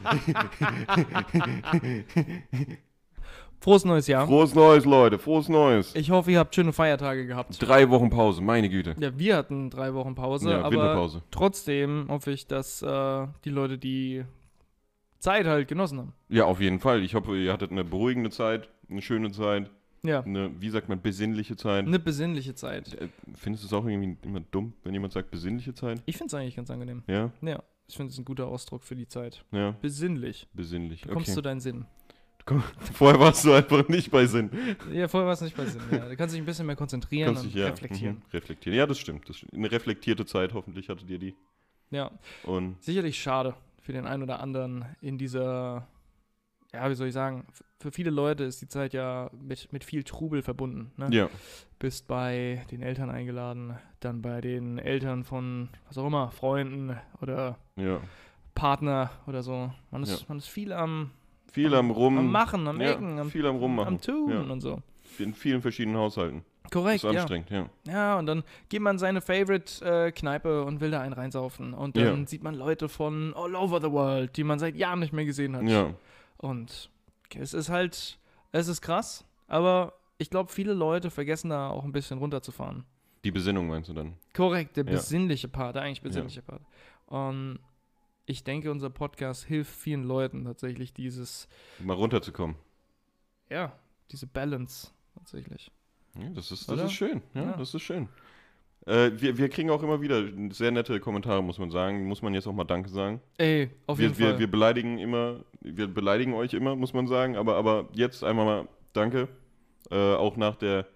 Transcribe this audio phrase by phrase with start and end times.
[3.60, 4.26] Frohes neues Jahr.
[4.26, 5.94] Frohes Neues, Leute, frohes Neues.
[5.94, 7.56] Ich hoffe, ihr habt schöne Feiertage gehabt.
[7.60, 8.96] Drei Wochen Pause, meine Güte.
[8.98, 11.22] Ja, wir hatten drei Wochen Pause, Ja, aber Winterpause.
[11.30, 14.24] trotzdem hoffe ich, dass äh, die Leute die
[15.18, 16.12] Zeit halt genossen haben.
[16.30, 17.02] Ja, auf jeden Fall.
[17.02, 19.70] Ich hoffe, ihr hattet eine beruhigende Zeit, eine schöne Zeit,
[20.02, 21.86] Ja, eine, wie sagt man, besinnliche Zeit.
[21.86, 22.94] eine besinnliche Zeit.
[22.94, 26.00] Äh, Findest du es auch irgendwie immer dumm, wenn jemand sagt besinnliche Zeit?
[26.06, 27.02] Ich finde es eigentlich ganz angenehm.
[27.06, 29.44] Ja, Ja, ich finde es ein guter Ausdruck für die Zeit.
[29.52, 30.48] ja, Besinnlich.
[30.52, 31.02] besinnlich.
[31.02, 31.34] Du kommst okay.
[31.34, 31.86] zu deinen Sinn.
[32.94, 34.50] Vorher warst du einfach nicht bei Sinn.
[34.92, 35.82] Ja, vorher war es nicht bei Sinn.
[35.92, 36.08] Ja.
[36.08, 38.16] Du kannst dich ein bisschen mehr konzentrieren Kannst und dich, ja, reflektieren.
[38.16, 38.76] Mhm, reflektieren.
[38.76, 39.54] Ja, das stimmt, das stimmt.
[39.54, 41.36] Eine reflektierte Zeit, hoffentlich hattet ihr die.
[41.90, 42.10] Ja,
[42.44, 45.86] Und sicherlich schade für den einen oder anderen in dieser,
[46.72, 47.46] ja, wie soll ich sagen,
[47.78, 50.92] für viele Leute ist die Zeit ja mit, mit viel Trubel verbunden.
[50.96, 51.08] Ne?
[51.10, 51.30] ja,
[51.78, 57.58] Bist bei den Eltern eingeladen, dann bei den Eltern von, was auch immer, Freunden oder
[57.80, 58.00] ja.
[58.54, 59.70] Partner oder so.
[59.90, 60.26] Man ist, Ja.
[60.28, 61.10] man ist viel am,
[61.52, 62.18] Viel am Rum.
[62.18, 63.94] am Machen, am ja, Ecken, am, viel am Rummachen.
[63.94, 64.40] am Tun Ja.
[64.40, 64.82] und so.
[65.18, 66.44] In vielen verschiedenen Haushalten.
[66.70, 67.20] Korrekt, ist ja.
[67.20, 67.68] anstrengend, ja.
[67.86, 71.74] Ja, und dann geht man in seine Favorite-Kneipe und will da einen reinsaufen.
[71.74, 72.26] Und dann Ja.
[72.26, 75.56] sieht man Leute von all over the world, die man seit Jahren nicht mehr gesehen
[75.56, 75.64] hat.
[75.64, 75.94] Ja,
[76.38, 76.90] Und
[77.36, 78.18] es ist halt,
[78.52, 82.84] es ist krass, aber ich glaube, viele Leute vergessen da auch ein bisschen runterzufahren.
[83.24, 84.14] die Besinnung meinst du dann?
[84.34, 84.92] Korrekt, der Ja.
[84.92, 86.62] besinnliche Part, der eigentlich besinnliche Part.
[87.06, 87.58] Und
[88.30, 91.48] ich denke, unser Podcast hilft vielen Leuten tatsächlich dieses,
[91.80, 92.56] Mal runterzukommen.
[93.50, 93.72] ja,
[94.10, 95.70] diese Balance tatsächlich.
[96.18, 96.84] Ja, das ist, das Oder?
[96.86, 97.22] ist schön.
[97.34, 97.52] Ja, Ja.
[97.56, 98.08] das ist schön.
[98.86, 102.06] Äh, wir, wir kriegen auch immer wieder sehr nette Kommentare, muss man sagen.
[102.06, 103.20] Muss man jetzt auch mal Danke sagen.
[103.36, 104.38] Ey, auf wir, jeden wir, Fall.
[104.38, 107.36] wir beleidigen immer, wir beleidigen euch immer, muss man sagen.
[107.36, 109.28] Aber, aber jetzt einmal mal Danke.
[109.90, 110.86] Äh, auch nach der,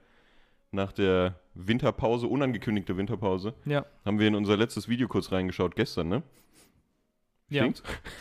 [0.72, 6.08] nach der Winterpause, unangekündigte Winterpause, ja, haben wir in unser letztes Video kurz reingeschaut, gestern,
[6.08, 6.22] ne?
[7.48, 7.64] Ja.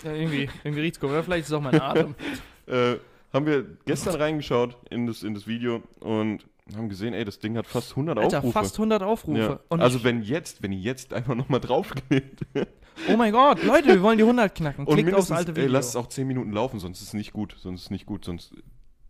[0.04, 1.14] Ja, irgendwie, irgendwie riecht's komisch.
[1.14, 2.16] Oder vielleicht ist es auch mein Atem.
[2.66, 2.96] Äh,
[3.34, 6.46] haben wir gestern reingeschaut in das, in das Video und
[6.78, 8.54] haben gesehen, ey, das Ding hat fast 100 Alter, Aufrufe.
[8.54, 9.40] fast 100 Aufrufe.
[9.40, 9.60] Ja.
[9.68, 12.46] Und Also wenn jetzt, wenn ihr jetzt einfach nochmal draufklickt
[13.10, 14.86] oh mein Gott, Leute, wir wollen die 100 knacken.
[14.86, 15.74] und Klickt aufs mindestens, alte ey, Video.
[15.74, 18.06] lasst es auch 10 Minuten laufen, sonst ist es nicht gut, sonst ist es nicht
[18.06, 18.54] gut, sonst,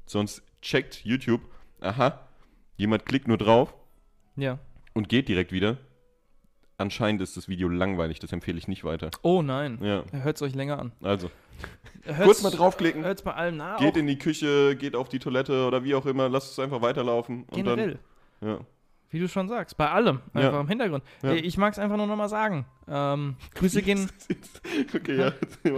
[0.07, 1.41] sonst checkt YouTube,
[1.81, 2.27] aha,
[2.75, 3.75] jemand klickt nur drauf
[4.35, 4.57] ja.
[4.93, 5.77] und geht direkt wieder.
[6.83, 9.09] Anscheinend ist das Video langweilig, das empfehle ich nicht weiter.
[9.21, 9.79] Oh nein.
[9.81, 10.91] Ja, Hört es euch länger an.
[11.01, 11.31] also,
[12.03, 13.79] Hört's, kurz mal draufklicken, Hört es bei allem nach.
[13.79, 16.81] geht in die Küche, geht auf die Toilette oder wie auch immer, lasst es einfach
[16.81, 17.43] weiterlaufen.
[17.43, 17.99] Und generell.
[18.41, 18.59] Dann, ja.
[19.13, 20.21] Wie du schon sagst, bei allem.
[20.33, 20.47] Ja.
[20.47, 21.03] Einfach im Hintergrund.
[21.21, 21.33] Ja.
[21.33, 22.65] Ich mag es einfach nur nochmal sagen.
[22.87, 24.09] Ähm, Grüße gehen.
[24.95, 25.33] Okay, ja.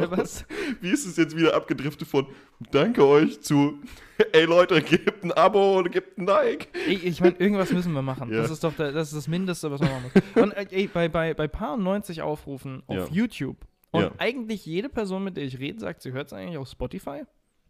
[0.09, 0.45] Was?
[0.81, 2.27] Wie ist es jetzt wieder abgedriftet von
[2.71, 3.79] Danke euch zu
[4.31, 6.69] Ey Leute, gebt ein Abo oder gebt ein Like.
[6.87, 8.31] Ey, ich meine, irgendwas müssen wir machen.
[8.31, 8.41] Ja.
[8.41, 10.43] Das ist doch der, das, ist das Mindeste, was man machen muss.
[10.43, 13.07] Und äh, ey, bei, bei, bei paar 90 Aufrufen auf Ja.
[13.11, 13.57] YouTube
[13.91, 14.11] und Ja.
[14.17, 17.23] eigentlich jede Person, mit der ich rede, sagt, sie hört es eigentlich auf Spotify.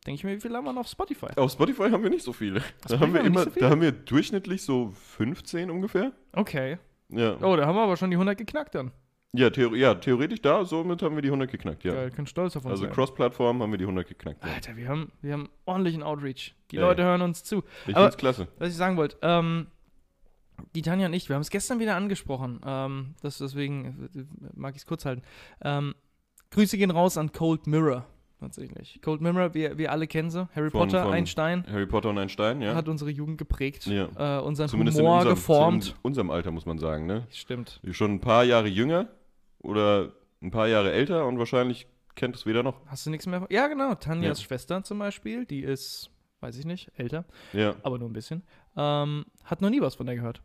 [0.05, 1.27] Denke ich mir, wie viele haben wir noch auf Spotify?
[1.35, 2.61] Auf Spotify haben wir nicht so viele.
[2.87, 3.65] Da haben wir immer, so viele?
[3.65, 6.11] da haben wir durchschnittlich so 15 ungefähr.
[6.33, 6.77] Okay.
[7.09, 7.35] Ja.
[7.41, 8.91] Oh, da haben wir aber schon die 100 geknackt dann.
[9.33, 11.91] Ja, Theor ja, theoretisch da, somit haben wir die 100 geknackt, ja.
[11.93, 12.87] Geil, können stolz auf uns Also.
[12.87, 14.41] Cross-Plattform haben wir die 100 geknackt.
[14.45, 14.53] Ja.
[14.53, 16.55] Alter, wir haben, wir haben ordentlichen Outreach.
[16.71, 17.63] Die Ja, Leute hören uns zu.
[17.85, 18.47] Ich aber- find's klasse.
[18.59, 19.67] Was ich sagen wollte, ähm,
[20.73, 22.61] die Tanja und ich, wir haben es gestern wieder angesprochen.
[22.65, 24.23] Ähm, das, deswegen äh,
[24.53, 25.23] mag ich es kurz halten.
[25.61, 25.95] Ähm,
[26.51, 28.05] Grüße gehen raus an Cold Mirror,
[28.39, 28.99] tatsächlich.
[29.01, 30.47] Cold Mirror, wir, wir alle kennen sie.
[30.55, 32.75] Harry Von- Potter, von- ein Stein, Harry Potter und ein Stein, ja.
[32.75, 34.39] hat unsere Jugend geprägt, Ja.
[34.39, 35.87] äh, unseren Zumindest Humor unserem, geformt.
[35.89, 37.27] in unserem Alter, muss man sagen, ne?
[37.31, 37.79] Stimmt.
[37.91, 39.07] Schon ein paar Jahre jünger
[39.59, 42.85] oder ein paar Jahre älter und wahrscheinlich kennt es weder noch.
[42.85, 43.45] Hast du nichts mehr?
[43.49, 43.95] Ja, genau.
[43.95, 44.45] Tanjas Ja.
[44.45, 46.09] Schwester zum Beispiel, die ist,
[46.41, 47.75] weiß ich nicht, älter, Ja.
[47.83, 48.43] aber nur ein bisschen,
[48.77, 50.41] ähm, hat noch nie was von der gehört.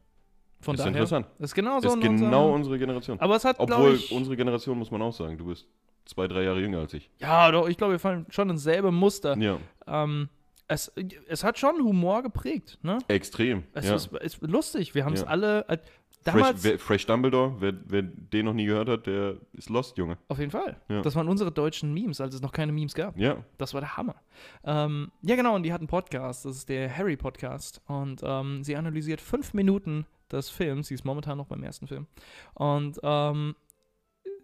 [0.63, 0.91] Von ist daher.
[0.93, 1.27] interessant.
[1.39, 3.19] Das ist genau so ist genau unsere Generation.
[3.19, 4.13] Aber es hat, Obwohl ich.
[4.13, 5.67] unsere Generation, muss man auch sagen, du bist
[6.05, 7.11] zwei, drei Jahre jünger als ich.
[7.19, 9.37] Ja, doch, ich glaube, wir fallen schon ins selbe Muster.
[9.37, 10.29] Ja, Ähm,
[10.69, 10.93] es,
[11.27, 12.99] es hat schon Humor geprägt, ne?
[13.09, 13.65] extrem.
[13.73, 13.95] Es ja.
[13.97, 14.95] ist, ist lustig.
[14.95, 15.27] Wir haben es Ja.
[15.27, 15.69] alle.
[15.69, 15.79] Äh,
[16.23, 16.65] Fresh, damals.
[16.65, 20.19] wer, Fresh Dumbledore, wer, wer den noch nie gehört hat, der ist lost, Junge.
[20.29, 20.77] auf jeden Fall.
[20.91, 21.01] Ja.
[21.01, 23.17] Das waren unsere deutschen Memes, als es noch keine Memes gab.
[23.17, 24.17] Ja, Das war der Hammer.
[24.65, 26.45] Ähm, ja, genau, und die hat einen Podcast.
[26.45, 27.81] Das ist der Harry Podcast.
[27.87, 30.89] Und ähm, sie analysiert fünf Minuten des Films.
[30.89, 32.07] Sie ist momentan noch beim ersten Film.
[32.53, 33.57] Und ähm,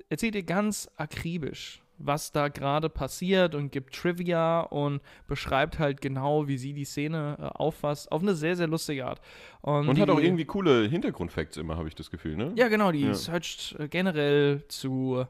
[0.08, 6.46] erzählt ihr ganz akribisch, was da gerade passiert und gibt Trivia und beschreibt halt genau,
[6.46, 8.12] wie sie die Szene äh, auffasst.
[8.12, 9.20] Auf eine sehr, sehr lustige Art.
[9.62, 12.52] Und, und hat auch irgendwie coole Hintergrundfacts immer, habe ich das Gefühl, ne?
[12.56, 13.14] Ja, genau, die Ja.
[13.14, 15.26] searcht äh, generell zu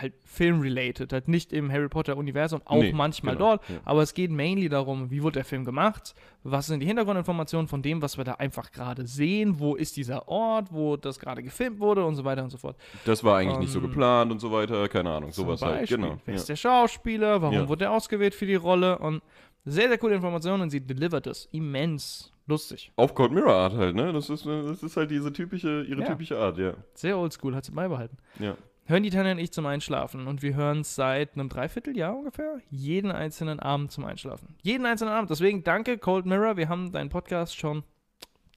[0.00, 3.76] halt film-related, halt nicht im Harry Potter-Universum, auch Nee, manchmal genau, dort, ja.
[3.84, 7.82] aber es geht mainly darum, wie wurde der Film gemacht, was sind die Hintergrundinformationen von
[7.82, 11.80] dem, was wir da einfach gerade sehen, wo ist dieser Ort, wo das gerade gefilmt
[11.80, 12.76] wurde und so weiter und so fort.
[13.04, 15.80] Das war eigentlich nicht so Ähm, geplant und so weiter, keine Ahnung, sowas halt.
[15.80, 16.18] Beispiel, Genau.
[16.24, 16.40] Wer Ja.
[16.40, 17.42] ist der Schauspieler?
[17.42, 17.68] Warum Ja.
[17.68, 18.98] wurde er ausgewählt für die Rolle?
[18.98, 19.22] Und
[19.64, 22.92] sehr, sehr coole Informationen und sie delivert es immens lustig.
[22.94, 24.12] Auf Cold Mirror Art halt, ne?
[24.12, 26.74] Das ist, das ist halt diese typische, ihre typische Art, ja.
[26.94, 28.16] Sehr oldschool, hat sie beibehalten.
[28.38, 28.56] Ja.
[28.88, 32.60] Hören die Tanja und ich zum Einschlafen und wir hören es seit einem Dreivierteljahr ungefähr
[32.70, 34.54] jeden einzelnen Abend zum Einschlafen.
[34.62, 35.28] Jeden einzelnen Abend.
[35.28, 36.56] Deswegen danke, Cold Mirror.
[36.56, 37.82] Wir haben deinen Podcast schon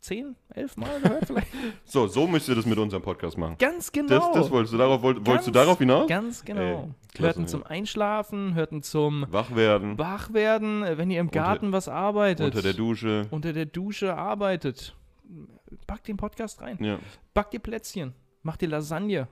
[0.02, 1.48] zehn, elf Mal gehört vielleicht.
[1.84, 3.56] So, so müsst ihr das mit unserem Podcast machen.
[3.58, 4.08] Ganz genau.
[4.20, 6.08] Das, das wolltest du darauf, wollt, wolltest du Ganz- darauf hinaus?
[6.08, 6.62] Ganz genau.
[6.62, 11.90] Ey, hörten zum Einschlafen, hörten zum Wach werden, Wachwerden, äh, wenn ihr im Garten was
[11.90, 12.46] arbeitet.
[12.46, 13.26] unter der Dusche.
[13.31, 14.96] unter der Dusche arbeitet.
[15.88, 16.78] Packt den Podcast rein.
[16.84, 17.00] Ja,
[17.34, 18.14] Backt ihr Plätzchen.
[18.44, 19.28] Macht ihr Lasagne.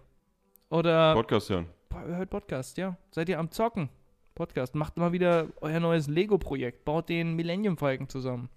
[0.69, 1.67] Oder Podcast hören.
[1.93, 2.97] hört Podcast, ja.
[3.11, 3.89] Seid ihr am Zocken?
[4.35, 4.75] Podcast.
[4.75, 6.83] Macht mal wieder euer neues Lego-Projekt.
[6.85, 8.49] Baut den Millennium Falcon zusammen.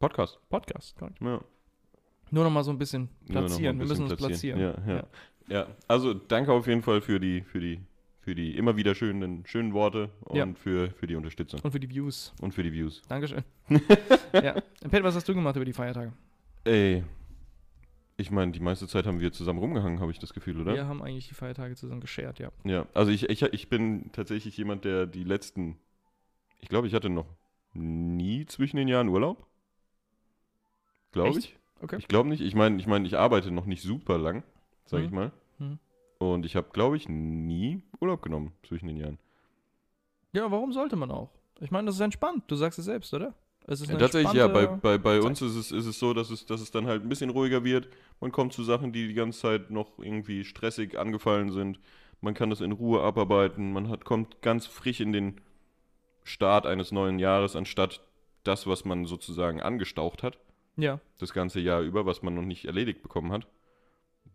[0.00, 0.38] Podcast.
[0.48, 0.98] Podcast.
[0.98, 1.18] korrekt.
[1.20, 1.40] Ja.
[2.30, 3.08] Nur noch mal so ein bisschen mal
[3.38, 3.78] ein platzieren.
[3.78, 4.60] Wir müssen bisschen uns platzieren.
[4.60, 5.04] Ja, ja.
[5.48, 5.66] Ja.
[5.88, 7.80] also danke auf jeden Fall für die, für die,
[8.20, 11.90] für die immer wieder schönen, schönen Worte und für, für die Unterstützung Und für die
[11.90, 12.32] Views.
[12.40, 13.02] und für die Views.
[13.08, 13.42] Dankeschön.
[14.32, 14.54] ja.
[14.90, 16.12] Pet, was hast du gemacht über die Feiertage?
[16.64, 17.04] Ey,
[18.20, 20.74] ich meine, die meiste Zeit haben wir zusammen rumgehangen, habe ich das Gefühl, oder?
[20.74, 22.50] Wir haben eigentlich die Feiertage zusammen geshared, ja.
[22.64, 25.78] Ja, also ich, ich, ich bin tatsächlich jemand, der die letzten,
[26.60, 27.26] ich glaube, ich hatte noch
[27.72, 29.46] nie zwischen den Jahren Urlaub.
[31.12, 31.56] Glaube ich.
[31.82, 31.96] Okay.
[31.98, 32.40] Ich glaube nicht.
[32.40, 34.42] Ich meine, ich meine, ich arbeite noch nicht super lang,
[34.84, 35.16] sage ich Mhm.
[35.16, 35.32] mal.
[35.58, 35.78] Mhm.
[36.18, 39.18] Und ich habe, glaube ich, nie Urlaub genommen zwischen den Jahren.
[40.32, 41.30] Ja, warum sollte man auch?
[41.60, 42.44] Ich meine, das ist entspannt.
[42.48, 43.34] Du sagst es selbst, oder?
[43.68, 46.60] Ja, tatsächlich, ja, bei, bei, bei uns ist es, ist es so, dass es, dass
[46.60, 47.88] es dann halt ein bisschen ruhiger wird.
[48.20, 51.78] Man kommt zu Sachen, die die ganze Zeit noch irgendwie stressig angefallen sind.
[52.20, 53.72] Man kann das in Ruhe abarbeiten.
[53.72, 55.40] Man hat, kommt ganz frisch in den
[56.24, 58.00] Start eines neuen Jahres, anstatt
[58.44, 60.38] das, was man sozusagen angestaucht hat,
[60.76, 63.46] Ja, das ganze Jahr über, was man noch nicht erledigt bekommen hat,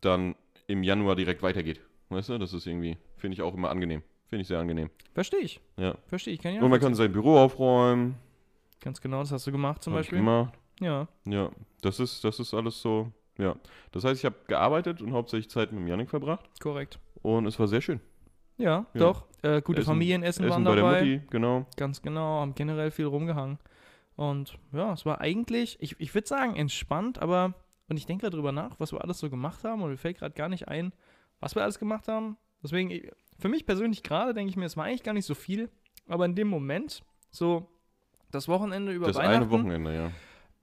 [0.02, 0.36] dann
[0.68, 1.82] im Januar direkt weitergeht.
[2.10, 4.04] Weißt du, das ist irgendwie, finde ich auch immer angenehm.
[4.28, 4.90] Finde ich sehr angenehm.
[5.14, 5.60] verstehe ich.
[5.78, 5.96] Ja.
[6.08, 6.42] Verstehe ich.
[6.42, 8.16] Kann ja Und man kann sein Büro aufräumen.
[8.80, 10.20] Ganz genau, das hast du gemacht zum Hab ich Beispiel.
[10.20, 10.54] gemacht.
[10.80, 11.08] Ja.
[11.26, 11.50] Ja,
[11.82, 13.56] das ist, das ist alles so, ja.
[13.92, 17.00] Das heißt, ich habe gearbeitet und hauptsächlich Zeit mit Janik verbracht Korrekt.
[17.22, 18.00] und es war sehr schön.
[18.58, 19.00] Ja, Ja.
[19.00, 19.26] doch.
[19.42, 21.00] Äh, gute Essen- Familienessen Essen waren bei dabei.
[21.02, 21.66] der Mutti, genau.
[21.78, 23.58] Ganz genau, haben generell viel rumgehangen.
[24.16, 27.54] Und ja, es war eigentlich, ich, ich würde sagen, entspannt, aber,
[27.90, 30.34] und ich denke darüber nach, was wir alles so gemacht haben, und mir fällt gerade
[30.36, 30.94] gar nicht ein,
[31.42, 32.38] was wir alles gemacht haben.
[32.64, 35.36] Deswegen, ich- für mich persönlich gerade denke ich mir, es war eigentlich gar nicht so
[35.36, 35.70] viel,
[36.08, 37.70] aber in dem Moment, so
[38.32, 40.12] das Wochenende über Das Weihnachten, eine Wochenende, ja.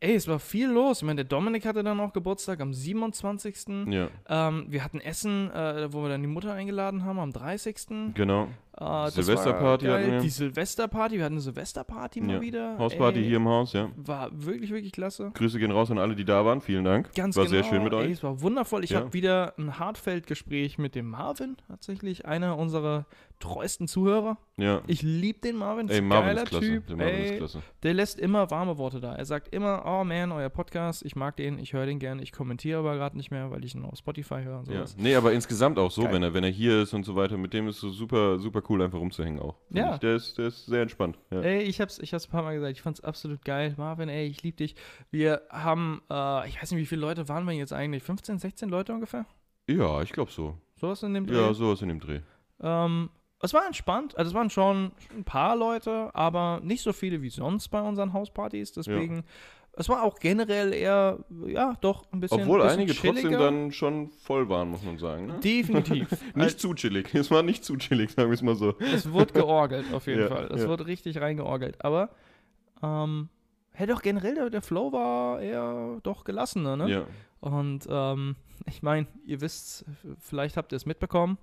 [0.00, 0.98] ey, es war viel los.
[0.98, 3.86] Ich meine, der Dominik hatte dann auch Geburtstag am 27.
[3.88, 8.12] Ja, Ähm, wir hatten Essen, äh, wo wir dann die Mutter eingeladen haben am 30.
[8.14, 8.48] genau.
[8.74, 10.20] Äh, das Silvesterparty hatten wir.
[10.20, 12.40] Die Silvesterparty, wir hatten eine Silvesterparty mal Ja.
[12.40, 12.78] wieder.
[12.78, 13.90] Hausparty Ey, hier im Haus, ja.
[13.96, 15.30] War wirklich, wirklich klasse.
[15.34, 16.60] Grüße gehen raus an alle, die da waren.
[16.62, 17.14] Vielen Dank.
[17.14, 17.54] Ganz war genau.
[17.54, 18.10] sehr schön mit Ey, euch.
[18.12, 18.82] es war wundervoll.
[18.82, 19.00] Ich Ja.
[19.00, 23.04] habe wieder ein Hartfeld-Gespräch mit dem Marvin, tatsächlich einer unserer
[23.42, 24.38] treuesten Zuhörer.
[24.56, 24.82] Ja.
[24.86, 25.88] Ich liebe den Marvin.
[25.88, 26.66] Ey, Marvin geiler ist klasse.
[26.66, 26.86] Typ.
[26.86, 27.62] Der Marvin Ey, ist klasse.
[27.82, 29.14] Der lässt immer warme Worte da.
[29.14, 32.32] Er sagt immer, oh man, euer Podcast, ich mag den, ich höre den gern, ich
[32.32, 34.74] kommentiere aber gerade nicht mehr, weil ich ihn auf Spotify höre und Ja.
[34.78, 34.96] sowas.
[34.96, 36.12] Nee, aber insgesamt auch so, Geil.
[36.14, 38.62] wenn er, wenn er hier ist und so weiter, mit dem ist so super, super
[38.68, 39.56] cool, einfach rumzuhängen auch.
[39.68, 39.94] Find Ja.
[39.94, 40.00] Ich.
[40.00, 41.18] Der, ist, der ist sehr entspannt.
[41.30, 41.40] Ja.
[41.40, 43.74] Ey, ich hab's, ich hab's ein paar Mal gesagt, ich fand's absolut geil.
[43.76, 44.76] Marvin, ey, ich lieb dich.
[45.10, 48.02] Wir haben, äh, ich weiß nicht, wie viele Leute waren wir jetzt eigentlich?
[48.02, 49.26] 15, 16 Leute ungefähr?
[49.68, 50.56] ja, ich glaube so.
[50.76, 51.36] Sowas in dem Dreh?
[51.36, 52.20] Ja, sowas in dem Dreh.
[52.60, 53.08] Ähm,
[53.42, 57.28] es war entspannt, also es waren schon ein paar Leute, aber nicht so viele wie
[57.28, 58.72] sonst bei unseren Hauspartys.
[58.72, 59.24] Deswegen,
[59.72, 62.42] es war auch generell eher, ja, doch ein bisschen.
[62.42, 63.38] Obwohl bisschen einige trotzdem chilliger.
[63.38, 65.26] dann schon voll waren, muss man sagen.
[65.26, 65.40] Ne?
[65.40, 66.08] Definitiv.
[66.36, 67.12] Nicht zu chillig.
[67.14, 68.76] Es war nicht zu chillig, sagen wir es mal so.
[68.78, 70.48] es wurde georgelt, auf jeden Ja, Fall.
[70.52, 70.68] Es ja.
[70.68, 71.84] wurde richtig reingeorgelt.
[71.84, 72.10] Aber,
[72.80, 73.28] ähm,
[73.72, 76.88] hey, doch generell, der, der Flow war eher doch gelassener, ne?
[76.88, 77.06] Ja.
[77.40, 79.84] Und ähm, ich meine, ihr wisst,
[80.20, 81.38] vielleicht habt ihr es mitbekommen.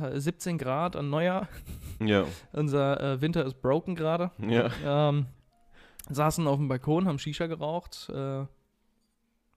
[0.00, 1.48] Äh, 17 Grad an Neujahr.
[1.98, 2.24] Ja.
[2.52, 4.30] Unser äh, Winter ist broken gerade.
[4.38, 4.68] Ja.
[4.84, 5.24] Ähm,
[6.10, 8.10] saßen auf dem Balkon, haben Shisha geraucht.
[8.14, 8.44] Äh,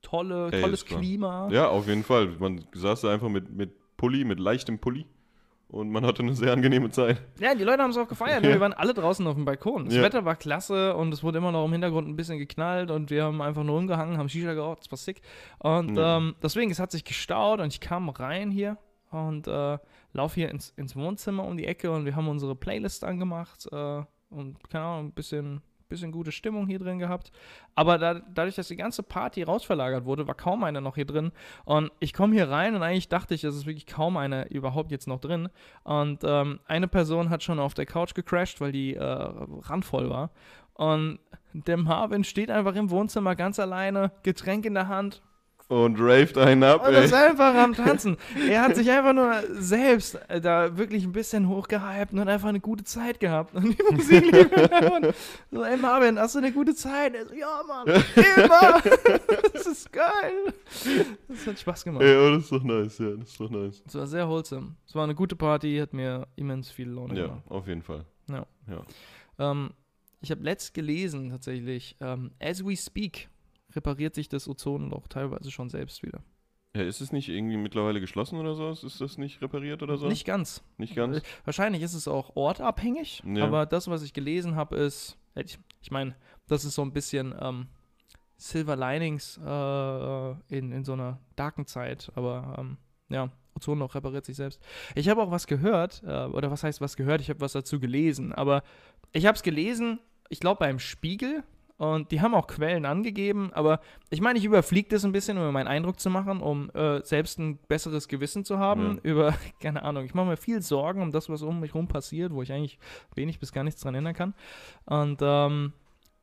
[0.01, 1.49] tolle, Ey, tolles Klima.
[1.51, 2.27] Ja, auf jeden Fall.
[2.39, 5.05] Man saß da einfach mit, mit Pulli, mit leichtem Pulli.
[5.67, 7.21] Und man hatte eine sehr angenehme Zeit.
[7.39, 8.43] Ja, die Leute haben es auch gefeiert.
[8.43, 8.49] Ja.
[8.49, 9.85] Wir waren alle draußen auf dem Balkon.
[9.85, 10.01] Das Ja.
[10.01, 13.25] Wetter war klasse und es wurde immer noch im Hintergrund ein bisschen geknallt und wir
[13.25, 15.21] haben einfach nur rumgehangen, haben Shisha geraucht, das war sick.
[15.59, 16.17] Und Ja.
[16.17, 18.77] ähm, deswegen, es hat sich gestaut und ich kam rein hier
[19.11, 19.77] und äh,
[20.13, 24.03] lauf hier ins, ins Wohnzimmer um die Ecke und wir haben unsere Playlist angemacht äh,
[24.29, 27.31] und, keine Ahnung, ein bisschen bisschen gute Stimmung hier drin gehabt.
[27.75, 31.31] Aber da, dadurch, dass die ganze Party rausverlagert wurde, war kaum einer noch hier drin.
[31.65, 34.91] Und ich komme hier rein und eigentlich dachte ich, es ist wirklich kaum einer überhaupt
[34.91, 35.49] jetzt noch drin.
[35.83, 40.31] Und ähm, eine Person hat schon auf der Couch gecrashed, weil die äh, randvoll war.
[40.75, 41.19] Und
[41.53, 45.21] der Marvin steht einfach im Wohnzimmer ganz alleine, Getränk in der Hand,
[45.69, 47.05] Und raved einen ab, und ey.
[47.05, 48.17] ist einfach am Tanzen.
[48.49, 52.49] Er hat sich einfach nur selbst äh, da wirklich ein bisschen hochgehypt und hat einfach
[52.49, 53.53] eine gute Zeit gehabt.
[53.53, 55.13] Und die Musik lief Hintergrund.
[55.51, 57.13] So, ey Marvin, hast du eine gute Zeit?
[57.13, 58.81] Er so, ja, Mann, immer.
[59.53, 60.53] das ist geil.
[61.27, 62.03] Das hat Spaß gemacht.
[62.03, 63.83] Ey, oh, das ist doch nice, ja, das ist doch nice.
[63.85, 64.75] Es war sehr wholesome.
[64.87, 67.43] Es war eine gute Party, hat mir immens viel Laune Ja, gemacht.
[67.47, 68.05] auf jeden Fall.
[69.37, 69.69] Ähm,
[70.21, 73.29] ich habe letzt gelesen tatsächlich, ähm, as we speak
[73.75, 76.23] repariert sich das Ozonloch teilweise schon selbst wieder.
[76.75, 78.69] Ja, ist es nicht irgendwie mittlerweile geschlossen oder so?
[78.69, 80.07] Ist das nicht repariert oder so?
[80.07, 80.63] Nicht ganz.
[80.77, 81.17] Nicht ganz?
[81.17, 83.43] Äh, Wahrscheinlich ist es auch ortabhängig, Ja.
[83.45, 86.15] aber das, was ich gelesen habe, ist, äh, ich, ich meine,
[86.47, 87.67] das ist so ein bisschen ähm,
[88.37, 92.77] Silver Linings äh, in, in so einer darken Zeit, aber ähm,
[93.09, 94.61] ja, Ozonloch repariert sich selbst.
[94.93, 97.19] Ich habe auch was gehört, äh, oder was heißt was gehört?
[97.21, 98.61] Ich habe was dazu gelesen, aber
[99.11, 99.99] ich habe es gelesen,
[100.29, 101.43] ich glaube beim Spiegel,
[101.79, 103.79] und die haben auch Quellen angegeben, aber
[104.11, 107.01] ich meine, ich überfliege das ein bisschen, um mir meinen Eindruck zu machen, um äh,
[107.03, 111.11] selbst ein besseres Gewissen zu haben über, keine Ahnung, ich mache mir viel Sorgen um
[111.11, 112.77] das, was um mich rum passiert, wo ich eigentlich
[113.15, 114.33] wenig bis gar nichts dran ändern kann.
[114.85, 115.71] Und ähm,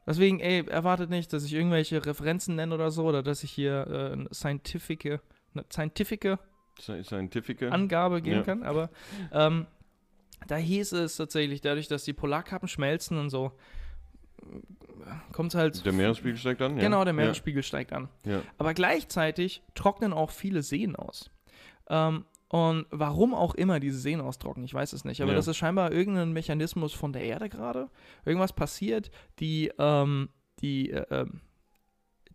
[0.06, 3.86] deswegen, ey, erwartet nicht, dass ich irgendwelche Referenzen nenne oder so, oder dass ich hier
[3.88, 5.06] äh, eine scientific,
[5.54, 6.36] eine scientific
[6.78, 7.62] Sci- Scientific?
[7.62, 8.42] Angabe geben Ja.
[8.42, 8.90] kann, aber
[9.32, 9.66] ähm,
[10.48, 13.52] da hieß es tatsächlich, dadurch, dass die Polarkappen schmelzen und so,
[15.32, 15.84] kommt halt.
[15.84, 16.76] Der Meeresspiegel steigt an?
[16.76, 16.82] Ja.
[16.84, 18.08] Genau, der Meeresspiegel steigt an.
[18.24, 18.32] Ja.
[18.32, 18.42] ja.
[18.58, 21.30] Aber gleichzeitig trocknen auch viele Seen aus.
[21.88, 25.20] Ähm, und warum auch immer diese Seen austrocknen, ich weiß es nicht.
[25.20, 25.36] Aber Ja.
[25.36, 27.90] das ist scheinbar irgendein Mechanismus von der Erde gerade.
[28.24, 30.28] Irgendwas passiert, die, ähm,
[30.60, 31.40] die, äh, ähm,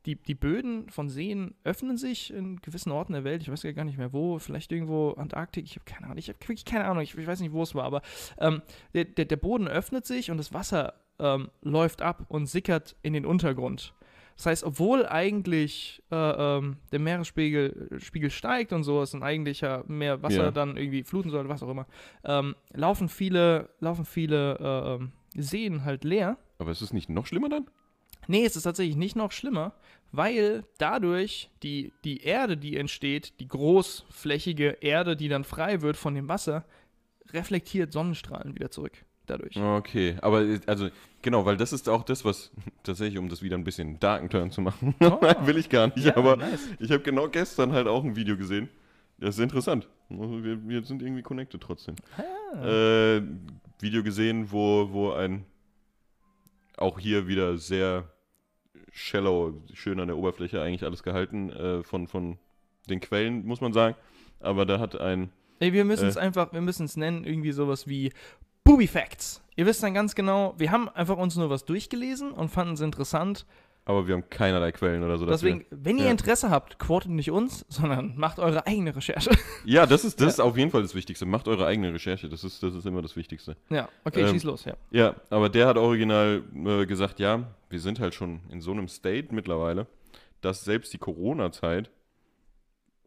[0.05, 3.43] die, die Böden von Seen öffnen sich in gewissen Orten der Welt.
[3.43, 4.39] Ich weiß ja gar nicht mehr wo.
[4.39, 5.65] Vielleicht irgendwo Antarktik.
[5.65, 6.17] Ich habe keine Ahnung.
[6.17, 7.03] Ich habe wirklich keine Ahnung.
[7.03, 7.83] Ich, ich weiß nicht, wo es war.
[7.83, 8.01] Aber
[8.39, 8.63] ähm,
[8.95, 13.13] der, der, der Boden öffnet sich und das Wasser ähm, läuft ab und sickert in
[13.13, 13.93] den Untergrund.
[14.37, 19.61] Das heißt, obwohl eigentlich äh, ähm, der Meeresspiegel Spiegel steigt und so, es dann eigentlich
[19.61, 20.51] ja mehr Wasser Ja.
[20.51, 21.85] dann irgendwie fluten soll, was auch immer,
[22.23, 26.37] ähm, laufen viele, laufen viele äh, ähm, Seen halt leer.
[26.57, 27.69] Aber ist es nicht noch schlimmer dann?
[28.27, 29.73] Nee, es ist tatsächlich nicht noch schlimmer,
[30.11, 36.15] weil dadurch die, die Erde, die entsteht, die großflächige Erde, die dann frei wird von
[36.15, 36.65] dem Wasser,
[37.31, 39.05] reflektiert Sonnenstrahlen wieder zurück.
[39.27, 39.55] Dadurch.
[39.55, 40.89] Okay, aber also
[41.21, 42.51] genau, weil das ist auch das, was
[42.83, 45.19] tatsächlich, um das wieder ein bisschen darken Turn zu machen, Oh.
[45.45, 46.67] will ich gar nicht, Ja, aber nice.
[46.79, 48.69] ich habe genau gestern halt auch ein Video gesehen.
[49.19, 49.87] Das ist interessant.
[50.09, 51.95] Also Wir, wir sind irgendwie connected trotzdem.
[52.17, 52.65] Ah.
[52.65, 53.21] Äh,
[53.79, 55.45] Video gesehen, wo, wo ein
[56.77, 58.09] auch hier wieder sehr
[58.91, 62.37] shallow, schön an der Oberfläche eigentlich alles gehalten äh, von, von
[62.89, 63.95] den Quellen, muss man sagen.
[64.39, 66.21] Aber da hat ein Ey, wir müssen es Äh.
[66.21, 68.11] einfach, wir müssen es nennen, irgendwie sowas wie
[68.63, 69.41] Booby Facts.
[69.55, 72.81] Ihr wisst dann ganz genau, wir haben einfach uns nur was durchgelesen und fanden es
[72.81, 73.45] interessant.
[73.85, 75.25] aber wir haben keinerlei Quellen oder so.
[75.25, 75.37] dafür.
[75.51, 76.11] Deswegen, wenn ihr ja.
[76.11, 79.31] Interesse habt, quotet nicht uns, sondern macht eure eigene Recherche.
[79.65, 81.25] Ja, das ist, das ist auf jeden Fall das Wichtigste.
[81.25, 82.29] Macht eure eigene Recherche.
[82.29, 83.57] Das ist, das ist immer das Wichtigste.
[83.69, 84.75] ja, okay, Ähm, schieß los, ja.
[84.91, 88.87] Ja, aber der hat original äh, gesagt, ja, wir sind halt schon in so einem
[88.87, 89.87] State mittlerweile,
[90.41, 91.91] dass selbst die Corona-Zeit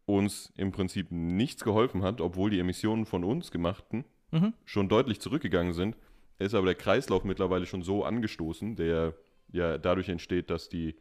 [0.06, 4.52] uns im Prinzip nichts geholfen hat, obwohl die Emissionen von uns gemachten Mhm.
[4.64, 5.96] schon deutlich zurückgegangen sind.
[6.38, 9.14] Ist aber der Kreislauf mittlerweile schon so angestoßen, der
[9.52, 10.96] ja dadurch entsteht, dass die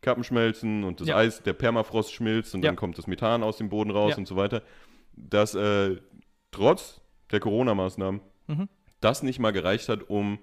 [0.00, 1.16] Kappen schmelzen und das Ja.
[1.16, 2.70] Eis, der Permafrost schmilzt und Ja.
[2.70, 4.16] dann kommt das Methan aus dem Boden raus Ja.
[4.16, 4.62] und so weiter,
[5.14, 5.96] dass äh,
[6.50, 8.68] trotz der Corona-Maßnahmen Mhm.
[9.00, 10.38] das nicht mal gereicht hat, um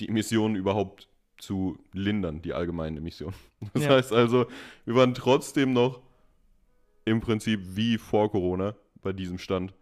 [0.00, 3.36] die Emissionen überhaupt zu lindern, die allgemeinen Emissionen.
[3.74, 4.46] Das heißt also,
[4.84, 6.00] wir waren trotzdem noch
[7.04, 9.72] im Prinzip wie vor Corona bei diesem Stand,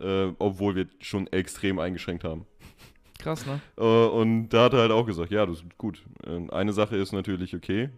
[0.00, 2.46] äh, obwohl wir schon extrem eingeschränkt haben.
[3.18, 3.60] Krass, ne?
[3.76, 6.04] Äh, und da hat er halt auch gesagt, ja, das ist gut.
[6.26, 7.90] Äh, eine Sache ist natürlich okay,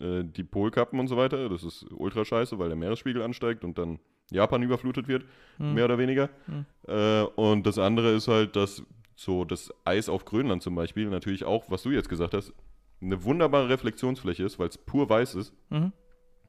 [0.00, 3.78] äh, die Polkappen und so weiter, das ist ultra scheiße, weil der Meeresspiegel ansteigt und
[3.78, 3.98] dann
[4.30, 5.24] Japan überflutet wird,
[5.58, 5.74] Hm.
[5.74, 6.28] mehr oder weniger.
[6.46, 6.64] Hm.
[6.88, 8.82] Äh, und das andere ist halt, dass
[9.16, 12.52] so das Eis auf Grönland zum Beispiel natürlich auch, was du jetzt gesagt hast,
[13.00, 15.92] eine wunderbare Reflexionsfläche ist, weil es pur weiß ist, Mhm.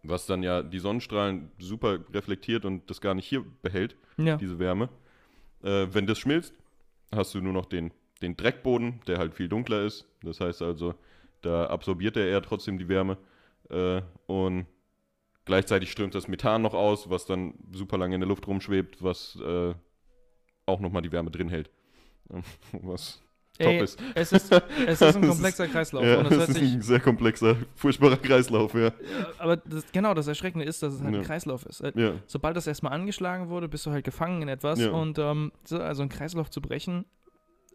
[0.07, 4.37] Was dann ja die Sonnenstrahlen super reflektiert und das gar nicht hier behält Ja.
[4.37, 4.89] diese Wärme.
[5.63, 6.53] Äh, wenn das schmilzt,
[7.13, 10.07] hast du nur noch den, den Dreckboden, der halt viel dunkler ist.
[10.21, 10.95] Das heißt also,
[11.41, 13.17] da absorbiert er eher trotzdem die Wärme.
[13.69, 14.65] Äh, und
[15.45, 19.37] gleichzeitig strömt das Methan noch aus, was dann super lange in der Luft rumschwebt, was
[19.41, 19.73] äh,
[20.65, 21.69] auch nochmal die Wärme drin hält.
[22.71, 23.21] was
[23.57, 23.99] Ey, top ist.
[24.15, 24.51] Es ist,
[24.87, 26.03] es ist ein komplexer Kreislauf.
[26.03, 28.91] Ja, und das das ist sich, ein sehr komplexer, furchtbarer Kreislauf, ja.
[29.37, 31.19] Aber das, genau, das Erschreckende ist, dass es halt Ja.
[31.21, 31.81] ein Kreislauf ist.
[31.81, 34.79] Äh, Ja, Sobald das erstmal angeschlagen wurde, bist du halt gefangen in etwas.
[34.79, 34.91] Ja.
[34.91, 37.05] Und ähm, so, also einen Kreislauf zu brechen,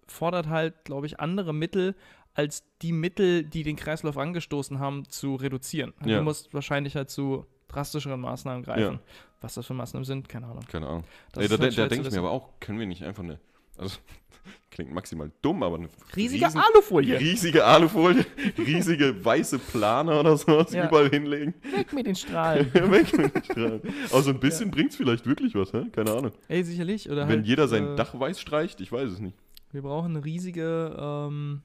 [0.06, 1.94] fordert halt, glaube ich, andere Mittel,
[2.34, 5.94] als die Mittel, die den Kreislauf angestoßen haben, zu reduzieren.
[6.04, 6.18] Ja.
[6.18, 9.00] Du musst wahrscheinlich halt zu drastischeren Maßnahmen greifen.
[9.40, 10.62] Was das für Maßnahmen sind, keine Ahnung.
[10.70, 11.04] keine Ahnung.
[11.36, 13.38] Ey, da halt da denke ich mir aber auch, können wir nicht einfach eine,
[13.80, 13.98] also
[14.70, 17.18] klingt maximal dumm, aber eine Riesige riesen- Alufolie.
[17.18, 18.24] riesige Alufolie,
[18.58, 20.86] riesige weiße Plane oder sowas Ja.
[20.86, 21.54] überall hinlegen.
[21.76, 22.72] Weg mit den Strahlen.
[22.74, 23.82] Weg mit den Strahlen.
[24.10, 25.86] Aber so ein bisschen bringt's vielleicht wirklich was, hä?
[25.92, 26.32] keine Ahnung.
[26.48, 27.10] Ey, sicherlich.
[27.10, 29.36] Oder Wenn halt, jeder sein äh, Dach weiß streicht, ich weiß es nicht.
[29.72, 31.62] Wir brauchen eine riesige ähm,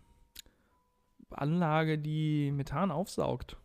[1.30, 3.58] Anlage, die Methan aufsaugt.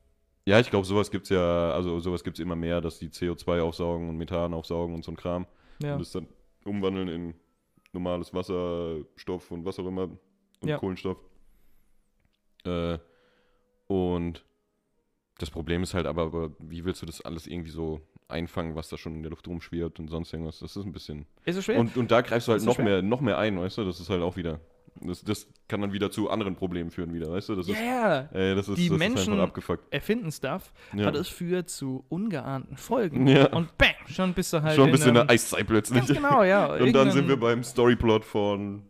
[0.46, 4.08] Ja, ich glaube, sowas gibt's ja, also sowas gibt's immer mehr, dass die CO2 aufsaugen
[4.08, 5.46] und Methan aufsaugen und so ein Kram.
[5.82, 5.92] Ja.
[5.94, 6.26] Und das dann
[6.64, 7.34] umwandeln in
[7.92, 10.04] normales Wasserstoff und was auch immer
[10.60, 10.78] und Ja.
[10.78, 11.18] Kohlenstoff.
[12.64, 12.98] Äh,
[13.86, 14.44] und
[15.38, 18.88] das Problem ist halt aber, aber, wie willst du das alles irgendwie so einfangen, was
[18.88, 20.58] da schon in der Luft rumschwirrt und sonst irgendwas?
[20.58, 21.26] Das ist ein bisschen.
[21.44, 21.80] Ist es schwer?
[21.80, 23.84] Und, und da greifst du halt noch mehr, noch mehr ein, weißt du?
[23.84, 24.60] Das ist halt auch wieder.
[25.02, 27.54] Das, das kann dann wieder zu anderen Problemen führen, wieder, weißt du?
[27.56, 28.28] Das Ja, ist, yeah.
[28.32, 29.92] äh, das ist, Die das ist Menschen- einfach abgefuckt.
[29.94, 31.02] erfinden Stuff, Ja.
[31.08, 33.26] aber das führt zu ungeahnten Folgen.
[33.26, 33.46] Ja.
[33.52, 36.06] Und bam, schon bist du halt Schon ein in bisschen einem- eine Eiszeit plötzlich.
[36.06, 36.74] Ganz genau, ja.
[36.76, 38.82] Und dann sind wir beim Storyplot von,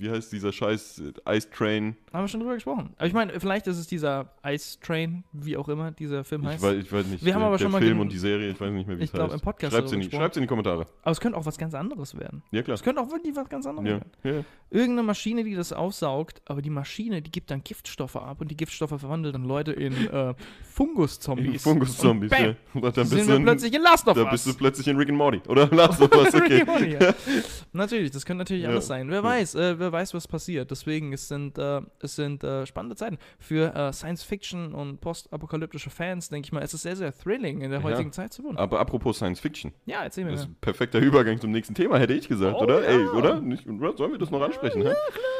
[0.00, 1.96] wie heißt dieser scheiß äh, Ice Train?
[2.12, 2.94] Haben wir schon drüber gesprochen.
[2.96, 6.48] Aber ich meine, vielleicht ist es dieser Ice Train, wie auch immer dieser Film Ich
[6.48, 6.62] heißt.
[6.62, 8.50] weiß, ich weiß nicht, Wir haben der, aber der schon mal Film und die Serie,
[8.50, 9.34] ich weiß nicht mehr, wie Ich es glaub, heißt.
[9.34, 10.20] im Podcast Schreibt's in, darüber die, gesprochen.
[10.22, 10.86] schreibt's in die Kommentare.
[11.02, 12.42] aber es könnte auch was ganz anderes werden.
[12.50, 12.74] Ja, klar.
[12.74, 14.10] Es könnte auch wirklich was ganz anderes Ja, werden.
[14.24, 14.44] ja.
[14.72, 18.56] Irgendeine Maschine, die das aufsaugt, aber die Maschine, die gibt dann Giftstoffe ab und die
[18.56, 20.34] Giftstoffe verwandeln dann Leute in äh,
[20.72, 21.62] Fungus-Zombies.
[21.62, 22.54] Fungus-Zombies, ja.
[22.74, 24.30] Und dann sind wir du, plötzlich in Last of da Us.
[24.30, 25.40] bist du plötzlich in Rick and Morty.
[25.48, 26.64] Oder Last of Us, okay.
[26.64, 27.14] Morty, ja.
[27.72, 29.10] natürlich, das könnte natürlich alles sein.
[29.10, 30.70] Wer weiß, äh, wer weiß, was passiert.
[30.70, 33.18] Deswegen, es sind, äh, es sind äh, spannende Zeiten.
[33.38, 37.70] Für äh, Science-Fiction und postapokalyptische Fans, denke ich mal, es ist sehr, sehr thrilling, in
[37.70, 37.84] der Ja.
[37.84, 38.56] heutigen Zeit zu wohnen.
[38.58, 41.98] Aber apropos Science Fiction, Ja, erzähl mir das ist ein perfekter Übergang zum nächsten Thema,
[41.98, 42.82] hätte ich gesagt, Oh, oder?
[42.82, 42.88] ja.
[42.98, 43.40] Ey, oder?
[43.40, 43.64] Nicht?
[43.64, 44.92] Sollen wir das noch ansprechen, hä?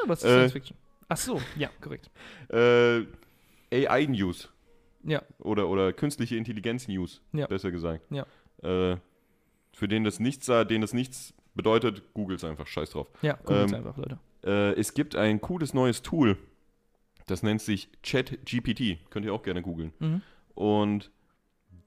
[0.07, 0.77] Was ist äh, Science-Fiction?
[1.09, 2.11] Ach so, ja, korrekt.
[2.49, 3.03] Äh,
[3.73, 4.49] AI-News.
[5.03, 5.23] Ja.
[5.39, 7.47] Oder, oder künstliche Intelligenz-News, Ja.
[7.47, 8.05] besser gesagt.
[8.11, 8.27] Ja.
[8.63, 8.97] Äh,
[9.73, 13.09] für den das nichts, sa- den das nichts bedeutet, googles einfach, scheiß drauf.
[13.23, 14.19] Ja, guckt Ähm, einfach, Leute.
[14.45, 16.37] Äh, es gibt ein cooles neues Tool,
[17.27, 18.99] das nennt sich ChatGPT.
[19.11, 19.93] Könnt ihr auch gerne googeln.
[19.99, 20.23] Mhm.
[20.55, 21.11] Und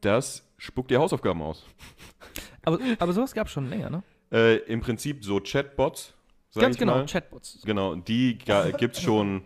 [0.01, 1.65] das spuckt dir Hausaufgaben aus.
[2.65, 4.04] Aber, aber sowas gab es schon länger, ne?
[4.32, 6.13] Äh, Im Prinzip so Chatbots,
[6.56, 7.06] Ganz genau, mal.
[7.06, 7.62] Chatbots.
[7.65, 9.43] Genau, die gibt es schon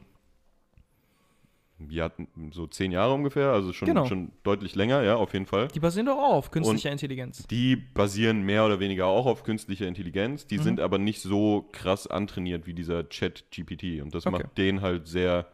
[1.89, 2.11] ja,
[2.51, 4.05] so zehn Jahre ungefähr, also schon, Genau.
[4.05, 5.67] schon deutlich länger, ja, auf jeden Fall.
[5.69, 7.45] Die basieren doch auch auf künstlicher Intelligenz.
[7.47, 10.61] Die basieren mehr oder weniger auch auf künstlicher Intelligenz, die Mhm.
[10.63, 14.31] sind aber nicht so krass antrainiert wie dieser Chat-GPT und das Okay.
[14.43, 15.47] macht den halt sehr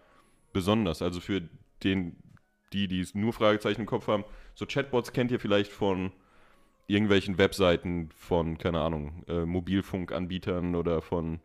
[0.54, 1.02] besonders.
[1.02, 1.42] Also für
[1.84, 2.16] den,
[2.72, 4.24] die, die es nur Fragezeichen im Kopf haben,
[4.56, 6.12] so Chatbots kennt ihr vielleicht von
[6.88, 11.40] irgendwelchen Webseiten von, keine Ahnung, äh, Mobilfunkanbietern oder von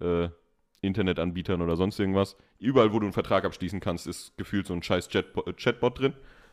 [0.00, 0.28] äh,
[0.86, 2.36] Internetanbietern oder sonst irgendwas.
[2.58, 5.98] Überall, wo du einen Vertrag abschließen kannst, ist gefühlt so ein scheiß Chatbot, äh, Chatbot
[5.98, 6.12] drin,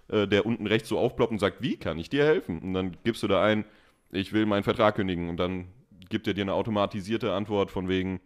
[0.09, 2.59] äh, der unten rechts so aufploppt und sagt, wie kann ich dir helfen?
[2.59, 3.65] Und dann gibst du da ein,
[4.11, 5.67] ich will meinen Vertrag kündigen und dann
[6.09, 8.19] gibt er dir eine automatisierte Antwort von wegen,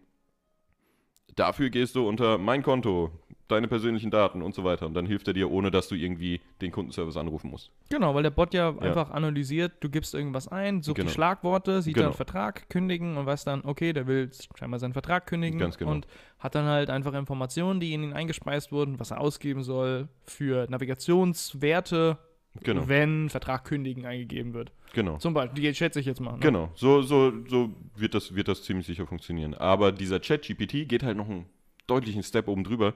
[1.35, 3.11] dafür gehst du unter mein Konto,
[3.47, 4.85] deine persönlichen Daten und so weiter.
[4.87, 7.71] Und dann hilft er dir, ohne dass du irgendwie den Kundenservice anrufen musst.
[7.89, 11.07] Genau, weil der Bot ja, einfach analysiert, du gibst irgendwas ein, sucht Genau.
[11.09, 12.07] die Schlagworte, sieht Genau.
[12.07, 15.91] dann Vertrag kündigen und weiß dann, okay, der will scheinbar seinen Vertrag kündigen Ganz genau.
[15.91, 16.07] und
[16.39, 20.67] hat dann halt einfach Informationen, die in ihn eingespeist wurden, was er ausgeben soll für
[20.69, 22.17] Navigationswerte,
[22.63, 24.71] Genau, wenn Vertrag kündigen eingegeben wird.
[24.93, 25.17] genau.
[25.17, 26.33] Zum Beispiel, die schätze ich jetzt mal.
[26.33, 26.39] Ne?
[26.39, 29.53] Genau, so, so, so wird, das, wird das ziemlich sicher funktionieren.
[29.53, 31.47] Aber dieser Chat-GPT geht halt noch einen
[31.85, 32.93] deutlichen Step oben drüber,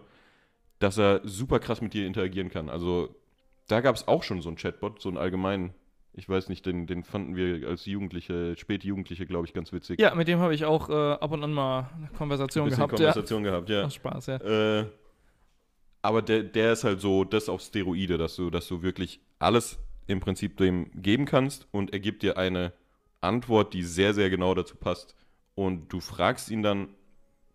[0.79, 2.69] dass er super krass mit dir interagieren kann.
[2.69, 3.15] Also
[3.67, 5.73] da gab es auch schon so einen Chatbot, so einen allgemeinen,
[6.13, 9.99] ich weiß nicht, den, den fanden wir als Jugendliche, späte Jugendliche, glaube ich, ganz witzig.
[9.99, 12.95] Ja, mit dem habe ich auch äh, ab und an mal eine Konversation Ein gehabt.
[12.95, 13.79] Konversation gehabt, Ja.
[13.79, 13.85] ja.
[13.85, 14.37] Aus Spaß, ja.
[14.37, 14.85] Äh,
[16.01, 19.77] aber der, der ist halt so, das auf Steroide, dass du, dass du wirklich alles
[20.07, 22.73] im Prinzip dem geben kannst und er gibt dir eine
[23.21, 25.15] Antwort, die sehr, sehr genau dazu passt.
[25.55, 26.87] Und du fragst ihn dann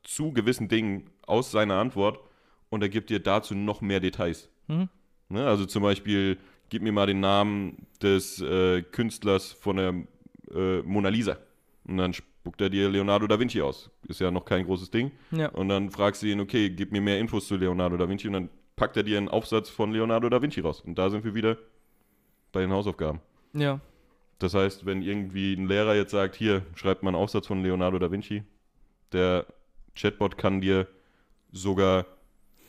[0.02, 2.20] zu gewissen Dingen aus seiner Antwort
[2.74, 4.48] und er gibt dir dazu noch mehr Details.
[4.68, 4.88] Mhm.
[5.28, 5.46] Ne?
[5.46, 9.94] Also zum Beispiel, gib mir mal den Namen des äh, Künstlers von der
[10.54, 11.38] äh, Mona Lisa.
[11.86, 13.90] Und dann spuckt er dir Leonardo da Vinci aus.
[14.08, 15.12] Ist ja noch kein großes Ding.
[15.30, 15.48] Ja.
[15.50, 18.34] Und dann fragst du ihn, okay, gib mir mehr Infos zu Leonardo da Vinci und
[18.34, 20.80] dann packt er dir einen Aufsatz von Leonardo da Vinci raus.
[20.80, 21.56] Und da sind wir wieder
[22.52, 23.20] bei den Hausaufgaben.
[23.52, 23.80] Ja.
[24.38, 27.98] Das heißt, wenn irgendwie ein Lehrer jetzt sagt, hier, schreibt mal einen Aufsatz von Leonardo
[27.98, 28.42] da Vinci,
[29.12, 29.46] der
[29.94, 30.88] Chatbot kann dir
[31.52, 32.06] sogar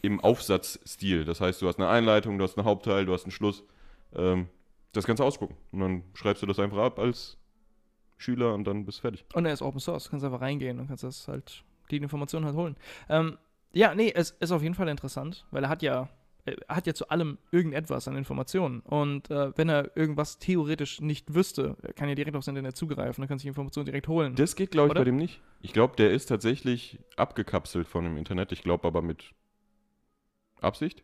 [0.05, 1.25] im Aufsatzstil.
[1.25, 3.63] Das heißt, du hast eine Einleitung, du hast einen Hauptteil, du hast einen Schluss.
[4.15, 4.47] Ähm,
[4.93, 5.57] das kannst du ausspucken.
[5.71, 7.37] Und dann schreibst du das einfach ab als
[8.17, 9.25] Schüler und dann bist du fertig.
[9.33, 12.45] Und er ist Open Source, du kannst einfach reingehen und kannst das halt, die Informationen
[12.45, 12.75] halt holen.
[13.09, 13.37] Ähm,
[13.73, 16.07] ja, nee, es ist auf jeden Fall interessant, weil er hat ja,
[16.45, 18.79] er hat ja zu allem irgendetwas an Informationen.
[18.81, 23.27] Und äh, wenn er irgendwas theoretisch nicht wüsste, kann er direkt aufs Internet zugreifen und
[23.27, 24.35] kann sich die Informationen direkt holen.
[24.35, 25.01] Das geht, glaube ich, Oder?
[25.01, 25.41] bei dem nicht.
[25.61, 28.53] Ich glaube, der ist tatsächlich abgekapselt von dem Internet.
[28.53, 29.33] Ich glaube aber mit
[30.61, 31.03] Absicht.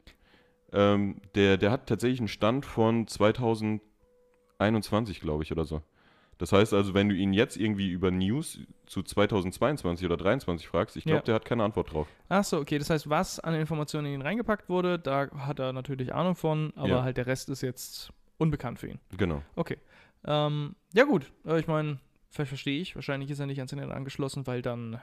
[0.74, 3.06] Ähm, der, der hat tatsächlich einen Stand von
[4.60, 5.82] 2021, glaube ich, oder so.
[6.38, 10.98] Das heißt also, wenn du ihn jetzt irgendwie über News zu 2022 oder 2023 fragst,
[10.98, 11.24] ich glaube, Ja.
[11.24, 12.08] der hat keine Antwort drauf.
[12.30, 15.72] Ach so, okay, das heißt, was an Informationen in ihn reingepackt wurde, da hat er
[15.72, 17.04] natürlich Ahnung von, aber Ja.
[17.04, 19.00] halt der Rest ist jetzt unbekannt für ihn.
[19.18, 19.44] Genau.
[19.56, 19.78] Okay.
[20.26, 22.00] Ähm, ja gut, äh, ich meine,
[22.32, 22.96] ver- verstehe ich.
[22.96, 25.00] Wahrscheinlich ist er nicht ans Internet angeschlossen, weil dann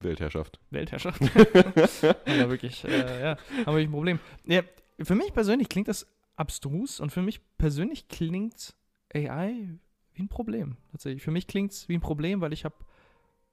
[0.00, 0.60] Weltherrschaft.
[0.70, 1.20] Weltherrschaft.
[2.26, 3.36] Aber wirklich, äh, ja,
[3.66, 4.18] haben wir ein Problem.
[4.44, 4.62] Ja,
[5.00, 8.74] für mich persönlich klingt das abstrus und für mich persönlich klingt
[9.14, 9.68] AI
[10.14, 10.76] wie ein Problem.
[10.90, 11.22] Tatsächlich.
[11.22, 12.76] Für mich klingt es wie ein Problem, weil ich habe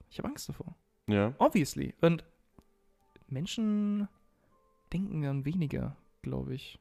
[0.10, 0.75] ich hab Angst davor.
[1.07, 1.33] Ja.
[1.38, 1.93] Obviously.
[2.01, 2.23] Und
[3.27, 4.07] Menschen
[4.93, 6.79] denken dann weniger, glaube ich.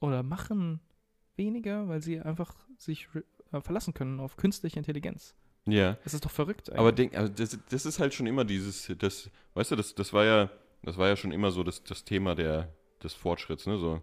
[0.00, 0.80] Oder machen
[1.36, 3.08] weniger, weil sie einfach sich
[3.52, 5.34] äh, verlassen können auf künstliche Intelligenz.
[5.66, 5.96] Ja.
[6.04, 6.80] Das ist doch verrückt eigentlich.
[6.80, 10.12] Aber denk, also das, das ist halt schon immer dieses, das, weißt du, das, das
[10.12, 10.50] war ja,
[10.82, 12.68] das war ja schon immer so das, das Thema der,
[13.02, 13.78] des Fortschritts, ne?
[13.78, 14.02] So,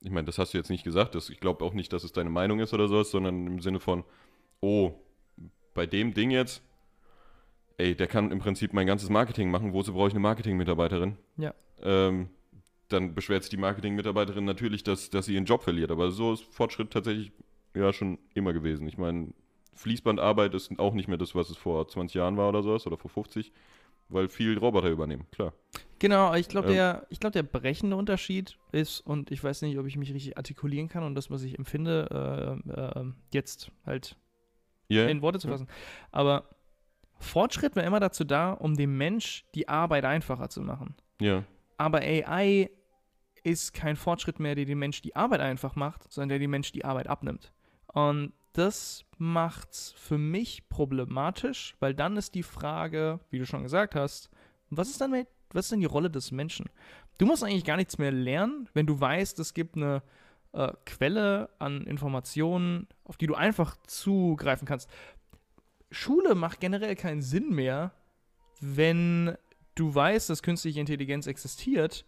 [0.00, 2.12] ich meine, das hast du jetzt nicht gesagt, das, ich glaube auch nicht, dass es
[2.12, 4.04] deine Meinung ist oder sowas, sondern im Sinne von,
[4.60, 4.92] oh,
[5.74, 6.62] bei dem Ding jetzt,
[7.78, 11.16] ey, der kann im Prinzip mein ganzes Marketing machen, wozu brauche ich eine Marketing-Mitarbeiterin?
[11.36, 11.54] Ja.
[12.88, 15.90] dann beschwert sich die Marketing-Mitarbeiterin natürlich, dass, dass sie ihren Job verliert.
[15.90, 17.32] Aber so ist Fortschritt tatsächlich
[17.74, 18.86] ja schon immer gewesen.
[18.86, 19.32] Ich meine,
[19.74, 22.96] Fließbandarbeit ist auch nicht mehr das, was es vor 20 Jahren war oder sowas oder
[22.96, 23.52] vor 50,
[24.08, 25.52] weil viel Roboter übernehmen, klar.
[25.98, 26.74] Genau, ich glaube, Ähm.
[26.74, 30.36] der, ich glaub, der brechende Unterschied ist, und ich weiß nicht, ob ich mich richtig
[30.36, 34.16] artikulieren kann und das, was ich empfinde, äh, äh, jetzt halt
[34.88, 35.68] Ja, in Worte zu fassen.
[36.10, 36.48] Aber
[37.18, 40.96] Fortschritt war immer dazu da, um dem Mensch die Arbeit einfacher zu machen.
[41.20, 41.44] ja,
[41.78, 42.70] Aber AI
[43.44, 46.72] ist kein Fortschritt mehr, der dem Mensch die Arbeit einfach macht, sondern der dem Mensch
[46.72, 47.52] die Arbeit abnimmt.
[47.92, 53.94] Und das macht's für mich problematisch, weil dann ist die Frage, wie du schon gesagt
[53.94, 54.28] hast,
[54.68, 56.68] was ist dann mit, was ist denn die Rolle des Menschen?
[57.18, 60.02] Du musst eigentlich gar nichts mehr lernen, wenn du weißt, es gibt eine
[60.52, 64.90] äh, Quelle an Informationen, auf die du einfach zugreifen kannst.
[65.90, 67.92] Schule macht generell keinen Sinn mehr,
[68.60, 69.36] wenn
[69.76, 72.04] du weißt, dass künstliche Intelligenz existiert.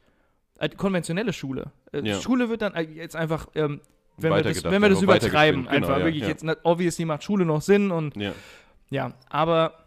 [0.58, 1.72] Äh, konventionelle Schule.
[1.92, 2.20] Äh, Ja.
[2.20, 3.80] Schule wird dann äh, jetzt einfach, ähm,
[4.16, 5.62] wenn, wir das, wenn wir das übertreiben.
[5.62, 6.28] Genau, einfach ja, wirklich ja.
[6.28, 8.32] jetzt, obviously macht Schule noch Sinn und ja,
[8.90, 9.86] ja, aber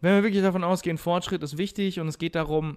[0.00, 2.76] wenn wir wirklich davon ausgehen, Fortschritt ist wichtig und es geht darum,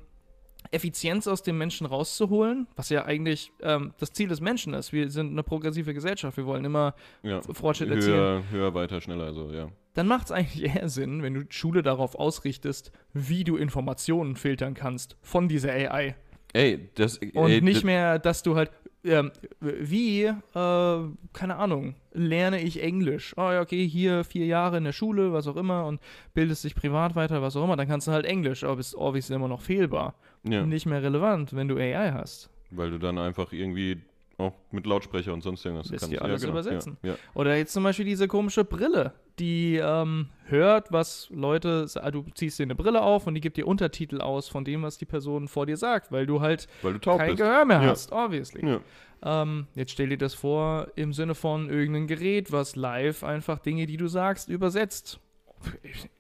[0.72, 4.92] Effizienz aus dem Menschen rauszuholen, was ja eigentlich ähm, das Ziel des Menschen ist.
[4.92, 7.42] Wir sind eine progressive Gesellschaft, wir wollen immer ja.
[7.42, 8.16] Fortschritt erzielen.
[8.16, 9.70] Höher, höher, weiter, schneller, also ja.
[9.94, 14.74] Dann macht es eigentlich eher Sinn, wenn du Schule darauf ausrichtest, wie du Informationen filtern
[14.74, 16.16] kannst von dieser AI.
[16.54, 18.72] Ey, das, Und ey, nicht das, mehr, dass du halt,
[19.08, 23.34] ähm, wie, äh, keine Ahnung, lerne ich Englisch.
[23.38, 26.00] Oh ja, okay, hier vier Jahre in der Schule, was auch immer, und
[26.34, 29.36] bildest dich privat weiter, was auch immer, dann kannst du halt Englisch, aber bist obviously
[29.36, 30.16] immer noch fehlbar.
[30.44, 32.50] ja, Nicht mehr relevant, wenn du AI hast.
[32.72, 33.98] weil du dann einfach irgendwie
[34.38, 36.14] auch mit Lautsprecher und sonst irgendwas Lässt kannst.
[36.16, 36.98] dir alles ja, genau, übersetzen.
[37.02, 37.16] Ja, ja.
[37.34, 42.58] Oder jetzt zum Beispiel diese komische Brille, die ähm, hört, was Leute, sa- du ziehst
[42.60, 45.48] dir eine Brille auf und die gibt dir Untertitel aus von dem, was die Person
[45.48, 47.40] vor dir sagt, weil du halt Weil du taub kein bist.
[47.42, 47.90] Gehör mehr Ja.
[47.90, 48.66] hast, obviously.
[48.68, 48.80] Ja.
[49.24, 53.86] Ähm, jetzt stell dir das vor im Sinne von irgendein Gerät, was live einfach Dinge,
[53.86, 55.20] die du sagst, übersetzt.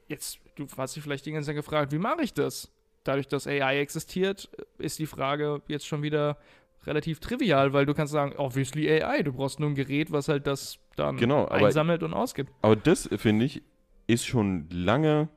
[0.08, 2.71] Jetzt, du hast dich vielleicht die ganze Zeit gefragt, wie mache ich das?
[3.03, 6.38] Dadurch, dass AI existiert, ist die Frage jetzt schon wieder
[6.88, 10.47] relativ trivial, weil du kannst sagen, obviously AI, du brauchst nur ein Gerät, was halt
[10.47, 12.52] das dann Genau, aber- einsammelt und ausgibt.
[12.62, 13.62] Aber das, finde ich,
[14.08, 15.30] ist schon lange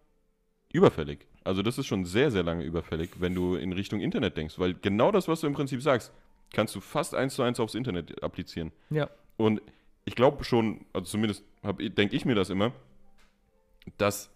[0.73, 1.27] überfällig.
[1.45, 4.59] Also das ist schon sehr, sehr lange überfällig, wenn du in Richtung Internet denkst.
[4.59, 6.13] Weil genau das, was du im Prinzip sagst,
[6.53, 8.73] kannst du fast eins zu eins aufs Internet applizieren.
[8.91, 9.09] Ja.
[9.37, 9.61] Und
[10.05, 11.45] ich glaube schon, also zumindest
[11.79, 12.73] denke ich mir das immer,
[13.99, 14.31] dass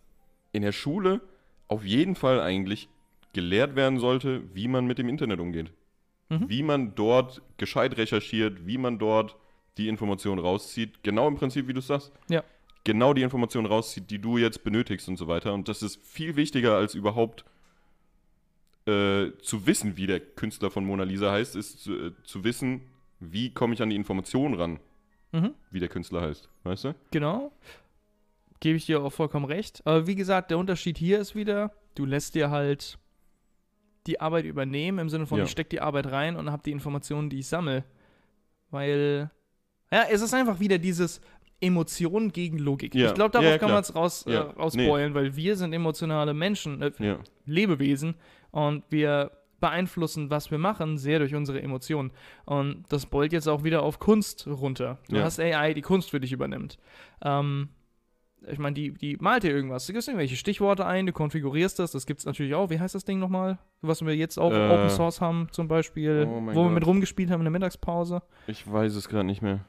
[0.52, 1.20] in der Schule
[1.68, 2.88] auf jeden Fall eigentlich
[3.32, 5.72] gelehrt werden sollte, wie man mit dem Internet umgeht.
[6.40, 6.48] Mhm.
[6.48, 9.36] Wie man dort gescheit recherchiert, wie man dort
[9.76, 11.02] die Informationen rauszieht.
[11.02, 12.12] Genau im Prinzip, wie du es sagst.
[12.28, 12.42] Ja.
[12.84, 15.52] Genau die Informationen rauszieht, die du jetzt benötigst und so weiter.
[15.54, 17.44] Und das ist viel wichtiger als überhaupt
[18.86, 22.82] äh, zu wissen, wie der Künstler von Mona Lisa heißt, ist zu, äh, zu wissen,
[23.20, 24.80] wie komme ich an die Informationen ran,
[25.32, 25.54] Mhm.
[25.70, 26.48] wie der Künstler heißt.
[26.64, 26.94] Weißt du?
[27.10, 27.50] Genau.
[28.60, 29.82] Gebe ich dir auch vollkommen recht.
[29.86, 32.98] Aber wie gesagt, der Unterschied hier ist wieder, du lässt dir halt
[34.06, 35.44] die Arbeit übernehmen, im Sinne von, Ja.
[35.44, 37.84] ich stecke die Arbeit rein und habe die Informationen, die ich sammle.
[38.70, 39.30] Weil,
[39.90, 41.20] ja, es ist einfach wieder dieses
[41.60, 42.94] Emotionen gegen Logik.
[42.94, 43.08] Ja.
[43.08, 46.82] Ich glaube, darauf ja, kann man es raus, äh, rausbeulen, weil wir sind emotionale Menschen,
[46.82, 47.16] äh.
[47.46, 48.14] Lebewesen
[48.50, 52.12] und wir beeinflussen, was wir machen, sehr durch unsere Emotionen.
[52.44, 54.98] Und das beult jetzt auch wieder auf Kunst runter.
[55.08, 56.78] Du hast AI, die Kunst für dich übernimmt.
[57.22, 57.70] Ähm,
[58.50, 59.86] ich meine, die, die malt dir irgendwas.
[59.86, 61.92] Du gibst irgendwelche Stichworte ein, du konfigurierst das.
[61.92, 62.70] Das gibt es natürlich auch.
[62.70, 63.58] Wie heißt das Ding nochmal?
[63.82, 66.72] Was wir jetzt auch Äh, Open Source haben, zum Beispiel, Oh wo wir Gott.
[66.72, 68.22] mit rumgespielt haben in der Mittagspause.
[68.46, 69.60] Ich weiß es gerade nicht mehr.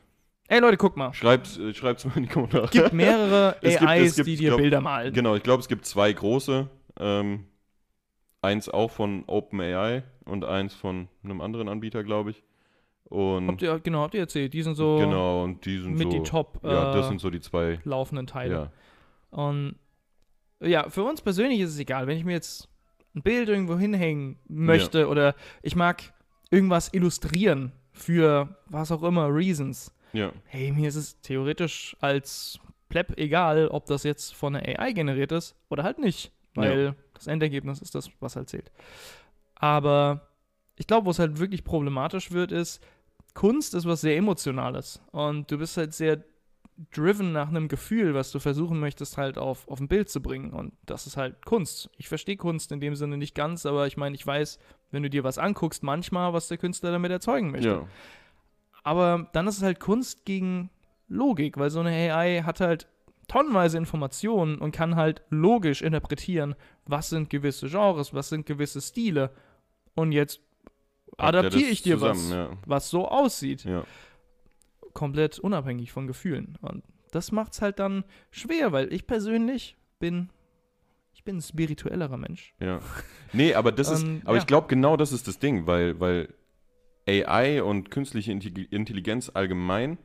[0.48, 1.12] Ey Leute, guck mal.
[1.14, 2.66] Schreibt äh, schreibt's mal in die Kommentare.
[2.66, 5.14] Es gibt mehrere Es gibt- AIs, es gibt, die dir glaub- Bilder malen.
[5.14, 6.70] Genau, ich glaube, es gibt zwei große.
[7.00, 7.46] Ähm,
[8.42, 12.44] eins auch von OpenAI und eins von einem anderen Anbieter, glaube ich.
[13.10, 14.54] Und Habt ihr, genau, habt ihr erzählt.
[14.54, 16.18] Die sind so genau, und die sind mit so.
[16.18, 17.80] die top ja, das äh, sind so die zwei.
[17.84, 18.54] laufenden Teile.
[18.54, 18.72] Ja,
[19.38, 19.76] Und
[20.60, 22.68] ja, für uns persönlich ist es egal, wenn ich mir jetzt
[23.16, 26.02] ein Bild irgendwo hinhängen möchte oder ich mag
[26.50, 29.94] irgendwas illustrieren für was auch immer, Reasons.
[30.14, 34.94] ja, Hey, mir ist es theoretisch als Pleb egal, ob das jetzt von einer AI
[34.94, 38.72] generiert ist oder halt nicht, weil das Endergebnis ist das, was halt zählt.
[39.56, 40.28] Aber
[40.78, 42.82] ich glaube, wo es halt wirklich problematisch wird, ist,
[43.36, 46.24] Kunst ist was sehr Emotionales und du bist halt sehr
[46.92, 50.52] driven nach einem Gefühl, was du versuchen möchtest, halt auf, auf ein Bild zu bringen.
[50.52, 51.90] Und das ist halt Kunst.
[51.98, 54.60] Ich verstehe Kunst in dem Sinne nicht ganz, aber ich meine, ich weiß,
[54.92, 57.68] wenn du dir was anguckst, manchmal, was der Künstler damit erzeugen möchte.
[57.68, 57.88] ja,
[58.84, 60.70] Aber dann ist es halt Kunst gegen
[61.08, 62.88] Logik, weil so eine AI hat halt
[63.28, 69.32] tonnenweise Informationen und kann halt logisch interpretieren, was sind gewisse Genres, was sind gewisse Stile.
[69.96, 70.42] Und jetzt
[71.18, 73.84] adaptiere ich dir was, zusammen, was so aussieht Ja, ja.
[74.94, 76.58] komplett unabhängig von Gefühlen.
[76.62, 80.30] Und das macht es halt dann schwer, weil ich persönlich bin,
[81.14, 82.54] ich bin ein spirituellerer Mensch.
[82.60, 82.80] Ja.
[83.34, 84.42] Nee, aber das ist, aber ja.
[84.42, 86.34] ich glaube, genau das ist das Ding, weil, weil
[87.08, 89.98] AI und künstliche Intelli- Intelligenz allgemein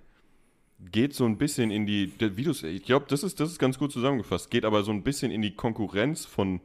[0.78, 3.78] geht so ein bisschen in die, wie du's- ich glaube, das ist, das ist ganz
[3.78, 6.60] gut zusammengefasst, geht aber so ein bisschen in die Konkurrenz von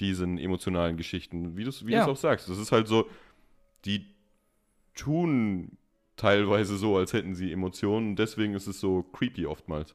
[0.00, 2.06] diesen emotionalen Geschichten, wie du es wie Ja.
[2.06, 2.50] auch sagst.
[2.50, 3.06] Das ist halt so,
[3.86, 4.14] die
[4.94, 5.78] tun
[6.16, 9.94] teilweise so, als hätten sie Emotionen, und deswegen ist es so creepy oftmals.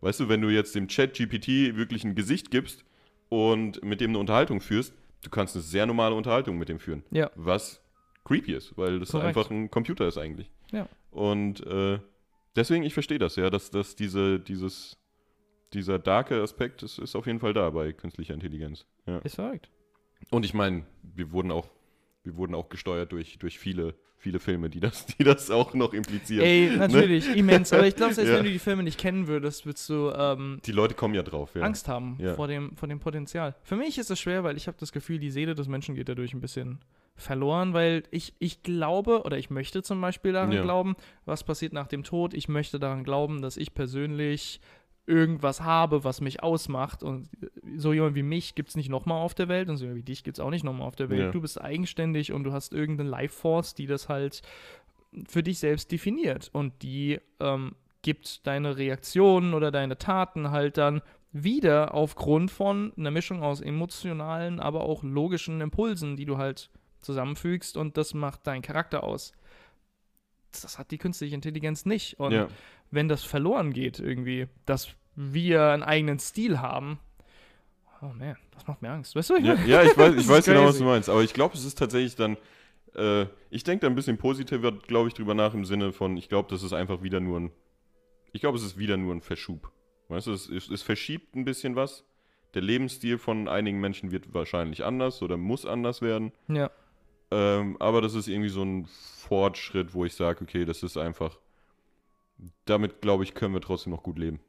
[0.00, 2.84] Weißt du, wenn du jetzt dem Chat GPT wirklich ein Gesicht gibst
[3.28, 4.92] und mit dem eine Unterhaltung führst,
[5.22, 7.04] du kannst eine sehr normale Unterhaltung mit dem führen.
[7.10, 7.30] Ja.
[7.36, 7.80] Was
[8.24, 9.28] creepy ist, weil das Korrekt.
[9.28, 10.50] einfach ein Computer ist eigentlich.
[10.72, 10.88] Ja.
[11.10, 12.00] Und äh,
[12.56, 14.98] deswegen, ich verstehe das, ja, dass, dass diese, dieses,
[15.72, 18.86] dieser darke Aspekt ist, ist auf jeden Fall da bei künstlicher Intelligenz.
[19.06, 19.18] Ja.
[19.18, 19.70] Ist verrückt.
[20.30, 21.68] Und ich meine, wir wurden auch,
[22.24, 25.92] wir wurden auch gesteuert durch, durch viele, viele Filme, die das, die das auch noch
[25.92, 26.44] implizieren.
[26.44, 27.72] Ey, natürlich, immens.
[27.72, 28.36] Aber ich glaube, selbst Ja.
[28.38, 31.54] wenn du die Filme nicht kennen würdest, würdest du ähm, Die Leute kommen ja drauf,
[31.54, 31.62] ja.
[31.62, 32.34] Angst haben Ja.
[32.34, 33.56] vor, dem, vor dem Potenzial.
[33.62, 36.08] Für mich ist es schwer, weil ich habe das Gefühl, die Seele des Menschen geht
[36.08, 36.78] dadurch ein bisschen
[37.14, 41.86] verloren, weil ich, ich glaube oder ich möchte zum Beispiel daran glauben, was passiert nach
[41.86, 42.32] dem Tod.
[42.34, 44.60] Ich möchte daran glauben, dass ich persönlich
[45.06, 47.02] irgendwas habe, was mich ausmacht.
[47.02, 47.28] Und
[47.76, 50.04] so jemand wie mich gibt es nicht nochmal auf der Welt und so jemand wie
[50.04, 51.20] dich gibt es auch nicht nochmal auf der Welt.
[51.20, 51.30] Ja.
[51.30, 54.42] Du bist eigenständig und du hast irgendeine Life-Force, die das halt
[55.28, 56.50] für dich selbst definiert.
[56.52, 63.10] Und die ähm, gibt deine Reaktionen oder deine Taten halt dann wieder aufgrund von einer
[63.10, 68.62] Mischung aus emotionalen, aber auch logischen Impulsen, die du halt zusammenfügst und das macht deinen
[68.62, 69.32] Charakter aus.
[70.52, 72.20] Das hat die künstliche Intelligenz nicht.
[72.20, 72.48] Und ja.
[72.92, 77.00] Wenn das verloren geht irgendwie, dass wir einen eigenen Stil haben,
[78.00, 79.16] oh man, das macht mir Angst.
[79.16, 79.36] Weißt du?
[79.38, 81.08] Ja, ja, ich weiß, ich weiß genau, was du meinst.
[81.08, 82.36] Aber ich glaube, es ist tatsächlich dann.
[82.94, 86.28] Äh, ich denke da ein bisschen positiver, glaube ich, drüber nach im Sinne von, ich
[86.28, 87.50] glaube, das ist einfach wieder nur ein.
[88.32, 89.70] Ich glaube, es ist wieder nur ein Verschub.
[90.08, 92.04] Weißt du, es, es, es verschiebt ein bisschen was.
[92.54, 96.32] Der Lebensstil von einigen Menschen wird wahrscheinlich anders oder muss anders werden.
[96.48, 96.70] Ja,
[97.30, 101.38] Ähm, aber das ist irgendwie so ein Fortschritt, wo ich sage, okay, das ist einfach.
[102.64, 104.40] Damit, glaube ich, können wir trotzdem noch gut leben.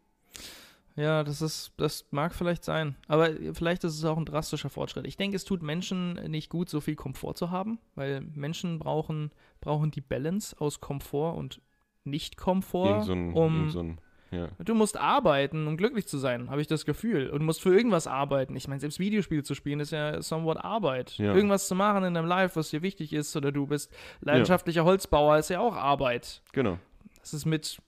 [0.96, 2.96] ja, das ist, das mag vielleicht sein.
[3.08, 5.08] Aber vielleicht ist es auch ein drastischer Fortschritt.
[5.08, 9.32] Ich denke, es tut Menschen nicht gut, so viel Komfort zu haben, weil Menschen brauchen,
[9.62, 11.62] brauchen die Balance aus Komfort und
[12.04, 14.00] Nicht-Komfort, so um so ein
[14.34, 14.50] ja.
[14.64, 17.30] Du musst arbeiten, um glücklich zu sein, habe ich das Gefühl.
[17.30, 18.56] Und du musst für irgendwas arbeiten.
[18.56, 21.18] Ich meine, selbst Videospiele zu spielen ist ja somewhat Arbeit.
[21.18, 21.34] Ja.
[21.34, 25.38] Irgendwas zu machen in deinem Life, was dir wichtig ist, oder du bist leidenschaftlicher Holzbauer,
[25.38, 26.42] ist ja auch Arbeit.
[26.52, 26.80] Genau.
[27.24, 27.80] Das ist mit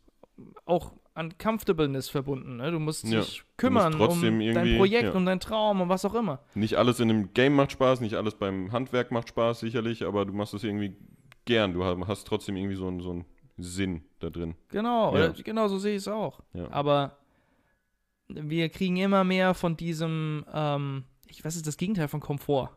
[0.66, 2.58] auch Uncomfortableness verbunden.
[2.58, 2.72] Ne?
[2.72, 3.20] Du musst Ja.
[3.22, 5.12] dich kümmern um trotzdem dein Projekt, ja.
[5.14, 6.40] um deinen Traum, um was auch immer.
[6.56, 10.26] Nicht alles in einem Game macht Spaß, nicht alles beim Handwerk macht Spaß, sicherlich, aber
[10.26, 10.96] du machst es irgendwie
[11.46, 11.74] gern.
[11.74, 13.26] Du ha- hast trotzdem irgendwie so einen, so einen
[13.58, 14.56] Sinn da drin.
[14.70, 15.30] Genau, Ja.
[15.30, 16.42] oder, genau so sehe ich es auch.
[16.72, 17.18] Aber
[18.28, 22.72] wir kriegen immer mehr von diesem, ähm, ich, was ist das Gegenteil von Komfort?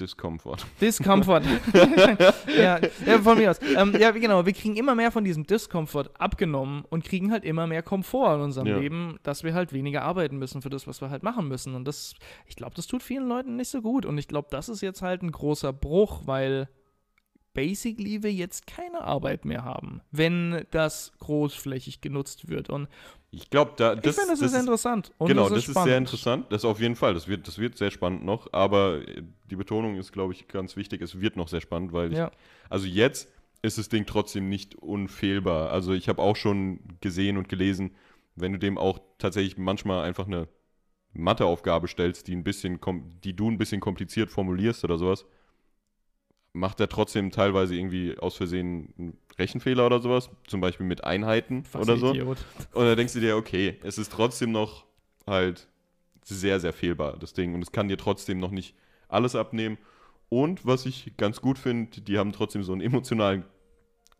[0.00, 0.66] Discomfort.
[0.80, 1.44] Discomfort.
[2.56, 3.60] ja, ja, von mir aus.
[3.76, 4.46] Ähm, ja, genau.
[4.46, 8.40] Wir kriegen immer mehr von diesem Discomfort abgenommen und kriegen halt immer mehr Komfort in
[8.40, 8.78] unserem Ja.
[8.78, 11.74] Leben, dass wir halt weniger arbeiten müssen für das, was wir halt machen müssen.
[11.74, 12.14] Und das,
[12.46, 14.06] ich glaube, das tut vielen Leuten nicht so gut.
[14.06, 16.68] Und ich glaube, das ist jetzt halt ein großer Bruch, weil
[17.52, 22.70] basically wir jetzt keine Arbeit mehr haben, wenn das großflächig genutzt wird.
[22.70, 22.88] Und
[23.32, 25.12] Ich glaube, da ich das, finde, das, das ist interessant.
[25.18, 25.88] Und genau, das das ist, ist spannend.
[25.88, 26.46] sehr interessant.
[26.50, 27.14] Das auf jeden Fall.
[27.14, 28.52] Das wird, das wird sehr spannend noch.
[28.52, 31.00] Aber äh, die Betonung ist, glaube ich, ganz wichtig.
[31.00, 32.32] Es wird noch sehr spannend, weil ich, Ja.
[32.68, 33.28] also jetzt
[33.62, 35.70] ist das Ding trotzdem nicht unfehlbar.
[35.70, 37.94] Also ich habe auch schon gesehen und gelesen,
[38.34, 40.48] wenn du dem auch tatsächlich manchmal einfach eine
[41.12, 42.78] Matheaufgabe stellst, die ein bisschen,
[43.24, 45.24] die du ein bisschen kompliziert formulierst oder sowas,
[46.52, 51.64] macht er trotzdem teilweise irgendwie aus Versehen einen Rechenfehler oder sowas, zum Beispiel mit Einheiten
[51.72, 52.10] Was oder so.
[52.10, 52.38] Idiot.
[52.72, 54.84] Und dann denkst du dir, okay, es ist trotzdem noch
[55.26, 55.68] halt
[56.24, 57.54] sehr, sehr fehlbar, das Ding.
[57.54, 58.74] Und es kann dir trotzdem noch nicht
[59.08, 59.78] alles abnehmen.
[60.28, 63.44] Und was ich ganz gut finde, die haben trotzdem so einen emotionalen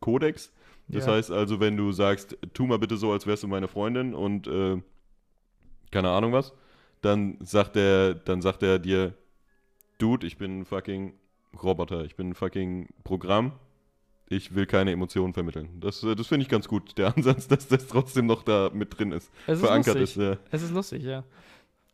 [0.00, 0.52] Kodex.
[0.88, 1.12] Das Ja.
[1.12, 4.46] heißt also, wenn du sagst, tu mal bitte so, als wärst du meine Freundin und
[4.48, 4.80] äh,
[5.90, 6.52] keine Ahnung was,
[7.00, 9.14] dann sagt er, dann sagt er dir,
[9.98, 11.12] Dude, ich bin fucking
[11.62, 13.52] Roboter, ich bin ein fucking Programm.
[14.32, 15.80] Ich will keine Emotionen vermitteln.
[15.80, 18.96] Das, äh, das finde ich ganz gut, der Ansatz, dass das trotzdem noch da mit
[18.98, 20.22] drin ist, Es ist verankert lustig.
[20.22, 20.22] ist.
[20.22, 20.36] Ja.
[20.52, 21.24] Es ist lustig, ja.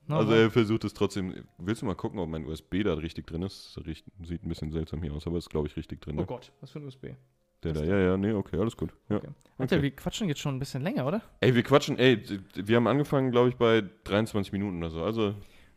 [0.09, 1.35] No, Also er versucht es trotzdem.
[1.59, 3.75] Willst du mal gucken, ob mein USB da richtig drin ist?
[4.23, 6.17] Sieht ein bisschen seltsam hier aus, aber ist, glaube ich, richtig drin.
[6.19, 6.27] oh Ne?
[6.27, 7.07] Gott, was für ein USB.
[7.65, 8.93] Der da, ja, ja, nee, okay, alles gut.
[9.09, 9.17] Ja.
[9.17, 9.27] Okay.
[9.59, 9.83] Alter, Okay.
[9.83, 11.23] wir quatschen jetzt schon ein bisschen länger, oder?
[11.41, 12.23] Ey, wir quatschen, ey,
[12.55, 15.03] wir haben angefangen, glaube ich, bei 23 Minuten oder so.
[15.03, 15.35] Also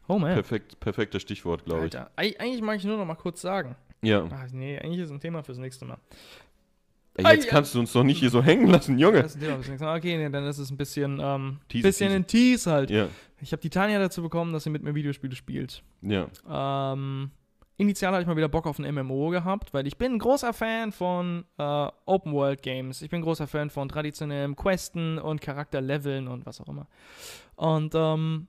[0.09, 0.33] Oh man.
[0.33, 1.93] perfekt, perfekter Stichwort, glaube ich.
[1.95, 3.75] Eig- eigentlich mag ich nur noch mal kurz sagen.
[4.01, 4.27] Ja.
[4.31, 5.97] Ach nee, eigentlich ist ein Thema fürs nächste Mal.
[7.15, 7.51] Ey, jetzt ja.
[7.51, 9.21] kannst du uns doch nicht hier so hängen lassen, Junge.
[9.21, 9.97] Das ist ein Thema fürs nächste Mal.
[9.97, 12.15] Okay, nee, dann ist es ein bisschen, ähm, Tease, bisschen tease.
[12.15, 12.89] ein Tease halt.
[12.91, 13.07] Ja,
[13.41, 15.83] Ich habe die Tanja dazu bekommen, dass sie mit mir Videospiele spielt.
[16.01, 16.27] ja.
[16.49, 17.31] Ähm,
[17.77, 20.53] initial hatte ich mal wieder Bock auf ein MMO gehabt, weil ich bin ein großer
[20.53, 23.01] Fan von äh, Open World Games.
[23.01, 26.87] Ich bin ein großer Fan von traditionellem Questen und Charakterleveln und was auch immer.
[27.55, 28.47] Und ähm,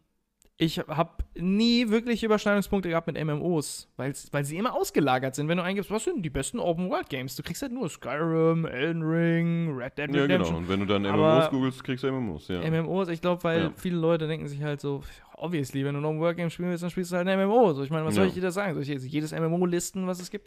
[0.62, 5.48] ich habe nie wirklich Überschneidungspunkte gehabt mit MMOs, weil sie immer ausgelagert sind.
[5.48, 7.34] Wenn du eingibst, was sind die besten Open World Games?
[7.34, 10.56] Du kriegst halt nur Skyrim, Elden Ring, Red Dead Ja, Redemption.
[10.56, 10.58] genau.
[10.58, 12.60] Und wenn du dann Aber- MMOs googelst, kriegst du MMOs, ja.
[12.60, 13.72] MMOs, ich glaube, weil Ja.
[13.74, 15.02] viele Leute denken sich halt so,
[15.38, 17.72] obviously, wenn du ein World Game spielen willst, dann spielst du halt ein MMO.
[17.72, 18.28] So, ich meine, was soll Ja.
[18.28, 18.74] ich dir da sagen?
[18.74, 20.46] Soll ich jedes MMO listen, was es gibt?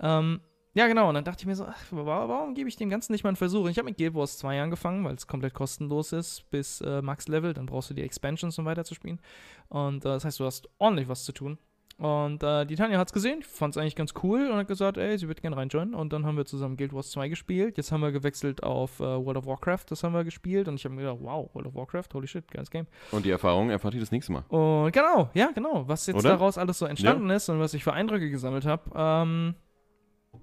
[0.00, 0.40] Ähm,
[0.74, 1.08] ja, genau.
[1.08, 3.30] Und dann dachte ich mir so, ach, wa- warum gebe ich dem Ganzen nicht mal
[3.30, 3.68] einen Versuch?
[3.68, 7.54] Ich habe mit Guild Wars 2 angefangen, weil es komplett kostenlos ist bis äh, Max-Level.
[7.54, 9.20] Dann brauchst du die Expansions, um weiter zu spielen.
[9.68, 11.58] Und äh, das heißt, du hast ordentlich was zu tun.
[11.96, 14.96] Und äh, die Tanja hat es gesehen, fand es eigentlich ganz cool und hat gesagt,
[14.96, 15.94] ey, sie würde gerne reinjoinen.
[15.94, 17.76] Und dann haben wir zusammen Guild Wars 2 gespielt.
[17.76, 20.66] Jetzt haben wir gewechselt auf äh, World of Warcraft, das haben wir gespielt.
[20.66, 22.88] Und ich habe mir gedacht, wow, World of Warcraft, holy shit, geiles Game.
[23.12, 24.42] Und die Erfahrung erfahrt ihr das nächste Mal.
[24.48, 26.30] Und genau, ja, genau, was jetzt Oder?
[26.30, 29.54] daraus alles so entstanden ist und was ich für Eindrücke gesammelt habe, ähm,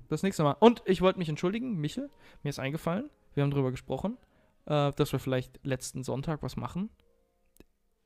[0.10, 0.56] das nächste Mal.
[0.60, 2.10] Und ich wollte mich entschuldigen, Michel,
[2.44, 4.18] mir ist eingefallen, wir haben darüber gesprochen,
[4.66, 6.90] äh, dass wir vielleicht letzten Sonntag was machen.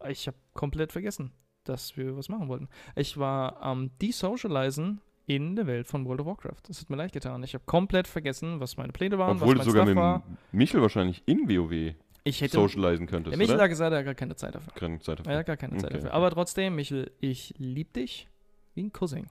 [0.07, 1.31] Ich habe komplett vergessen,
[1.63, 2.69] dass wir was machen wollten.
[2.95, 6.61] Ich war am Desocializen in der Welt von World of Warcraft.
[6.67, 7.41] Das hat mir leid getan.
[7.43, 10.03] Ich habe komplett vergessen, was meine Pläne waren, Obwohl du was mein sogar Stuff mit
[10.03, 10.23] war.
[10.51, 12.57] Michel wahrscheinlich in WoW Ich hätte.
[12.57, 13.63] socialisen könntest, der Michel oder?
[13.63, 14.71] hat gesagt, er hat gar keine Zeit dafür.
[14.73, 15.31] Keine Zeit dafür.
[15.33, 16.13] Er hat gar keine Zeit Okay, dafür.
[16.13, 18.27] Aber trotzdem, Michel, ich lieb dich
[18.75, 19.25] wie ein Cousin.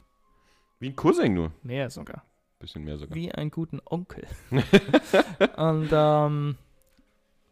[0.80, 1.52] Wie ein Cousin nur.
[1.62, 2.24] Mehr sogar.
[2.64, 3.14] Bisschen mehr sogar.
[3.14, 4.26] Wie einen guten Onkel.
[5.58, 6.56] und ähm,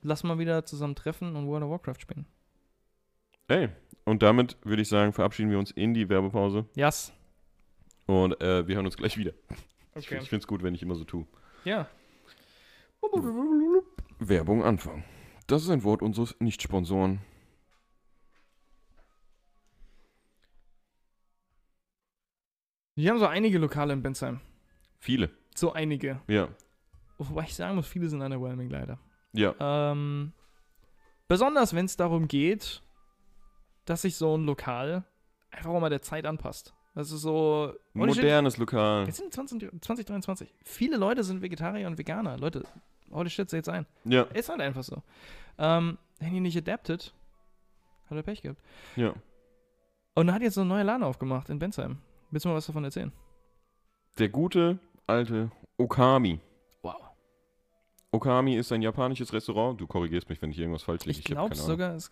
[0.01, 2.25] lass mal wieder zusammen treffen und World of Warcraft spielen.
[3.46, 3.68] Ey,
[4.07, 6.64] und damit würde ich sagen, verabschieden wir uns in die Werbepause.
[6.77, 7.12] Yes.
[8.07, 9.33] Und äh, wir hören uns gleich wieder.
[9.94, 10.20] Ich, Okay.
[10.22, 11.27] ich finde es gut, wenn ich immer so tue.
[11.64, 11.87] Ja.
[14.18, 15.05] Werbung Anfang.
[15.46, 17.20] Das ist ein Wort unseres Nicht-Sponsoren.
[22.94, 24.40] Wir haben so einige Lokale in Bensheim.
[25.03, 25.31] Viele.
[25.57, 26.21] So einige.
[26.29, 26.49] Ja.
[27.19, 29.01] Wobei ich sagen muss, viele sind underwhelming leider.
[29.33, 29.53] Ja.
[29.59, 30.33] Ähm,
[31.27, 32.83] besonders wenn es darum geht,
[33.85, 35.05] dass sich so ein Lokal
[35.51, 36.73] einfach auch mal der Zeit anpasst.
[36.95, 37.75] Das ist so.
[37.97, 39.07] Holy shit, Modernes Lokal.
[39.07, 40.55] Wir sind 20, 2023.
[40.62, 42.38] Viele Leute sind Vegetarier und Veganer.
[42.38, 42.62] Leute,
[43.11, 43.87] holy shit, seht's ein.
[44.05, 44.23] Ja.
[44.23, 45.03] Ist halt einfach so.
[45.59, 47.12] Ähm, wenn ihr nicht adaptet,
[48.09, 48.62] hat er Pech gehabt.
[48.95, 49.15] Ja.
[50.15, 51.99] Und er hat jetzt so einen neuen Laden aufgemacht in Bensheim.
[52.31, 53.11] Willst du mal was davon erzählen?
[54.19, 56.40] Der gute alte Okami.
[56.83, 56.94] Wow.
[58.11, 59.81] Okami ist ein japanisches Restaurant.
[59.81, 61.19] Du korrigierst mich, wenn ich irgendwas falsch liege.
[61.19, 61.94] Ich hab glaube sogar.
[61.94, 62.11] Es,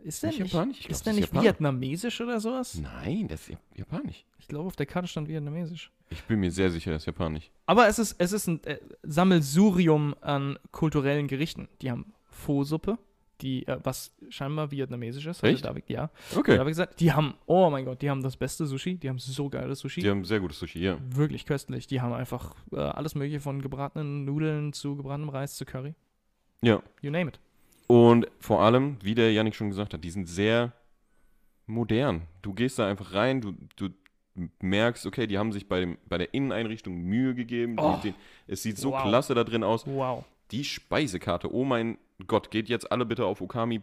[0.00, 0.78] ist der Nicht nicht, japanisch?
[0.78, 2.78] Ich glaub, ist der nicht Japan- vietnamesisch oder sowas?
[2.80, 4.24] Nein, das ist ja- japanisch.
[4.38, 5.90] Ich glaube, auf der Karte stand vietnamesisch.
[6.10, 7.50] Ich bin mir sehr sicher, das ist japanisch.
[7.66, 11.68] Aber es ist, es ist ein äh, Sammelsurium an kulturellen Gerichten.
[11.82, 12.98] Die haben Pho-Suppe,
[13.40, 15.64] die, äh, was scheinbar vietnamesisch ist, hatte Echt?
[15.64, 16.10] David, ja.
[16.36, 16.56] Okay.
[16.56, 19.48] David gesagt, die haben, oh mein Gott, die haben das beste Sushi, die haben so
[19.50, 20.00] geiles Sushi.
[20.00, 20.98] Die haben sehr gutes Sushi, ja.
[21.10, 21.86] Wirklich köstlich.
[21.86, 25.94] Die haben einfach äh, alles mögliche von gebratenen Nudeln zu gebratenem Reis zu Curry.
[26.62, 26.82] Ja.
[27.02, 27.40] You name it.
[27.88, 30.72] Und vor allem, wie der Yannick schon gesagt hat, die sind sehr
[31.66, 32.22] modern.
[32.42, 33.88] Du gehst da einfach rein, du, du
[34.60, 37.76] merkst, okay, die haben sich bei, dem, bei der Inneneinrichtung Mühe gegeben.
[37.76, 37.98] Die- Oh.
[38.02, 38.14] die,
[38.46, 39.02] es sieht so Wow.
[39.02, 39.86] klasse da drin aus.
[39.86, 40.24] Wow.
[40.50, 43.82] Die Speisekarte, oh mein Gott, geht jetzt alle bitte auf Okami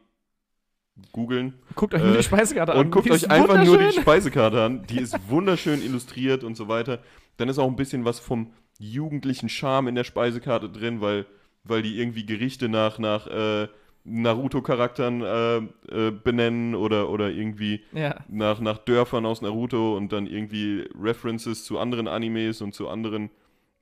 [1.12, 2.80] googeln Guckt euch nur Äh, die Speisekarte an.
[2.86, 3.92] und guckt euch einfach nur die.
[3.92, 4.86] Speisekarte an.
[4.88, 7.00] Die ist wunderschön illustriert und so weiter.
[7.38, 11.26] Dann ist auch ein bisschen was vom jugendlichen Charme in der Speisekarte drin, weil,
[11.64, 13.68] weil die irgendwie Gerichte nach, nach äh,
[14.04, 15.58] Naruto-Charakteren äh,
[16.08, 18.18] äh, benennen oder, oder irgendwie Ja.
[18.28, 23.30] nach, nach Dörfern aus Naruto und dann irgendwie References zu anderen Animes und zu anderen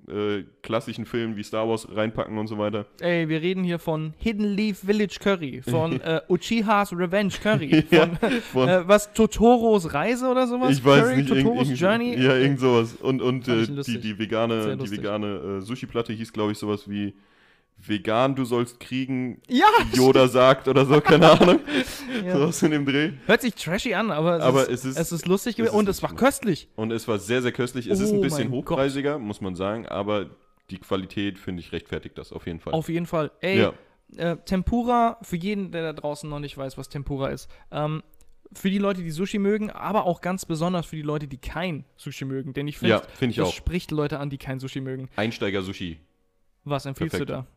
[0.08, 2.86] äh, klassischen Filmen wie Star Wars reinpacken und so weiter.
[3.00, 8.08] Ey, wir reden hier von Hidden Leaf Village Curry, von äh, Uchihas Revenge Curry, Ja,
[8.08, 10.72] von, von- äh, was, Totoros Reise oder sowas?
[10.78, 12.16] Ich weiß Curry, nicht, Totoros irgend, Journey?
[12.22, 12.96] ja, irgend sowas.
[12.96, 17.14] Und, und äh, die, die vegane, die vegane äh, Sushi-Platte hieß, glaube ich, sowas wie
[17.78, 21.60] Vegan, du sollst kriegen, Ja, Yoda sagt oder so, keine Ahnung.
[22.24, 22.38] ja.
[22.38, 23.14] Sowas in dem Dreh.
[23.26, 25.74] Hört sich trashy an, aber es, Aber ist, es ist- es ist lustig es gewesen
[25.74, 26.68] ist und es war köstlich.
[26.76, 27.88] Und es war sehr, sehr köstlich.
[27.88, 28.72] Es ist ein Oh bisschen mein Gott.
[28.72, 30.30] hochpreisiger, muss man sagen, aber
[30.70, 32.74] die Qualität, finde ich, rechtfertigt das auf jeden Fall.
[32.74, 33.32] Auf jeden Fall.
[33.42, 33.74] Ey, ja.
[34.16, 37.50] äh, Tempura, für jeden, der da draußen noch nicht weiß, was Tempura ist.
[37.72, 38.04] Ähm,
[38.54, 41.86] für die Leute, die Sushi mögen, aber auch ganz besonders für die Leute, die kein
[41.96, 42.54] Sushi mögen.
[42.54, 43.54] Denn ich finde, ja, finde ich das auch.
[43.54, 45.10] spricht Leute an, die kein Sushi mögen.
[45.16, 46.00] Einsteiger-Sushi.
[46.64, 47.30] Was empfiehlst Perfekt.
[47.30, 47.48] du da?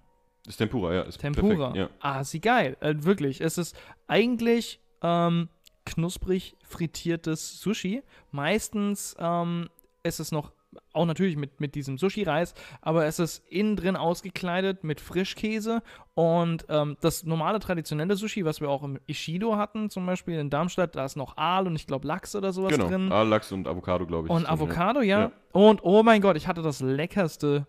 [0.46, 1.02] Ist Tempura, ja.
[1.02, 1.70] Ist Tempura.
[1.72, 1.88] Perfekt, ja.
[2.00, 2.76] Ah, sie geil.
[2.80, 3.40] Äh, wirklich.
[3.40, 3.76] Es ist
[4.06, 5.48] eigentlich ähm,
[5.86, 8.02] knusprig frittiertes Sushi.
[8.30, 9.68] Meistens ähm,
[10.02, 10.52] ist es noch,
[10.92, 15.82] auch natürlich mit, mit diesem Sushi-Reis, aber es ist innen drin ausgekleidet mit Frischkäse
[16.14, 20.50] und ähm, das normale traditionelle Sushi, was wir auch im Ishido hatten, zum Beispiel in
[20.50, 22.88] Darmstadt, da ist noch Aal und ich glaube Lachs oder sowas Genau.
[22.88, 23.12] drin.
[23.12, 24.32] Ah, Lachs und Avocado, glaube ich.
[24.34, 25.20] Und Avocado, ja.
[25.20, 25.32] Ja.
[25.52, 27.66] Und oh mein Gott, ich hatte das leckerste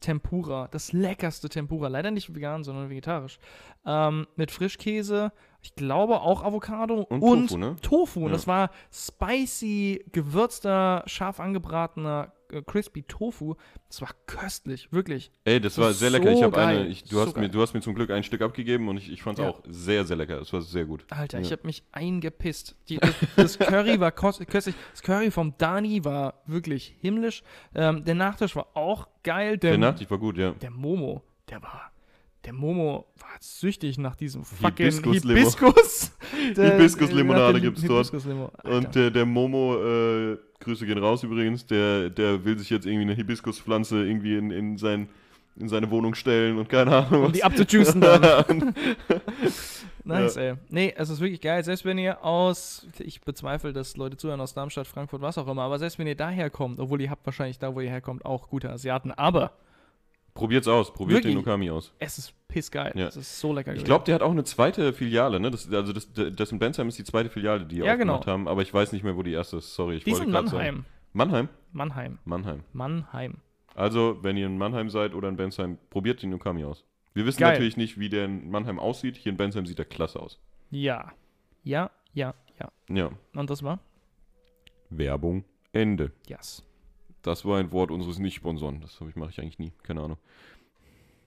[0.00, 0.68] Tempura.
[0.70, 1.88] Das leckerste Tempura.
[1.88, 3.38] Leider nicht vegan, sondern vegetarisch.
[3.86, 5.32] Ähm, mit Frischkäse,
[5.62, 7.76] ich glaube auch Avocado Und und, Tofu, ne?
[7.82, 8.20] Tofu.
[8.20, 8.32] Und Ja.
[8.32, 12.32] das war spicy, gewürzter, scharf angebratener,
[12.66, 13.54] crispy Tofu.
[13.88, 15.30] Das war köstlich, wirklich.
[15.44, 16.32] Ey, das Das war sehr lecker.
[16.32, 18.42] Ich habe eine, ich, du, So hast mir, du hast mir zum Glück ein Stück
[18.42, 19.50] abgegeben und ich, ich fand es Ja.
[19.50, 20.40] auch sehr, sehr lecker.
[20.40, 21.04] Es war sehr gut.
[21.10, 21.56] Alter, ich Ja.
[21.56, 22.76] habe mich eingepisst.
[22.88, 24.48] Die, das, das Curry war köstlich.
[24.48, 27.42] Das Curry vom Dani war wirklich himmlisch.
[27.74, 29.58] Ähm, der Nachtisch war auch geil.
[29.58, 30.52] Der Nachtisch war gut, ja.
[30.52, 31.92] der Momo, der war.
[32.48, 34.90] Der Momo war süchtig nach diesem fucking.
[35.02, 36.12] Hibiskus.
[36.56, 38.10] Hibiskus-Limonade dem gibt's dort.
[38.64, 43.02] Und der, der Momo, äh, Grüße gehen raus übrigens, der, der will sich jetzt irgendwie
[43.02, 45.10] eine Hibiskuspflanze irgendwie in, in, sein,
[45.56, 47.26] in seine Wohnung stellen und keine Ahnung.
[47.26, 47.44] um die was.
[47.44, 48.74] abzujuicen dann.
[50.04, 50.54] Nice, ey.
[50.70, 51.62] Nee, es ist wirklich geil.
[51.62, 55.64] Selbst wenn ihr aus, ich bezweifle, dass Leute zuhören aus Darmstadt, Frankfurt, was auch immer,
[55.64, 58.48] aber selbst wenn ihr daher kommt, obwohl ihr habt wahrscheinlich da, wo ihr herkommt, auch
[58.48, 59.52] gute Asiaten, aber
[60.38, 61.46] Probiert's aus, probiert den Wirklich?
[61.46, 61.92] Okami aus.
[61.98, 62.92] es ist pissgeil.
[62.94, 63.08] Ja.
[63.08, 65.50] Es ist so lecker Ich glaube, der hat auch eine zweite Filiale, ne?
[65.50, 68.24] Das, also das, das in Bensheim ist die zweite Filiale, die Ja, genau.
[68.24, 69.74] haben, aber ich weiß nicht mehr, wo die erste ist.
[69.74, 70.74] Sorry, ich die ist wollte in grad Mannheim.
[70.76, 70.86] sagen.
[71.12, 71.48] Mannheim?
[71.72, 72.18] Mannheim.
[72.24, 72.64] Mannheim.
[72.72, 73.34] Mannheim.
[73.74, 76.84] Also, wenn ihr in Mannheim seid oder in Bensheim, probiert den Okami aus.
[77.14, 77.52] Wir wissen Geil.
[77.52, 79.16] natürlich nicht, wie der in Mannheim aussieht.
[79.16, 80.38] Hier in Bensheim sieht er klasse aus.
[80.70, 81.12] Ja.
[81.64, 82.70] Ja, ja, ja.
[82.88, 83.10] Ja.
[83.34, 83.80] Und das war?
[84.90, 85.44] Werbung.
[85.72, 86.12] Ende.
[86.28, 86.64] Yes.
[87.22, 88.80] Das war ein Wort unseres Nicht-Sponsoren.
[88.80, 89.72] Das ich- mache ich eigentlich nie.
[89.82, 90.18] Keine Ahnung.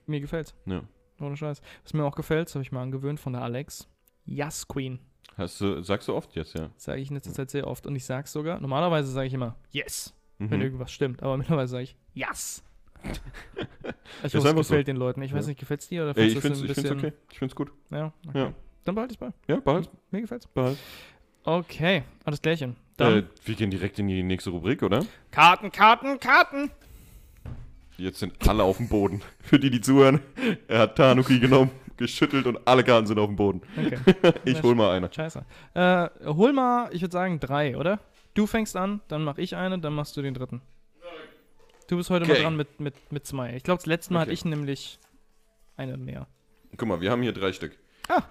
[0.06, 0.54] Mir gefällt's.
[0.66, 0.82] Ja.
[1.20, 1.60] Ohne Scheiß.
[1.84, 3.88] Was mir auch gefällt, das habe ich mal angewöhnt von der Alex.
[4.24, 4.98] Yes, Queen.
[5.36, 6.70] Hast du, sagst du oft jetzt, ja?
[6.76, 7.86] Sage ich in letzter Zeit sehr oft.
[7.86, 8.60] Und ich sag's sogar.
[8.60, 10.62] Normalerweise sage ich immer yes, wenn Mhm.
[10.62, 11.22] irgendwas stimmt.
[11.22, 12.62] Aber mittlerweile sage ich yes.
[14.24, 15.22] ich hoffe, es gefällt den Leuten.
[15.22, 15.48] Ich weiß Ja.
[15.50, 17.12] nicht, gefällt's dir oder Ey, ich ich find's bisschen- okay.
[17.30, 17.72] Ich find's gut.
[17.90, 18.38] Ja, okay.
[18.38, 18.54] Ja.
[18.84, 19.30] Dann behalte ich's bei.
[19.48, 19.88] Ja, behalt.
[20.10, 20.46] Mir gefällt's.
[20.48, 20.78] behalt.
[21.44, 22.76] Okay, alles klärchen.
[22.96, 25.04] Dann Äh, wir gehen direkt in die nächste Rubrik, oder?
[25.30, 26.70] Karten, Karten, Karten.
[27.98, 29.22] Jetzt sind alle auf dem Boden.
[29.40, 30.20] Für die, die zuhören,
[30.68, 33.62] er hat Tanuki genommen, geschüttelt und alle Karten sind auf dem Boden.
[33.76, 33.98] Okay.
[34.44, 35.12] Ich hol mal eine.
[35.12, 35.44] Scheiße.
[35.74, 37.98] Äh, hol mal, ich würde sagen, drei, oder?
[38.34, 40.62] Du fängst an, dann mach ich eine, dann machst du den dritten.
[41.88, 42.42] Du bist heute mal Okay.
[42.42, 43.54] dran mit, mit, mit zwei.
[43.54, 44.34] Ich glaube, das letzte Mal hatte Okay.
[44.34, 44.98] ich nämlich
[45.76, 46.26] eine mehr.
[46.76, 47.76] Guck mal, wir haben hier drei Stück.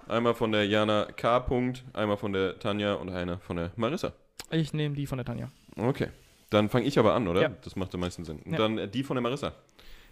[0.08, 1.40] Einmal von der Jana K.
[1.40, 4.12] Punkt, einmal von der Tanja und eine von der Marissa.
[4.50, 5.48] Ich nehme die von der Tanja.
[5.76, 6.08] Okay.
[6.50, 7.40] Dann fange ich aber an, oder?
[7.42, 7.48] Ja.
[7.62, 8.40] Das macht am meisten Sinn.
[8.40, 8.58] Und Ja.
[8.58, 9.52] dann äh, die von der Marissa.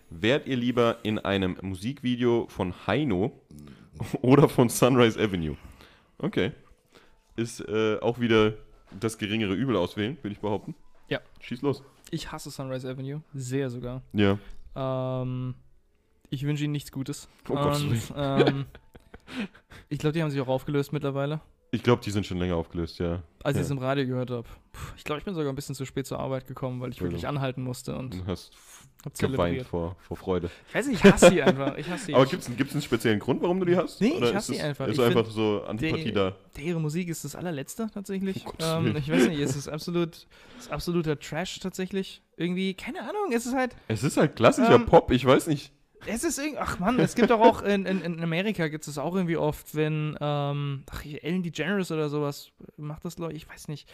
[0.08, 3.32] Wärt ihr lieber in einem Musikvideo von Heino
[4.22, 5.56] oder von Sunrise Avenue?
[6.18, 6.52] Okay.
[7.36, 8.54] Ist äh, auch wieder
[8.98, 10.74] das geringere Übel auswählen, würde ich behaupten.
[11.08, 11.20] Ja.
[11.40, 11.82] Schieß los.
[12.10, 13.22] Ich hasse Sunrise Avenue.
[13.34, 14.02] Sehr sogar.
[14.12, 14.38] Ja.
[14.74, 15.54] Ähm,
[16.28, 17.28] ich wünsche ihnen nichts Gutes.
[17.48, 18.64] Oh Gott, Und, ähm,
[19.88, 21.40] Ich glaube, die haben sich auch aufgelöst mittlerweile.
[21.72, 23.22] Ich glaube, die sind schon länger aufgelöst, ja.
[23.44, 23.64] Als ich Ja.
[23.66, 24.48] es im Radio gehört habe.
[24.96, 27.28] Ich glaube, ich bin sogar ein bisschen zu spät zur Arbeit gekommen, weil ich wirklich
[27.28, 28.50] anhalten musste und Du hast
[29.04, 30.50] hab geweint vor, vor Freude.
[30.68, 31.76] Ich weiß nicht, ich hasse sie einfach.
[31.78, 32.14] Ich hasse sie.
[32.14, 34.00] Aber Ich- gibt es einen speziellen Grund, warum du die hast?
[34.00, 34.88] Nee, ich Oder hasse ist die einfach.
[34.88, 36.34] Ist Ich einfach so Antipathie die- da?
[36.58, 38.44] Ihre Musik ist das allerletzte tatsächlich.
[38.44, 40.26] Gottes Ähm, ich weiß nicht, es ist absolut,
[40.58, 42.20] es ist absoluter Trash tatsächlich.
[42.36, 45.72] Irgendwie, keine Ahnung, es ist halt, Es ist halt klassischer Ähm, Pop, ich weiß nicht.
[46.06, 48.98] Es ist irgendwie, ach Mann, es gibt doch auch, in, in, in Amerika gibt es
[48.98, 53.48] auch irgendwie oft, wenn, ähm, ach, hier, Ellen DeGeneres oder sowas macht das, Leute, ich
[53.48, 53.88] weiß nicht.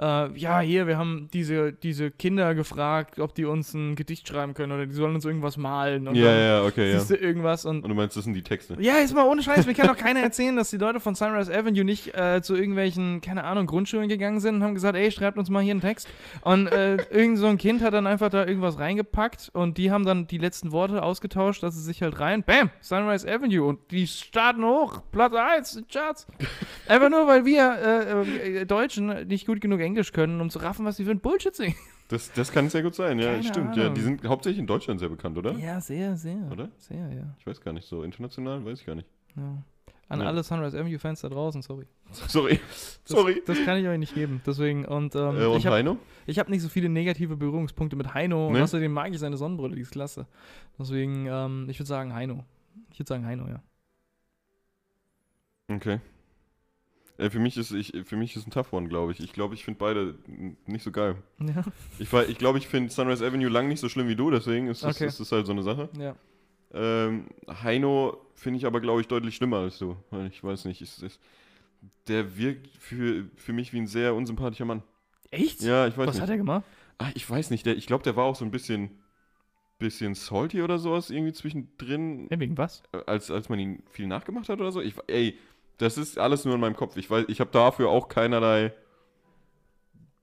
[0.00, 4.54] Äh, ja, hier, wir haben diese, diese Kinder gefragt, ob die uns ein Gedicht schreiben
[4.54, 6.08] können oder die sollen uns irgendwas malen.
[6.08, 6.98] Und Ja, ja, okay, ja.
[6.98, 8.76] siehst du irgendwas und Und du meinst, das sind die Texte?
[8.80, 11.52] Ja, jetzt mal ohne Scheiß, mir kann doch keiner erzählen, dass die Leute von Sunrise
[11.52, 15.38] Avenue nicht äh, zu irgendwelchen, keine Ahnung, Grundschulen gegangen sind und haben gesagt, ey, schreibt
[15.38, 16.08] uns mal hier einen Text.
[16.42, 20.04] Und äh, irgend so ein Kind hat dann einfach da irgendwas reingepackt und die haben
[20.04, 24.06] dann die letzten Worte ausgetauscht, dass sie sich halt rein, bam, Sunrise Avenue und die
[24.06, 26.26] starten hoch, Platz 1, Charts.
[26.88, 30.84] Einfach nur, weil wir äh, äh, Deutschen nicht gut genug Englisch können, um zu raffen,
[30.84, 31.76] was sie für ein Bullshit singen.
[32.08, 33.76] Das, das kann sehr gut sein, ja, Keine stimmt.
[33.76, 35.52] Ja, die sind hauptsächlich in Deutschland sehr bekannt, oder?
[35.52, 36.48] Ja, sehr, sehr.
[36.50, 36.70] Oder?
[36.78, 37.34] Sehr, ja.
[37.38, 39.08] Ich weiß gar nicht, so international, weiß ich gar nicht.
[39.36, 39.62] ja.
[40.10, 40.26] An Ja.
[40.26, 41.86] alle Sunrise Avenue-Fans da draußen, sorry.
[42.12, 42.58] Sorry.
[42.68, 43.42] Das, Sorry.
[43.46, 44.40] Das kann ich euch nicht geben.
[44.46, 45.98] Deswegen, und, ähm, äh, und ich habe
[46.28, 48.46] hab nicht so viele negative Berührungspunkte mit Heino.
[48.46, 48.62] Und Nee?
[48.62, 50.26] außerdem mag ich seine Sonnenbrille, die ist klasse.
[50.78, 52.44] Deswegen, ähm, ich würde sagen Heino.
[52.90, 53.62] Ich würde sagen Heino, ja.
[55.70, 56.00] Okay.
[57.18, 59.20] Äh, für mich ist ich, für mich ist ein Tough One, glaube ich.
[59.20, 60.14] Ich glaube, ich finde beide
[60.66, 61.16] nicht so geil.
[61.40, 61.64] Ja.
[61.98, 64.68] Ich, war- ich glaube, ich finde Sunrise Avenue lang nicht so schlimm wie du, deswegen
[64.68, 65.06] ist das, Okay.
[65.06, 65.88] ist das halt so eine Sache.
[65.98, 66.14] ja.
[66.72, 67.26] Ähm,
[67.62, 69.96] Heino finde ich aber, glaube ich, deutlich schlimmer als du.
[70.30, 71.20] Ich weiß nicht, ist, ist,
[72.08, 74.82] der wirkt für, für mich wie ein sehr unsympathischer Mann.
[75.30, 75.62] Echt?
[75.62, 76.22] Ja, ich weiß Was nicht.
[76.22, 76.64] hat er gemacht?
[76.98, 77.64] Ah, ich weiß nicht.
[77.66, 78.90] Der, ich glaube, der war auch so ein bisschen,
[79.78, 82.82] bisschen salty oder sowas irgendwie zwischendrin, Ja, wegen was?
[82.92, 84.80] äh, als, als man ihn viel nachgemacht hat oder so.
[84.80, 85.38] Ich, ey,
[85.78, 86.96] das ist alles nur in meinem Kopf.
[86.96, 88.72] Ich weiß, ich habe dafür auch keinerlei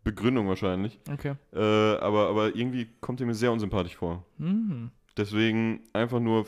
[0.04, 1.00] Begründung wahrscheinlich.
[1.12, 1.36] Okay.
[1.54, 4.24] Äh, aber, aber irgendwie kommt er mir sehr unsympathisch vor.
[4.38, 4.91] Mhm.
[5.18, 6.45] Deswegen einfach nur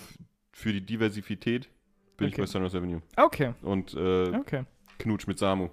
[0.51, 1.70] für die Diversität
[2.18, 2.41] bin ich Okay.
[2.41, 3.01] bei Sunrise Avenue.
[3.15, 3.53] Okay.
[3.61, 4.63] Und äh, Okay.
[4.99, 5.70] Knutsch mit Samu.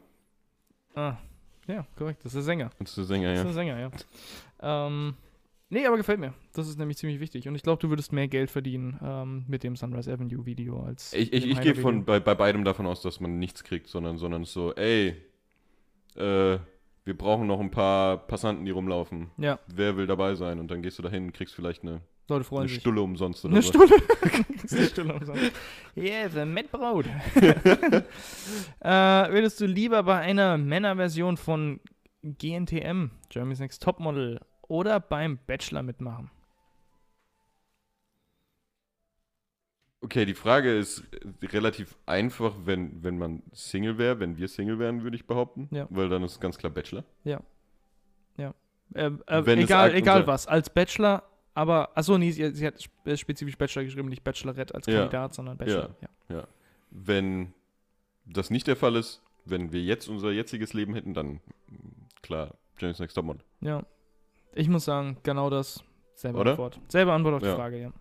[0.94, 1.16] Ah.
[1.66, 2.20] Ja, korrekt.
[2.24, 2.70] Das ist der Sänger.
[2.78, 3.44] Das ist der Sänger, Das ist ja.
[3.44, 4.86] der Sänger, ja.
[4.86, 5.14] ähm,
[5.70, 6.34] nee, aber gefällt mir.
[6.52, 7.48] Das ist nämlich ziemlich wichtig.
[7.48, 11.14] Und ich glaube, du würdest mehr Geld verdienen ähm, mit dem Sunrise Avenue Video als
[11.14, 14.18] Ich, ich, ich gehe von bei, bei beidem davon aus, dass man nichts kriegt, sondern,
[14.18, 15.16] sondern so, ey,
[16.16, 16.58] äh,
[17.06, 19.30] wir brauchen noch ein paar Passanten, die rumlaufen.
[19.38, 20.60] Ja, Wer will dabei sein?
[20.60, 22.80] Und dann gehst du dahin und kriegst vielleicht eine, Leute freuen eine sich.
[22.80, 23.72] Stulle umsonst oder Eine so.
[23.72, 24.02] Stulle.
[24.70, 25.52] eine Stulle umsonst.
[25.94, 27.06] Yes, ein Mettbrot.
[27.36, 31.80] äh, würdest du lieber bei einer Männerversion von
[32.22, 36.30] GNTM, Germany's Next Topmodel, oder beim Bachelor mitmachen?
[40.00, 44.78] Okay, die Frage ist äh, relativ einfach, wenn, wenn man Single wäre, wenn wir Single
[44.78, 45.68] wären, würde ich behaupten.
[45.70, 45.86] Ja.
[45.90, 47.04] Weil dann ist es ganz klar Bachelor.
[48.94, 50.46] Äh, äh, Wenn es egal, egal was.
[50.46, 51.24] Als Bachelor,
[51.54, 55.00] aber, achso, nee, sie, sie hat spe- spezifisch Bachelor geschrieben, nicht Bachelorette als Ja.
[55.00, 55.94] Kandidat, sondern Bachelor.
[56.28, 56.46] Ja.
[56.90, 57.52] Wenn
[58.26, 61.34] das nicht der Fall ist, wenn wir jetzt unser jetziges Leben hätten, dann
[61.68, 63.42] mm, klar, James Next Topmodel.
[63.60, 63.84] ja.
[64.56, 65.82] Ich muss sagen, genau das.
[66.14, 66.52] Selbe Oder?
[66.52, 66.78] Antwort.
[66.86, 67.56] Selbe Antwort auf die Ja.
[67.56, 67.92] Frage, ja.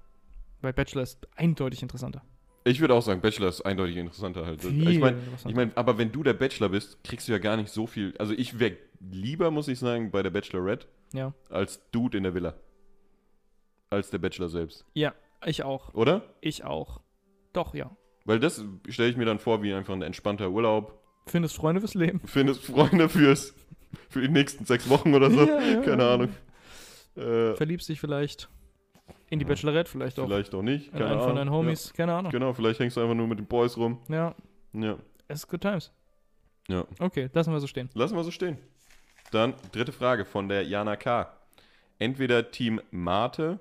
[0.61, 2.21] Weil Bachelor ist eindeutig interessanter.
[2.63, 4.61] Ich würde auch sagen, Bachelor ist eindeutig interessanter halt.
[4.61, 7.57] Viel ich meine, ich mein, aber wenn du der Bachelor bist, kriegst du ja gar
[7.57, 8.13] nicht so viel.
[8.19, 11.33] Also ich wäre lieber, muss ich sagen, bei der Bachelorette ja.
[11.49, 12.53] als Dude in der Villa.
[13.93, 14.85] Als der Bachelor selbst.
[14.93, 15.13] ja,
[15.45, 15.93] ich auch.
[15.93, 16.23] Oder?
[16.41, 17.01] Ich auch.
[17.53, 17.95] Doch, ja.
[18.25, 20.99] Weil das stelle ich mir dann vor wie einfach ein entspannter Urlaub.
[21.27, 22.21] Findest Freunde fürs Leben.
[22.25, 23.53] Findest Freunde fürs,
[24.09, 25.45] für die nächsten sechs Wochen oder so.
[25.47, 26.05] Ja, ja, Keine.
[26.07, 26.29] Ahnung.
[27.15, 28.49] Äh, Verliebst dich vielleicht
[29.29, 29.45] in die.
[29.45, 30.25] Bachelorette, vielleicht auch.
[30.25, 30.87] vielleicht auch nicht.
[30.87, 31.27] in Keine einen Ahnung.
[31.27, 31.93] von deinen Homies.
[31.93, 32.19] Keine Ja.
[32.19, 32.31] Ahnung.
[32.31, 33.99] Genau, vielleicht hängst du einfach nur mit den Boys rum.
[34.09, 34.33] Ja,
[34.73, 34.97] Ja.
[35.27, 35.91] es ist good times.
[36.69, 36.85] Ja.
[36.99, 37.89] Okay, lassen wir so stehen.
[37.93, 38.57] Lassen wir so stehen.
[39.31, 41.35] Dann dritte Frage von der Jana K.
[41.99, 43.59] Entweder Team Mate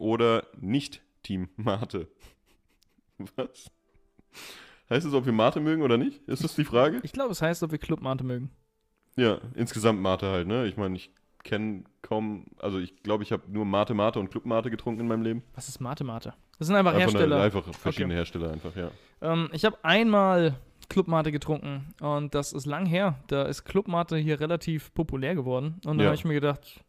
[0.00, 2.08] oder nicht Team Mate.
[3.36, 3.70] Was?
[4.88, 6.26] Heißt es, ob wir Mate mögen oder nicht?
[6.26, 7.00] Ist das die Frage?
[7.02, 8.50] Ich glaube, es heißt, ob wir Clubmate mögen.
[9.16, 10.66] Ja, insgesamt Mate halt, ne?
[10.66, 11.12] Ich meine, ich
[11.44, 15.08] kenne kaum, also ich glaube, ich habe nur Mate Mate und Club Mate getrunken in
[15.08, 15.42] meinem Leben.
[15.54, 16.34] Was ist Mate Mate?
[16.58, 17.36] Das sind einfach Einfach, Hersteller.
[17.36, 18.90] Eine, einfach verschiedene Hersteller einfach, ja.
[19.22, 20.56] Ähm, ich habe einmal
[20.88, 23.18] Clubmate getrunken und das ist lang her.
[23.28, 25.80] Da ist Clubmate hier relativ populär geworden.
[25.84, 26.08] Und da Ja.
[26.10, 26.82] habe ich mir gedacht,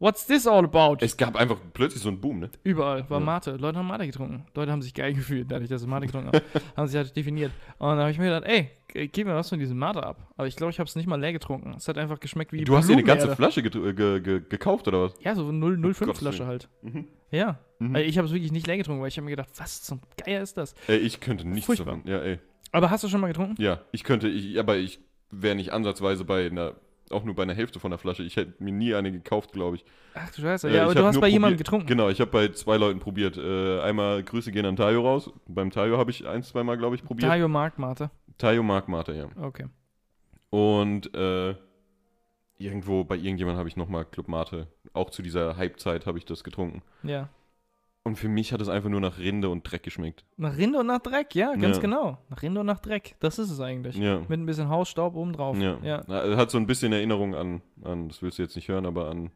[0.00, 0.96] What's this all about?
[1.04, 2.50] Es gab einfach plötzlich so einen Boom, ne?
[2.64, 3.24] Überall war Ja.
[3.24, 3.56] Mate.
[3.56, 4.46] Leute haben Mate getrunken.
[4.54, 6.40] Leute haben sich geil gefühlt, dadurch, dass sie Mate getrunken haben.
[6.76, 7.52] haben sich halt definiert.
[7.78, 8.70] Und da habe ich mir gedacht, ey,
[9.08, 10.26] gib mir was von diesem Mate ab.
[10.38, 11.74] Aber ich glaube, ich habe es nicht mal leer getrunken.
[11.76, 13.36] Es hat einfach geschmeckt wie Du hast dir eine ganze.
[13.36, 15.14] Flasche getru- ge ge gekauft, oder was?
[15.20, 16.48] Ja, so 0,05 Gottes Flasche Willen.
[16.48, 16.68] halt.
[16.82, 17.04] Mhm.
[17.30, 17.58] Ja.
[17.78, 17.94] Mhm.
[17.94, 20.00] Also ich habe es wirklich nicht leer getrunken, weil ich habe mir gedacht, was zum
[20.24, 20.74] Geier ist das?
[20.88, 21.96] Ey, ich könnte nichts Furchtbar.
[21.96, 22.10] davon.
[22.10, 22.38] Ja, ey.
[22.72, 23.60] Aber hast du schon mal getrunken?
[23.62, 24.98] Ja, ich könnte, ich, aber ich
[25.30, 26.72] wäre nicht ansatzweise bei einer,
[27.10, 28.22] auch nur bei einer Hälfte von der Flasche.
[28.22, 29.84] Ich hätte mir nie eine gekauft, glaube ich.
[30.14, 30.68] Ach du Scheiße.
[30.70, 31.86] Äh, Ja, aber du hast bei jemandem getrunken.
[31.86, 33.36] Genau, ich habe bei zwei Leuten probiert.
[33.36, 35.30] Äh, einmal Grüße gehen an Tayo raus.
[35.46, 37.28] Beim Tayo habe ich ein, zweimal, glaube ich, probiert.
[37.30, 38.10] Tayo mag Mate.
[38.38, 39.28] Tayo mag Mate, ja.
[39.42, 39.66] Okay.
[40.50, 41.54] Und äh,
[42.58, 44.66] irgendwo bei irgendjemandem habe ich nochmal Club Mate.
[44.92, 46.82] Auch zu dieser Hype-Zeit habe ich das getrunken.
[47.02, 47.28] Ja.
[48.02, 50.24] Und für mich hat es einfach nur nach Rinde und Dreck geschmeckt.
[50.38, 51.82] Nach Rinde und nach Dreck, ja, ganz Ja.
[51.82, 52.18] genau.
[52.30, 53.14] Nach Rinde und nach Dreck.
[53.20, 53.96] Das ist es eigentlich.
[53.96, 54.20] Ja.
[54.20, 55.58] Mit ein bisschen Hausstaub oben drauf.
[55.58, 55.76] Ja.
[55.82, 56.02] ja.
[56.36, 59.30] Hat so ein bisschen Erinnerung an, an, das willst du jetzt nicht hören, aber an,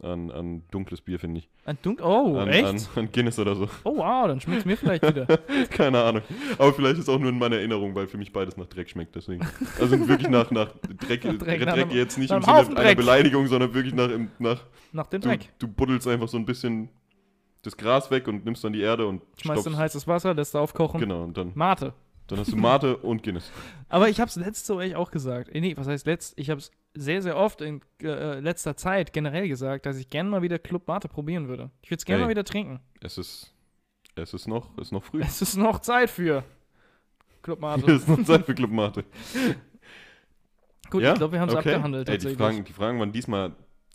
[0.00, 1.48] an, an dunkles Bier, finde ich.
[1.64, 2.64] Ein Dunk oh, an, echt?
[2.66, 3.68] An, an Guinness oder so.
[3.82, 5.26] Oh, wow, dann schmeckt es mir vielleicht wieder.
[5.70, 6.22] Keine Ahnung.
[6.56, 9.16] Aber vielleicht ist auch nur in meiner Erinnerung, weil für mich beides nach Dreck schmeckt,
[9.16, 9.44] deswegen.
[9.80, 10.70] Also wirklich nach, nach
[11.04, 12.94] Dreck, Nach Dreck, nach Dreck einem- jetzt nicht im Sinne einer.
[12.94, 14.60] Beleidigung, sondern wirklich nach, im, nach
[14.92, 15.48] Nach dem du, Dreck.
[15.58, 16.90] du buddelst einfach so ein bisschen
[17.62, 19.78] das Gras weg und nimmst dann die Erde und Schmeißt in stoppst.
[19.78, 21.00] heißes Wasser, lässt aufkochen.
[21.00, 21.92] Genau, und dann, Mate.
[22.28, 23.50] dann hast du Mate und Guinness.
[23.88, 25.48] Aber ich habe es letzt so echt auch gesagt.
[25.54, 26.34] Äh, Nee, was heißt letzt?
[26.38, 30.30] Ich habe es sehr, sehr oft in äh, letzter Zeit generell gesagt, dass ich gerne
[30.30, 31.70] mal wieder Club Mate probieren würde.
[31.82, 32.26] Ich würde es gerne Ey.
[32.26, 32.80] mal wieder trinken.
[33.00, 33.52] Es ist,
[34.14, 35.20] es ist noch, es ist noch früh.
[35.22, 36.44] Es ist noch Zeit für
[37.42, 37.90] Club Mate.
[37.92, 39.04] Es ist noch Zeit für Club Mate.
[40.90, 41.12] Gut, ja?
[41.12, 41.74] ich glaube, wir haben es Okay.
[41.74, 42.38] abgehandelt Ey, die, tatsächlich.
[42.38, 43.52] Fragen, die Fragen waren diesmal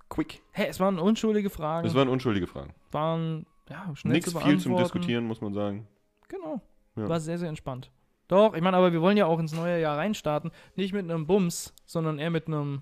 [0.09, 0.41] quick.
[0.51, 1.87] Hey, es waren unschuldige Fragen.
[1.87, 2.73] Es waren unschuldige Fragen.
[2.91, 4.75] waren ja, schnell Nichts zu viel zum.
[4.77, 5.87] Diskutieren, muss man sagen.
[6.27, 6.61] Genau.
[6.95, 7.09] Ja.
[7.09, 7.91] War sehr, sehr entspannt.
[8.27, 10.51] Doch, ich meine, aber wir wollen ja auch ins neue Jahr reinstarten.
[10.75, 12.81] Nicht mit einem Bums, sondern eher mit einem.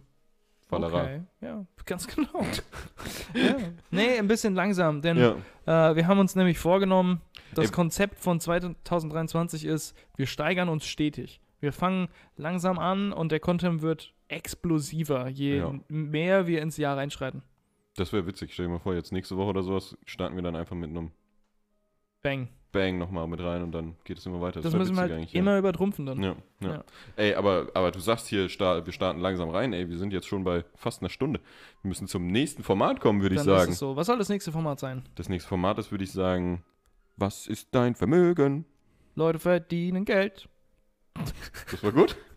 [0.67, 1.21] Fallerei.
[1.39, 2.29] Okay, ja, ganz genau.
[3.33, 3.55] ja.
[3.89, 5.35] Nee, ein bisschen langsam, denn Ja.
[5.91, 7.19] äh, wir haben uns nämlich vorgenommen,
[7.53, 7.71] das Ey.
[7.71, 11.41] Konzept von 2023 ist, wir steigern uns stetig.
[11.59, 12.07] Wir fangen
[12.37, 15.73] langsam an und der Content wird explosiver, je Ja.
[15.89, 17.43] mehr wir ins Jahr reinschreiten.
[17.95, 18.53] Das wäre witzig.
[18.53, 21.11] Stell dir mal vor, jetzt nächste Woche oder sowas starten wir dann einfach mit einem
[22.21, 22.49] Bang.
[22.71, 24.61] Bang nochmal mit rein und dann geht es immer weiter.
[24.61, 26.23] Das, wär müssen wir halt immer übertrumpfen dann.
[26.23, 26.35] Ja.
[26.61, 26.73] Ja, ja.
[26.75, 26.83] Ja.
[27.17, 29.73] Ey, aber, aber du sagst hier, sta wir starten langsam rein.
[29.73, 31.41] Ey, wir sind jetzt schon bei fast einer Stunde.
[31.81, 33.63] Wir müssen zum nächsten Format kommen, würde ich sagen.
[33.63, 33.95] ist es so.
[33.95, 35.03] Was soll das nächste Format sein?
[35.15, 36.63] Das nächste Format ist, würde ich sagen,
[37.17, 38.65] was ist dein Vermögen?
[39.15, 40.47] Leute verdienen Geld.
[41.69, 42.15] Das war gut.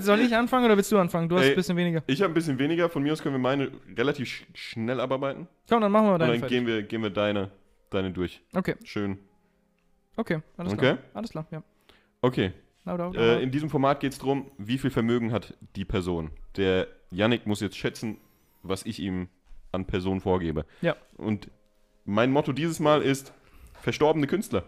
[0.00, 1.28] Soll ich anfangen oder willst du anfangen?
[1.28, 1.50] Du hast Ey.
[1.50, 2.02] ein bisschen weniger.
[2.06, 2.88] Ich habe ein bisschen weniger.
[2.88, 5.48] Von mir aus können wir meine relativ sch schnell abarbeiten.
[5.68, 6.56] Komm, dann machen wir Und deine dann fertig.
[6.58, 7.50] gehen wir, gehen wir deine,
[7.90, 8.40] deine durch.
[8.54, 9.18] Okay, Schön.
[10.16, 10.80] okay, alles Okay.
[10.94, 10.98] klar.
[11.14, 11.62] Alles klar, ja.
[12.20, 12.52] Okay.
[12.84, 15.84] Na, da, da, Äh, in diesem Format geht es darum, wie viel Vermögen hat die
[15.84, 16.30] Person.
[16.56, 18.18] Der Yannick muss jetzt schätzen,
[18.62, 19.28] was ich ihm
[19.72, 20.64] an Person vorgebe.
[20.80, 20.96] Ja.
[21.16, 21.50] Und
[22.04, 23.32] mein Motto dieses Mal ist
[23.82, 24.64] verstorbene Künstler.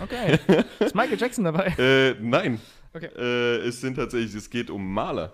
[0.00, 0.38] okay.
[0.80, 1.74] ist Michael Jackson dabei?
[1.78, 2.60] Äh, nein.
[2.94, 3.10] Okay.
[3.16, 5.32] Äh, es sind tatsächlich, es geht um Maler.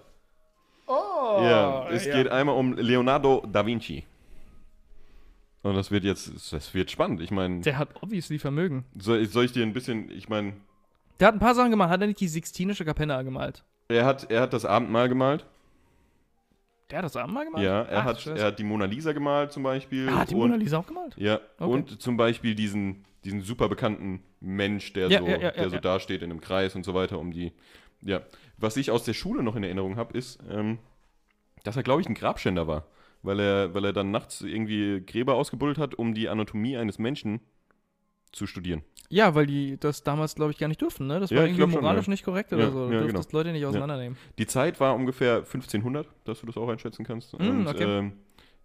[0.86, 1.38] Oh!
[1.42, 4.04] ja, es geht einmal um Leonardo da Vinci.
[5.62, 7.22] Und das wird jetzt, das wird spannend.
[7.22, 8.84] Ich meine, Der hat obviously Vermögen.
[8.98, 10.52] soll, soll ich dir ein bisschen, ich meine,
[11.20, 11.88] Der hat ein paar Sachen gemacht.
[11.88, 13.64] Hat er nicht die Sixtinische Kapelle gemalt?
[13.88, 15.46] er hat, er hat das Abendmahl gemalt.
[16.90, 17.64] Der hat das Abendmahl gemalt?
[17.64, 18.38] Ja, er Ach, hat, Scheiße.
[18.38, 20.06] er hat die Mona Lisa gemalt zum Beispiel.
[20.10, 21.14] Ah, hat die Mona Lisa auch gemalt?
[21.16, 21.70] Ja, Okay.
[21.72, 25.78] und zum Beispiel diesen, diesen super bekannten Mensch, der Ja, so, ja, ja, der so
[25.78, 27.52] dasteht in einem Kreis und so weiter, um die.
[28.02, 28.22] Ja.
[28.58, 30.78] Was ich aus der Schule noch in Erinnerung habe, ist, ähm,
[31.64, 32.86] dass er, glaube ich, ein Grabschänder war.
[33.22, 37.40] Weil er, weil er dann nachts irgendwie Gräber ausgebuddelt hat, um die Anatomie eines Menschen
[38.32, 38.82] zu studieren.
[39.08, 41.20] Ja, weil die das damals, glaube ich, gar nicht durften, ne?
[41.20, 42.10] Das war irgendwie schon, moralisch ja.
[42.10, 42.88] nicht korrekt oder so.
[42.88, 43.20] Du ja, genau.
[43.32, 44.18] Leute nicht auseinandernehmen.
[44.38, 47.38] Die Zeit war ungefähr 1500, dass du das auch einschätzen kannst.
[47.38, 47.84] Mm, und okay.
[47.84, 48.12] ähm,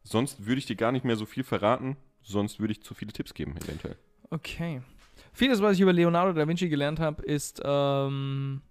[0.04, 3.14] sonst würde ich dir gar nicht mehr so viel verraten, sonst würde ich zu viele
[3.14, 3.96] Tipps geben, eventuell.
[4.30, 4.82] Okay.
[5.34, 8.62] Vieles, was ich über Leonardo da Vinci gelernt habe, ist ähm,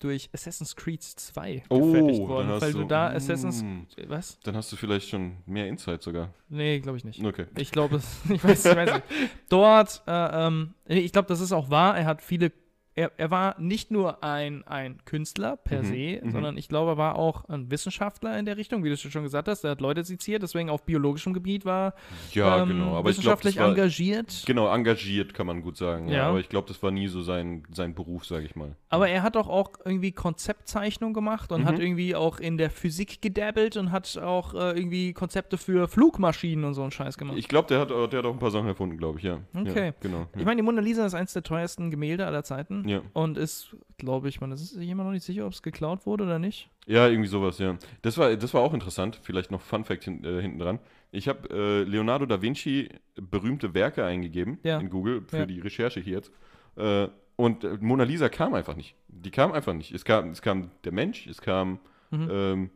[0.00, 2.60] durch Assassin's Creed 2 gefertigt worden.
[2.60, 3.64] Weil du da mm, Assassin's.
[4.06, 4.38] Was?
[4.40, 6.32] Dann hast du vielleicht schon mehr Insight sogar.
[6.48, 7.24] Nee, glaube ich nicht.
[7.24, 7.46] Okay.
[7.56, 9.04] Ich glaube, es- ich weiß, ich weiß nicht.
[9.48, 11.96] Dort, äh, ähm, ich glaube, das ist auch wahr.
[11.98, 12.52] Er hat viele.
[12.98, 16.30] Er, er war nicht nur ein, ein Künstler per Mhm, se, mhm.
[16.32, 19.46] sondern ich glaube, er war auch ein Wissenschaftler in der Richtung, wie du schon gesagt
[19.46, 19.62] hast.
[19.62, 21.94] Er hat Leute seziert, deswegen auf biologischem Gebiet war
[22.32, 22.96] Ja, ähm, genau.
[22.96, 24.42] Aber wissenschaftlich das war, engagiert.
[24.46, 26.08] genau, engagiert kann man gut sagen.
[26.08, 26.14] Ja.
[26.16, 26.28] Ja.
[26.28, 28.74] Aber ich glaube, das war nie so sein, sein Beruf, sage ich mal.
[28.88, 31.66] Aber er hat doch auch irgendwie Konzeptzeichnung gemacht und Mhm.
[31.66, 36.64] hat irgendwie auch in der Physik gedabbelt und hat auch äh, irgendwie Konzepte für Flugmaschinen
[36.64, 37.36] und so einen Scheiß gemacht.
[37.38, 39.38] Ich glaube, der hat, auch- der hat auch ein paar Sachen erfunden, glaube ich, ja.
[39.54, 39.86] Okay.
[39.88, 40.26] Ja, genau.
[40.36, 42.87] Ich meine, die Mona Lisa ist eines der teuersten Gemälde aller Zeiten.
[42.88, 43.02] Ja.
[43.12, 46.24] und ist, glaube ich, man ist sich immer noch nicht sicher, ob es geklaut wurde
[46.24, 46.68] oder nicht.
[46.86, 47.76] Ja, irgendwie sowas, ja.
[48.02, 49.18] Das war, das war auch interessant.
[49.22, 50.78] Vielleicht noch Fun Fact hin, äh, hinten dran.
[51.12, 54.78] Ich habe äh, Leonardo da Vinci berühmte Werke eingegeben Ja.
[54.78, 55.46] in Google für Ja.
[55.46, 56.32] die Recherche hier jetzt.
[56.76, 58.94] Äh, und äh, Mona Lisa kam einfach nicht.
[59.08, 59.92] Die kam einfach nicht.
[59.92, 61.78] Es kam, es kam der Mensch, es kam
[62.10, 62.28] Mhm.
[62.30, 62.70] ähm,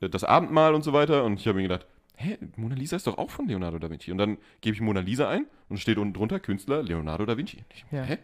[0.00, 1.24] das Abendmahl und so weiter.
[1.24, 1.86] Und ich habe mir gedacht,
[2.16, 4.10] hä, Mona Lisa ist doch auch von Leonardo da Vinci.
[4.10, 7.58] Und dann gebe ich Mona Lisa ein und steht unten drunter Künstler Leonardo da Vinci.
[7.72, 8.02] Ich, Ja.
[8.02, 8.18] Hä?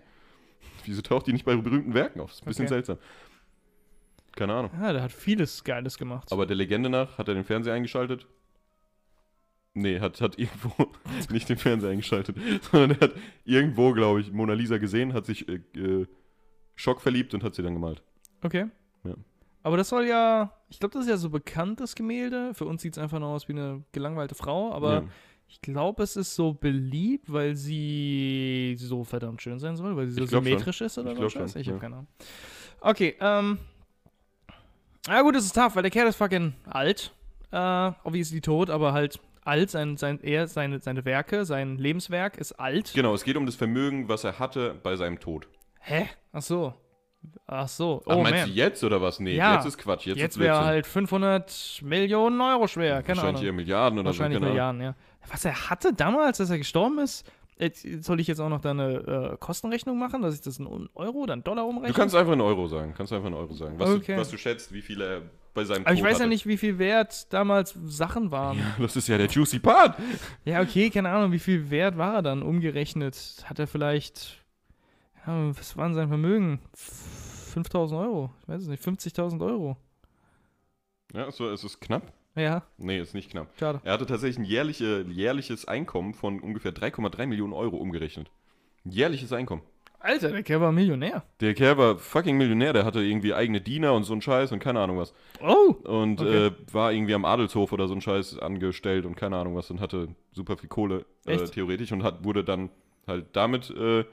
[0.84, 2.30] Wieso taucht die nicht bei berühmten Werken auf?
[2.30, 2.74] Das ist ein bisschen Okay.
[2.74, 2.98] seltsam.
[4.34, 4.70] Keine Ahnung.
[4.80, 6.32] Ja, der hat vieles Geiles gemacht.
[6.32, 8.26] Aber der Legende nach hat er den Fernseher eingeschaltet.
[9.74, 10.72] Nee, hat, hat irgendwo
[11.30, 12.36] nicht den Fernseher eingeschaltet,
[12.70, 13.14] sondern er hat
[13.44, 16.06] irgendwo, glaube ich, Mona Lisa gesehen, hat sich äh, äh,
[16.76, 18.02] schockverliebt und hat sie dann gemalt.
[18.42, 18.66] Okay.
[19.04, 19.14] Ja.
[19.62, 22.52] Aber das soll ja, ich glaube, das ist ja so bekanntes Gemälde.
[22.54, 25.04] Für uns sieht es einfach nur aus wie eine gelangweilte Frau, aber ja.
[25.52, 30.14] Ich glaube, es ist so beliebt, weil sie so verdammt schön sein soll, weil sie
[30.14, 30.50] so Ich glaub schon.
[30.52, 31.20] symmetrisch ist oder Ich so.
[31.20, 31.52] glaub Scheiß?
[31.52, 31.80] schon, Ich habe ja.
[31.82, 32.06] keine Ahnung.
[32.80, 33.58] Okay, ähm.
[35.06, 37.12] Ja, gut, es ist tough, weil der Kerl ist fucking alt.
[37.50, 39.70] Äh, obviously tot, aber halt alt.
[39.70, 42.92] Sein, sein, er, seine, seine Werke, sein Lebenswerk ist alt.
[42.94, 45.48] Genau, es geht um das Vermögen, was er hatte bei seinem Tod.
[45.80, 46.08] Hä?
[46.32, 46.72] Ach so.
[47.46, 48.02] Ach so.
[48.06, 48.48] Ach, Oh, meinst man.
[48.48, 49.20] du jetzt oder was?
[49.20, 49.56] Nee, Ja.
[49.56, 50.06] jetzt ist Quatsch.
[50.06, 53.02] Jetzt, Jetzt wäre halt 500 Millionen Euro schwer.
[53.02, 53.44] Keine Wahrscheinlich Ahnung.
[53.46, 54.40] eher Milliarden oder Wahrscheinlich so.
[54.40, 54.94] keine Milliarden, ja.
[55.30, 58.70] Was er hatte damals, als er gestorben ist, jetzt, soll ich jetzt auch noch da
[58.70, 61.92] eine äh, Kostenrechnung machen, dass ich das in Euro oder in Dollar umrechne?
[61.92, 62.94] Du kannst einfach einen Euro sagen.
[62.96, 63.78] Kannst einfach einen Euro sagen.
[63.78, 64.14] Was, Okay.
[64.14, 65.22] du, was du schätzt, wie viel er
[65.54, 66.24] bei seinem Aber ich Tod weiß hatte.
[66.24, 68.56] ja nicht, wie viel wert damals Sachen waren.
[68.58, 68.64] Ja.
[68.80, 69.96] Das ist ja der juicy Part.
[70.46, 73.44] okay, keine Ahnung, wie viel wert war er dann umgerechnet?
[73.44, 74.41] Hat er vielleicht,
[75.26, 76.60] ja, was war denn sein Vermögen?
[76.74, 78.30] 5000 Euro?
[78.42, 79.76] Ich weiß es nicht, 50.000 Euro.
[81.14, 82.12] Ja, so, es ist knapp.
[82.34, 83.48] Ja, Nee, ist nicht knapp.
[83.58, 83.80] schade.
[83.84, 88.30] Er hatte tatsächlich ein jährliche, jährliches Einkommen von ungefähr 3,3 Millionen Euro umgerechnet.
[88.84, 89.62] Jährliches Einkommen.
[90.00, 91.22] Alter, der Kerl war Millionär.
[91.40, 94.58] Der Kerl war fucking Millionär, der hatte irgendwie eigene Diener und so ein Scheiß und
[94.58, 95.12] keine Ahnung was.
[95.40, 95.76] Oh!
[95.84, 96.46] Und Okay.
[96.46, 99.80] äh, war irgendwie am Adelshof oder so ein Scheiß angestellt und keine Ahnung was und
[99.80, 102.70] hatte super viel Kohle äh, theoretisch und hat, wurde dann
[103.06, 104.04] halt damit, äh,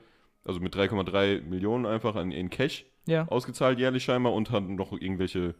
[0.49, 4.91] also mit 3,3 Millionen einfach an, in Cash Ja, ausgezahlt jährlich scheinbar und hat noch
[4.91, 5.53] irgendwelche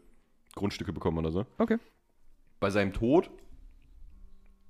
[0.55, 1.45] Grundstücke bekommen oder so.
[1.59, 1.77] okay.
[2.59, 3.29] Bei seinem Tod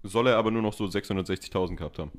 [0.03, 2.11] soll er aber nur noch so 660.000 gehabt haben.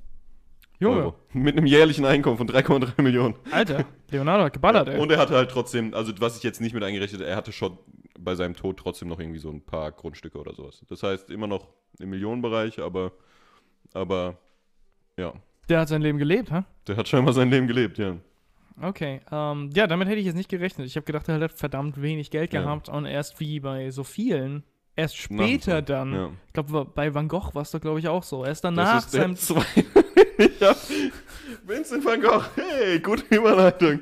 [0.79, 1.13] Junge.
[1.35, 3.35] Mit einem jährlichen Einkommen von 3,3 Millionen.
[3.51, 4.99] Alter, Leonardo hat geballert, ey.
[4.99, 7.79] Und er hatte halt trotzdem, also was ich jetzt nicht mit eingerechnet, er hatte schon
[8.19, 10.83] bei seinem Tod trotzdem noch irgendwie so ein paar Grundstücke oder sowas.
[10.89, 13.13] Das heißt immer noch im Millionenbereich, aber,
[13.93, 14.39] aber
[15.19, 15.35] ja,
[15.71, 16.65] Der hat sein Leben gelebt, hä?
[16.89, 18.17] der hat scheinbar sein Leben gelebt, ja.
[18.83, 20.87] Okay, ähm, ja, damit hätte ich jetzt nicht gerechnet.
[20.87, 22.63] Ich habe gedacht, er hat verdammt wenig Geld Ja.
[22.63, 24.65] gehabt und erst wie bei so vielen,
[24.97, 26.13] erst später Tod, dann.
[26.15, 26.31] Ja.
[26.47, 28.45] Ich glaube, bei Van Gogh war es doch, glaube ich, auch so.
[28.45, 29.37] Erst danach Das ist der seinem.
[30.37, 30.51] zwei.
[30.61, 30.77] ja.
[31.65, 34.01] Vincent van Gogh, hey, gute Überleitung.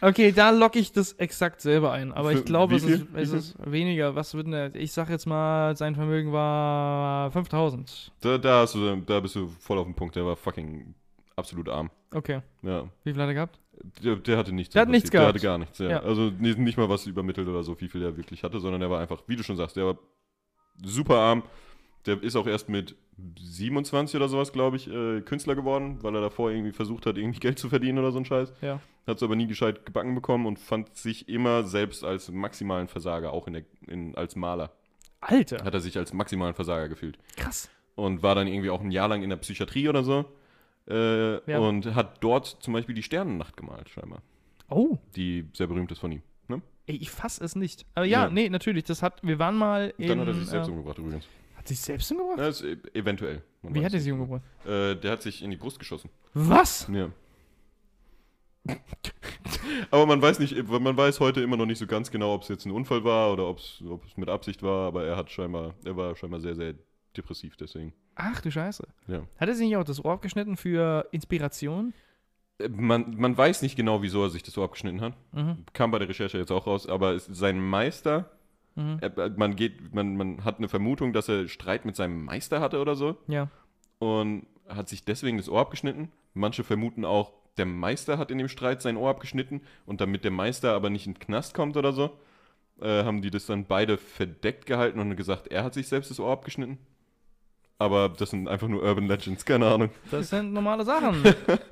[0.00, 2.12] Okay, da locke ich das exakt selber ein.
[2.12, 4.14] Aber Für ich glaube, es, ist, es ist weniger.
[4.14, 4.74] Was wird denn der?
[4.74, 8.12] Ich sag jetzt mal, sein Vermögen war 5000.
[8.20, 10.94] Da, da, hast du, da bist du voll auf dem Punkt, der war fucking
[11.36, 11.90] absolut arm.
[12.12, 12.84] Okay, Ja.
[13.04, 13.58] wie viel hat er gehabt?
[14.04, 14.74] Der, der hatte nichts.
[14.74, 15.12] Der hat nichts Prinzip.
[15.12, 15.34] Der gehabt.
[15.34, 15.88] hatte gar nichts, ja.
[15.90, 16.00] Ja.
[16.02, 18.90] Also nicht, nicht mal was übermittelt oder so, wie viel er wirklich hatte, sondern er
[18.90, 19.98] war einfach, wie du schon sagst, der war
[20.84, 21.42] super arm.
[22.06, 22.96] Der ist auch erst mit
[23.38, 27.40] 27 oder sowas, glaube ich, äh, Künstler geworden, weil er davor irgendwie versucht hat, irgendwie
[27.40, 28.52] Geld zu verdienen oder so ein Scheiß.
[28.60, 28.80] Ja.
[29.06, 33.32] Hat es aber nie gescheit gebacken bekommen und fand sich immer selbst als maximalen Versager,
[33.32, 34.70] auch in der, in, als Maler.
[35.20, 37.18] Alter, Hat er sich als maximalen Versager gefühlt.
[37.36, 37.70] krass.
[37.94, 40.24] Und war dann irgendwie auch ein Jahr lang in der Psychiatrie oder so.
[40.88, 41.58] Äh, Ja.
[41.58, 44.22] Und hat dort zum Beispiel die Sternennacht gemalt, scheinbar.
[44.70, 46.22] Oh, Die sehr berühmt ist von ihm.
[46.48, 46.62] Ne?
[46.86, 47.84] ey, ich fass es nicht.
[47.94, 48.30] Aber ja, Ja.
[48.30, 48.84] nee, natürlich.
[48.84, 50.08] Das hat, wir waren mal in.
[50.08, 51.26] Dann hat er sich selbst äh, umgebracht übrigens.
[51.62, 52.38] Hat sich selbst umgebracht?
[52.38, 53.42] Ja, ist, e- eventuell.
[53.62, 54.42] Man Wie weiß hat er sich umgebracht?
[54.66, 56.10] Äh, der hat sich in die Brust geschossen.
[56.34, 56.88] Was?
[56.92, 57.10] Ja.
[59.90, 62.48] aber man weiß nicht, man weiß heute immer noch nicht so ganz genau, ob es
[62.48, 63.82] jetzt ein Unfall war oder ob es
[64.16, 66.74] mit Absicht war, aber er hat scheinbar, er war scheinbar sehr, sehr
[67.16, 67.92] depressiv deswegen.
[68.14, 68.86] Ach du Scheiße.
[69.08, 69.22] Ja.
[69.38, 71.92] Hat er sich nicht auch das Ohr abgeschnitten für Inspiration?
[72.58, 75.14] Äh, Man, man weiß nicht genau, wieso er sich das so abgeschnitten hat.
[75.32, 75.64] Mhm.
[75.72, 78.30] Kam bei der Recherche jetzt auch raus, aber es, sein Meister,
[78.74, 78.98] Mhm.
[79.00, 82.80] er, man geht, man, man hat eine Vermutung, dass er Streit mit seinem Meister hatte
[82.80, 83.16] oder so.
[83.28, 83.48] Ja.
[83.98, 86.10] und hat sich deswegen das Ohr abgeschnitten.
[86.34, 90.30] Manche vermuten auch, der Meister hat in dem Streit sein Ohr abgeschnitten und damit der
[90.30, 92.16] Meister aber nicht in den Knast kommt oder so,
[92.80, 96.18] äh, haben die das dann beide verdeckt gehalten und gesagt, er hat sich selbst das
[96.20, 96.78] Ohr abgeschnitten.
[97.78, 99.90] Aber das sind einfach nur Urban Legends, keine Ahnung.
[100.10, 101.22] Das sind normale Sachen.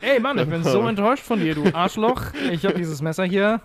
[0.00, 2.34] Ey Mann, ich bin so enttäuscht von dir, du Arschloch.
[2.50, 3.60] Ich habe dieses Messer hier.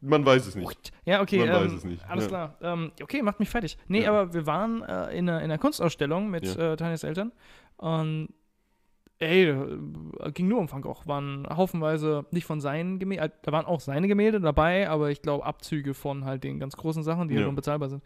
[0.00, 0.92] Man weiß es nicht.
[1.04, 1.38] Ja, okay.
[1.38, 2.28] Man ähm, weiß es nicht, Alles ja.
[2.28, 2.56] klar.
[2.62, 3.76] Ähm, okay, macht mich fertig.
[3.88, 4.10] Nee, Ja.
[4.10, 6.72] aber wir waren äh, in, einer, in einer Kunstausstellung mit Ja.
[6.72, 7.32] äh, Tanjas Eltern.
[7.76, 8.28] Und
[9.18, 11.02] ey, äh, ging nur um Van Gogh.
[11.06, 15.44] Waren haufenweise nicht von seinen Gemälden, da waren auch seine Gemälde dabei, aber ich glaube
[15.44, 17.40] Abzüge von halt den ganz großen Sachen, die Ja.
[17.40, 18.02] halt unbezahlbar sind.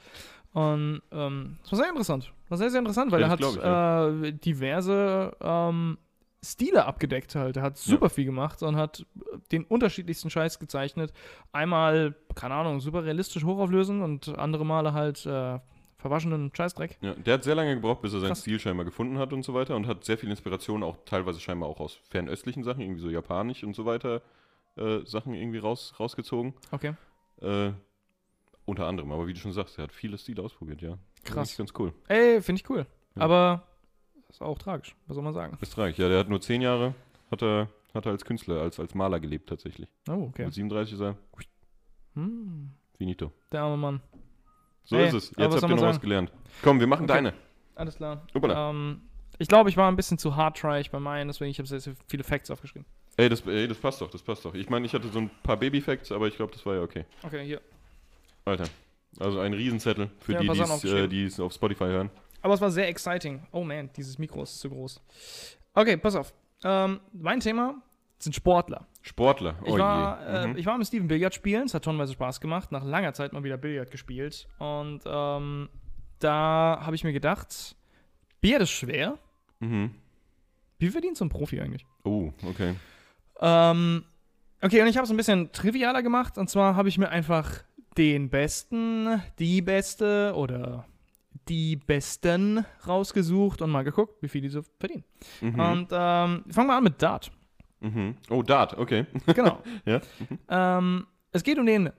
[0.53, 2.32] Und ähm, das war sehr interessant.
[2.49, 5.99] War sehr, sehr interessant, weil Ja, er hat ich, äh, diverse ähm,
[6.45, 7.57] Stile abgedeckt halt.
[7.57, 9.07] Er hat super viel gemacht und hat
[9.53, 11.12] den unterschiedlichsten Scheiß gezeichnet.
[11.53, 15.59] Einmal, keine Ahnung, super realistisch hochauflösen und andere Male halt äh,
[15.97, 16.99] verwaschenen Scheißdreck.
[17.01, 18.40] Ja, der hat sehr lange gebraucht, bis er seinen Krass.
[18.40, 21.68] Stil scheinbar gefunden hat und so weiter und hat sehr viel Inspiration auch teilweise scheinbar
[21.68, 24.20] auch aus fernöstlichen Sachen, irgendwie so japanisch und so weiter
[24.76, 26.55] äh, Sachen irgendwie raus, rausgezogen.
[26.70, 26.95] Okay.
[27.40, 27.72] Äh,
[28.66, 30.99] unter anderem, aber wie du schon sagst, er hat viele Stile ausprobiert, ja.
[31.24, 31.53] Krass.
[31.53, 31.92] Ist ganz cool.
[32.09, 32.86] Ey, finde ich cool.
[33.16, 33.22] Ja.
[33.22, 33.66] Aber
[34.35, 35.57] ist auch tragisch, was soll man sagen.
[35.61, 35.99] Ist tragisch.
[35.99, 36.95] Ja, der hat nur zehn Jahre,
[37.30, 39.89] hat er, hat er als Künstler, als, als Maler gelebt tatsächlich.
[40.09, 40.45] Oh, okay.
[40.47, 41.16] Mit 37 ist er
[42.14, 43.32] Hm, finito.
[43.51, 44.01] der arme Mann.
[44.85, 45.30] So Ey, ist es.
[45.30, 46.01] Jetzt was habt ihr noch was sagen?
[46.03, 46.32] gelernt.
[46.62, 47.14] Komm, wir machen Okay.
[47.14, 47.35] deine.
[47.74, 48.26] Alles klar.
[48.35, 49.03] Ähm,
[49.39, 51.95] ich glaube, ich war ein bisschen zu hard-tryig bei meinen, deswegen ich habe sehr, sehr
[52.07, 52.87] viele Facts aufgeschrieben.
[53.16, 54.55] Ey das, ey, das passt doch, das passt doch.
[54.55, 57.05] Ich meine, ich hatte so ein paar Baby-Facts, aber ich glaube, das war ja okay.
[57.22, 57.61] Okay, hier.
[58.45, 58.64] Alter.
[59.20, 62.11] Also ein Riesenzettel für Ja, die, was die äh, es auf Spotify hören.
[62.45, 63.47] Aber es war sehr exciting.
[63.53, 65.01] Oh man, dieses Mikro ist zu groß.
[65.72, 66.34] Okay, pass auf.
[66.62, 67.76] Ähm, mein Thema
[68.18, 68.86] sind Sportler.
[69.01, 69.57] Sportler.
[69.64, 70.26] Ich, oh war, je.
[70.36, 70.57] äh, Mhm.
[70.59, 72.70] ich war mit Steven Billard spielen, es hat tonnenweise Spaß gemacht.
[72.70, 74.47] Nach langer Zeit mal wieder Billard gespielt.
[74.59, 75.70] Und ähm,
[76.18, 77.76] da habe ich mir gedacht,
[78.42, 79.18] Billard ist schwer.
[79.61, 79.95] Mhm.
[80.78, 81.86] Wie verdient so ein Profi eigentlich?
[82.05, 82.74] Oh, okay.
[83.40, 84.05] Ähm,
[84.61, 86.36] okay, und ich habe es ein bisschen trivialer gemacht.
[86.36, 87.64] Und zwar habe ich mir einfach
[87.97, 90.84] den Besten, die Beste oder
[91.49, 95.05] die Besten rausgesucht und mal geguckt, wie viel die so verdienen.
[95.40, 95.61] Mhm.
[95.61, 97.30] Und ähm, fangen wir an mit Dart.
[97.80, 98.16] Mhm.
[98.30, 99.07] Oh, Dart, okay.
[99.26, 99.62] Genau.
[99.84, 100.01] Ja.
[100.49, 101.90] ähm, es geht um den,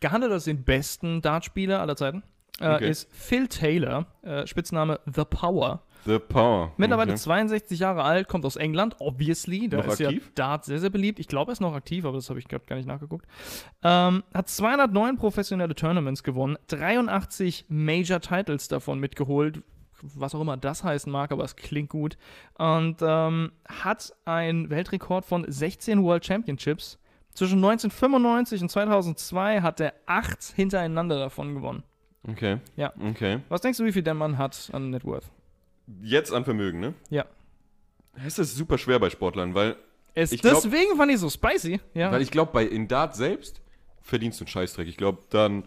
[0.00, 2.22] gehandelt als den besten Dartspieler aller Zeiten,
[2.60, 2.90] äh, Okay.
[2.90, 5.82] ist Phil Taylor, äh, Spitzname The Power.
[6.04, 6.72] The Power.
[6.76, 7.20] Mittlerweile okay.
[7.20, 9.68] 62 Jahre alt, kommt aus England, obviously.
[9.68, 10.24] Da Noch ist aktiv?
[10.24, 11.18] ja Dart sehr, sehr beliebt.
[11.18, 13.26] Ich glaube, er ist noch aktiv, aber das habe ich gerade gar nicht nachgeguckt.
[13.82, 19.62] Ähm, hat 209 professionelle Tournaments gewonnen, 83 Major Titles davon mitgeholt,
[20.02, 22.16] was auch immer das heißen mag, aber es klingt gut.
[22.58, 26.98] Und ähm, hat einen Weltrekord von 16 World Championships.
[27.34, 31.82] Zwischen 1995 und 2002 hat er acht hintereinander davon gewonnen.
[32.28, 32.58] Okay.
[32.76, 32.92] Ja.
[33.00, 33.40] Okay.
[33.48, 35.30] Was denkst du, wie viel der Mann hat an Net Worth?
[36.00, 36.94] Jetzt an Vermögen, ne?
[37.10, 37.26] Ja.
[38.26, 39.76] Es ist super schwer bei Sportlern, weil,
[40.14, 41.80] Es, glaub- deswegen fand ich so spicy.
[41.94, 42.10] Ja.
[42.12, 43.60] weil ich glaube, bei in Dart selbst
[44.02, 44.88] verdienst du einen Scheißdreck.
[44.88, 45.64] Ich glaube, dann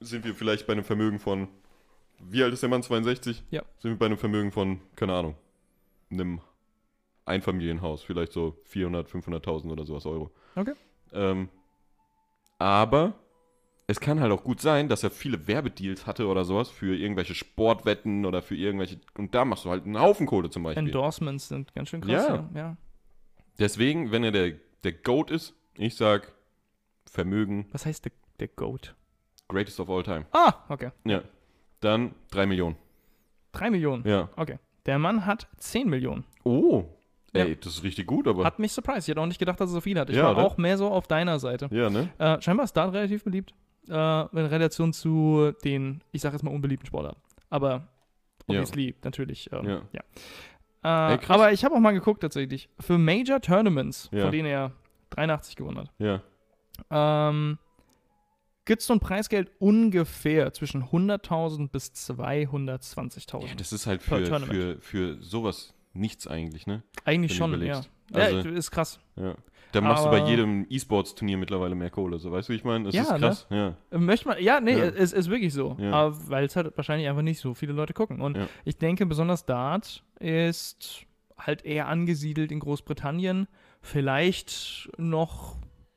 [0.00, 1.48] sind wir vielleicht bei einem Vermögen von,
[2.20, 3.42] wie alt ist der Mann, 62?
[3.50, 3.62] Ja.
[3.78, 5.34] Sind wir bei einem Vermögen von, keine Ahnung,
[6.10, 6.40] einem
[7.26, 10.30] Einfamilienhaus, vielleicht so 400, 500.000 oder sowas Euro.
[10.56, 10.72] Okay.
[11.12, 11.48] Ähm,
[12.58, 13.14] aber
[13.90, 17.34] es kann halt auch gut sein, dass er viele Werbedeals hatte oder sowas für irgendwelche
[17.34, 19.00] Sportwetten oder für irgendwelche.
[19.18, 20.86] Und da machst du halt einen Haufen Kohle zum Beispiel.
[20.86, 22.10] Endorsements sind ganz schön krass.
[22.10, 22.34] Ja.
[22.36, 22.48] Ja.
[22.54, 22.76] ja.
[23.58, 24.52] Deswegen, wenn er der,
[24.84, 26.32] der GOAT ist, ich sag
[27.06, 28.94] Vermögen, Was heißt der, der Goat?
[29.48, 30.26] greatest of all time.
[30.30, 30.90] Ah, okay.
[31.04, 31.22] Ja.
[31.80, 32.76] Dann 3 Millionen.
[33.50, 34.06] Drei Millionen.
[34.06, 34.28] Ja.
[34.36, 34.58] Okay.
[34.86, 36.24] Der Mann hat 10 Millionen.
[36.44, 36.84] Oh.
[37.34, 37.44] Ja.
[37.44, 38.44] Ey, das ist richtig gut, aber.
[38.44, 39.08] Hat mich surprised.
[39.08, 40.08] Ich hätte auch nicht gedacht, dass er so viel hat.
[40.10, 40.44] Ich Ja, war oder?
[40.44, 41.68] auch mehr so auf deiner Seite.
[41.72, 42.08] ja, ne?
[42.18, 43.52] Äh, scheinbar ist Dart relativ beliebt.
[43.90, 47.20] Äh, in Relation zu den, ich sage jetzt mal, unbeliebten Sportarten.
[47.50, 47.88] Aber
[48.46, 49.50] obviously natürlich.
[49.52, 50.02] Ähm, Ja.
[50.82, 52.68] Äh, Ey, aber ich habe auch mal geguckt tatsächlich.
[52.78, 54.22] Für Major Tournaments, Ja.
[54.22, 54.72] von denen er
[55.10, 56.22] 83 gewonnen hat, Ja.
[56.90, 57.58] ähm,
[58.64, 63.48] gibt es so ein Preisgeld ungefähr zwischen 100.000 bis 220.000.
[63.48, 63.54] ja.
[63.56, 66.82] Das ist halt für, für, für sowas nichts eigentlich, ne?
[67.04, 67.56] Eigentlich wenn schon, ja.
[67.56, 67.90] überlegst.
[68.12, 68.18] ja.
[68.18, 69.00] Also- Ist krass.
[69.16, 69.34] Ja.
[69.72, 72.18] Da machst du bei Aber- jedem E-Sports-Turnier mittlerweile mehr Kohle.
[72.18, 72.84] So, weißt du, wie ich meine?
[72.86, 73.18] Das Ja, ist ne?
[73.18, 73.46] krass.
[73.50, 73.74] Ja.
[73.98, 74.84] Möchte man, ja, nee, Ja.
[74.84, 75.76] es ist wirklich so.
[75.78, 75.92] Ja.
[75.92, 78.20] Aber weil es halt wahrscheinlich einfach nicht so viele Leute gucken.
[78.20, 78.46] Und Ja.
[78.64, 81.06] ich denke, besonders Dart ist
[81.38, 83.46] halt eher angesiedelt in Großbritannien,
[84.00, 85.56] vielleicht noch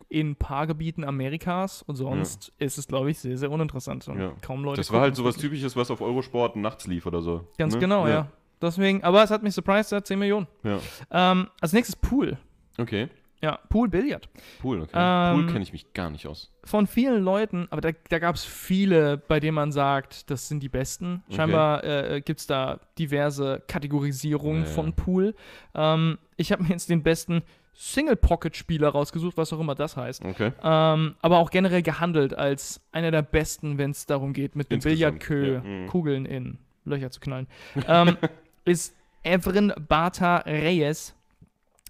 [0.09, 4.07] in ein paar Gebieten Amerikas und sonst ist es, glaube ich, sehr, sehr uninteressant.
[4.07, 4.34] Und Ja.
[4.41, 5.41] kaum Leute Das war halt sowas es.
[5.41, 7.47] Typisches, was auf Eurosport nachts lief oder so.
[7.57, 7.80] Ganz ne?
[7.80, 8.28] genau, ja.
[8.61, 10.47] Deswegen, aber es hat mich surprised, er hat 10 Millionen.
[10.63, 10.78] Ja.
[11.11, 12.38] Ähm, als nächstes Pool.
[12.78, 13.09] Okay.
[13.44, 14.30] Ja, Pool Billard.
[14.62, 14.91] Pool, okay.
[14.96, 16.50] Ähm, Pool kenne ich mich gar nicht aus.
[16.64, 20.64] von vielen Leuten, aber da, da gab es viele, bei denen man sagt, das sind
[20.64, 21.24] die besten.
[21.28, 21.36] Okay.
[21.36, 24.70] Scheinbar äh, gibt es da diverse Kategorisierungen ja.
[24.70, 25.36] von Pool.
[25.76, 30.24] Ähm, ich habe mir jetzt den besten Single-Pocket-Spieler rausgesucht, was auch immer das heißt.
[30.24, 30.54] Okay.
[30.64, 35.20] Ähm, aber auch generell gehandelt als einer der besten, wenn es darum geht, mit Insgesamt,
[35.20, 35.88] Billardkö ja, mhm.
[35.88, 37.48] Kugeln in Löcher zu knallen.
[37.89, 38.16] ähm,
[38.64, 41.14] ist Evren Bata Reyes,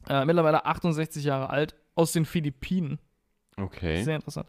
[0.10, 3.00] äh, mittlerweile 68 Jahre alt, aus den Philippinen.
[3.58, 4.02] Okay.
[4.04, 4.48] Sehr interessant.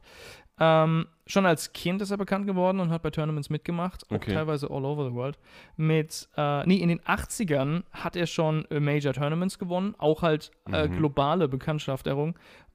[0.60, 4.32] Ähm, schon als Kind ist er bekannt geworden und hat bei Tournaments mitgemacht, auch Okay.
[4.34, 5.36] teilweise all over the world.
[5.76, 10.52] Mit, äh, nee, in den 80ern hat er schon äh, Major Tournaments gewonnen, auch halt
[10.70, 10.96] äh, Mhm.
[10.96, 12.34] globale Bekanntschaft errungen.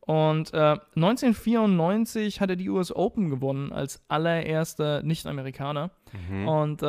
[0.10, 5.92] Und äh, 1994 hat er die US Open gewonnen als allererster Nicht-Amerikaner.
[6.28, 6.48] Mhm.
[6.48, 6.86] Und äh,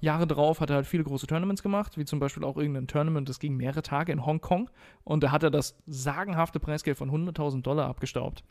[0.00, 3.28] Jahre drauf hat er halt viele große Tournaments gemacht, wie zum Beispiel auch irgendein Tournament,
[3.28, 4.70] das ging mehrere Tage in Hongkong.
[5.02, 8.44] Und da hat er das sagenhafte Preisgeld von 100.000 Dollar abgestaubt.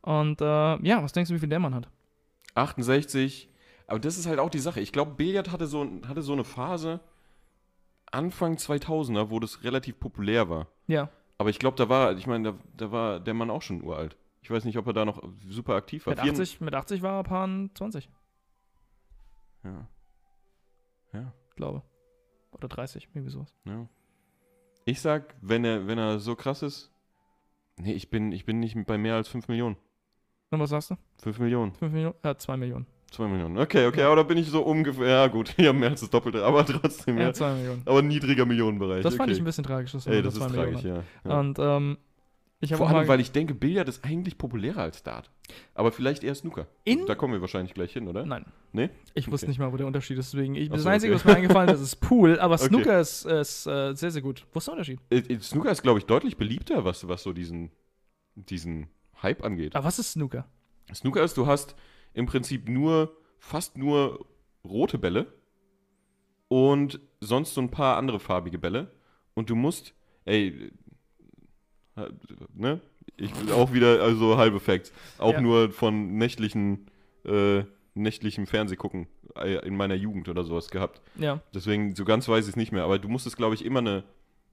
[0.00, 1.88] Und äh, ja, was denkst du, wie viel der Mann hat?
[2.56, 3.48] 68.
[3.86, 4.80] Aber das ist halt auch die Sache.
[4.80, 6.98] Ich glaube, Billard hatte so, hatte so eine Phase
[8.10, 10.66] Anfang 2000er, wo das relativ populär war.
[10.88, 11.10] Ja,
[11.42, 14.16] Aber ich glaube, da war, ich meine, da, da war der Mann auch schon uralt.
[14.42, 16.12] Ich weiß nicht, ob er da noch super aktiv war.
[16.12, 18.08] mit Vier- 80, mit 80 war er Paar 20,
[19.64, 19.88] Ja.
[21.12, 21.82] Ja, glaube
[22.52, 23.52] Oder 30, irgendwie sowas.
[23.64, 23.88] ja.
[24.84, 26.92] Ich sag, wenn er, wenn er so krass ist.
[27.76, 29.76] Nee, ich bin, ich bin nicht bei mehr als 5 Millionen.
[30.50, 30.96] Und was sagst du?
[31.24, 31.74] 5 Millionen.
[31.74, 32.14] 5 Millionen?
[32.22, 32.86] Ja, 2 Millionen.
[33.12, 33.58] 2 Millionen.
[33.58, 35.06] Okay, okay, aber da bin ich so ungefähr.
[35.06, 37.24] Ja, gut, ich habe mehr als das Doppelte, aber trotzdem, ja.
[37.24, 37.82] Ja, 2 Millionen.
[37.84, 39.02] Aber niedriger Millionenbereich.
[39.02, 39.32] Das fand okay.
[39.32, 39.94] ich ein bisschen tragisch.
[40.06, 41.02] Ey, das ist tragisch, ja.
[41.24, 41.38] ja.
[41.40, 41.98] Und ähm,
[42.62, 45.32] ich Vor allem, weil ich denke, Billard ist eigentlich populärer als Dart.
[45.74, 46.68] Aber vielleicht eher Snooker.
[46.84, 48.24] In- da kommen wir wahrscheinlich gleich hin, oder?
[48.24, 48.44] Nein.
[48.70, 48.88] Nee?
[49.14, 49.50] Ich wusste Okay.
[49.50, 50.32] nicht mal, wo der Unterschied ist.
[50.32, 51.24] Deswegen, ich, das so, Einzige, okay.
[51.24, 52.38] was mir eingefallen ist, ist Pool.
[52.38, 52.66] Aber Okay.
[52.66, 54.46] Snooker ist, ist äh, sehr, sehr gut.
[54.52, 55.00] Wo ist der Unterschied?
[55.10, 57.72] Äh, äh, Snooker ist, glaube ich, deutlich beliebter, was, was so diesen,
[58.36, 58.86] diesen
[59.20, 59.74] Hype angeht.
[59.74, 60.46] Aber was ist Snooker?
[60.94, 61.74] Snooker ist, du hast
[62.14, 64.26] im Prinzip nur, fast nur
[64.64, 65.32] rote Bälle
[66.48, 68.92] und sonst so ein paar andere farbige Bälle.
[69.34, 69.94] Und du musst,
[70.24, 70.70] ey,
[72.54, 72.80] ne?
[73.16, 74.92] Ich bin auch wieder, also halbe Facts.
[75.18, 75.40] Auch Ja.
[75.40, 76.86] nur von nächtlichen,
[77.24, 79.06] äh, nächtlichem Fernsehgucken
[79.36, 81.02] äh, in meiner Jugend oder sowas gehabt.
[81.16, 81.40] Ja.
[81.54, 82.84] Deswegen, so ganz weiß ich es nicht mehr.
[82.84, 84.04] Aber du musstest, glaube ich, immer eine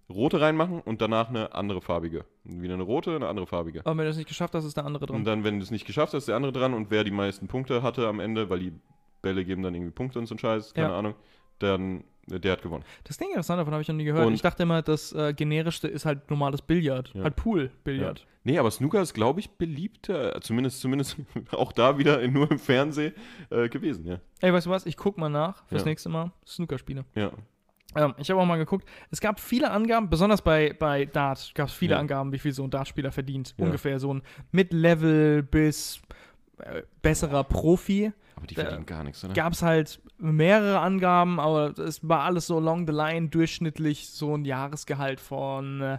[0.09, 2.25] rote reinmachen und danach eine andere farbige.
[2.43, 3.81] Wieder eine rote, eine andere farbige.
[3.81, 5.17] Aber wenn du das nicht geschafft hast, ist der andere dran.
[5.17, 7.11] Und dann, wenn du es nicht geschafft hast, ist der andere dran und wer die
[7.11, 8.73] meisten Punkte hatte am Ende, weil die
[9.21, 10.97] Bälle geben dann irgendwie Punkte und so ein Scheiß, keine Ja.
[10.99, 11.13] Ahnung,
[11.59, 12.83] dann äh, der hat gewonnen.
[13.03, 14.25] Das Ding interessant, davon habe ich noch nie gehört.
[14.25, 17.11] Und- ich dachte immer, das äh, generischste ist halt normales Billard.
[17.13, 17.23] Ja.
[17.23, 18.25] Halt Pool-Billard.
[18.45, 21.17] Nee, aber Snooker ist, glaube ich, beliebter, äh, zumindest, zumindest
[21.51, 23.13] auch da wieder nur im Fernsehen
[23.49, 24.19] äh, gewesen, ja.
[24.41, 24.85] Ey, weißt du was?
[24.85, 25.87] Ich guck mal nach fürs Ja.
[25.89, 26.31] nächste Mal.
[26.47, 27.03] Snookerspiele.
[27.15, 27.31] Ja.
[27.95, 28.87] Ähm, ich habe auch mal geguckt.
[29.11, 31.99] Es gab viele Angaben, besonders bei, bei Dart gab es viele Ja.
[31.99, 33.55] Angaben, wie viel so ein Dartspieler verdient.
[33.57, 33.65] Ja.
[33.65, 34.21] Ungefähr so ein
[34.51, 36.01] Mid-Level bis
[36.59, 38.11] äh, besserer Profi.
[38.35, 39.33] Aber die verdienen gar nichts, oder?
[39.33, 44.35] Gab es halt mehrere Angaben, aber es war alles so along the line, durchschnittlich so
[44.37, 45.97] ein Jahresgehalt von äh,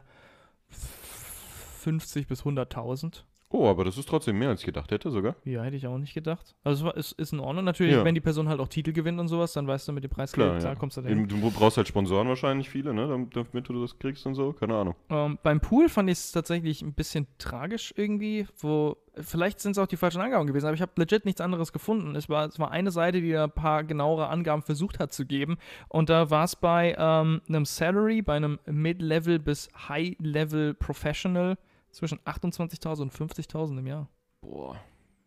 [1.81, 3.23] 50 bis 100.000.
[3.53, 5.35] Oh, aber das ist trotzdem mehr, als ich gedacht hätte sogar.
[5.45, 6.55] Ja, hätte ich auch nicht gedacht.
[6.63, 7.65] Also es ist in Ordnung.
[7.65, 8.05] Natürlich, Ja.
[8.05, 10.49] wenn die Person halt auch Titel gewinnt und sowas, dann weißt du mit dem Preisgeld,
[10.51, 10.75] Klar, da ja.
[10.77, 11.27] kommst du dahin.
[11.27, 14.77] Du brauchst halt Sponsoren wahrscheinlich viele, ne, damit, damit du das kriegst und so, keine
[14.77, 14.95] Ahnung.
[15.09, 19.79] Ähm, beim Pool fand ich es tatsächlich ein bisschen tragisch irgendwie, wo vielleicht sind es
[19.79, 22.15] auch die falschen Angaben gewesen, aber ich habe legit nichts anderes gefunden.
[22.15, 25.27] Es war, es war eine Seite, die da ein paar genauere Angaben versucht hat zu
[25.27, 31.59] geben und da war es bei ähm, einem Salary, bei einem Mid-Level bis High-Level Professional
[31.91, 34.09] zwischen 28.000 und 50.000 im Jahr.
[34.41, 34.77] Boah.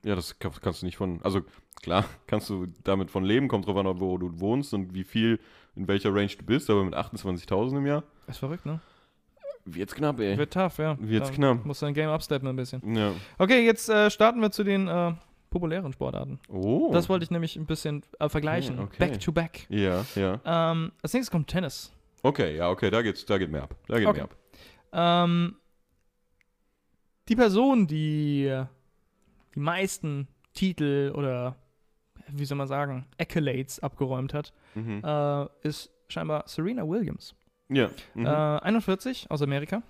[0.05, 1.21] Ja, das kann- kannst du nicht von.
[1.23, 1.41] Also
[1.81, 5.39] klar, kannst du damit von leben, kommt drauf an, wo du wohnst und wie viel,
[5.75, 8.79] in welcher Range du bist, aber mit 28.000 im Jahr Ist verrückt, ne?
[9.65, 10.37] wird's knapp, ey.
[10.37, 10.97] Wird tough, ja.
[10.99, 11.65] Wird's Da knapp.
[11.65, 12.95] Musst du dein Game upsteppen ein bisschen.
[12.95, 13.13] Ja.
[13.37, 15.13] Okay, jetzt äh, starten wir zu den äh,
[15.49, 16.37] populären Sportarten.
[16.49, 16.89] Oh.
[16.91, 18.77] Das wollte ich nämlich ein bisschen äh, vergleichen.
[18.77, 18.97] Okay, okay.
[19.11, 19.65] Back to back.
[19.69, 20.41] Ja, ja.
[20.43, 21.93] Ähm, als nächstes kommt Tennis.
[22.23, 23.75] Okay, ja, okay, da geht's, da geht mehr ab.
[23.87, 24.17] Da geht Okay.
[24.17, 24.35] mehr ab.
[25.29, 25.55] Ähm,
[27.29, 28.63] die Person, die
[29.55, 31.55] die meisten Titel oder
[32.27, 35.01] wie soll man sagen, Accolades abgeräumt hat, Mhm.
[35.03, 37.35] äh, ist scheinbar Serena Williams.
[37.69, 37.89] ja.
[38.15, 38.25] Mhm.
[38.25, 39.83] Äh, 41 aus Amerika.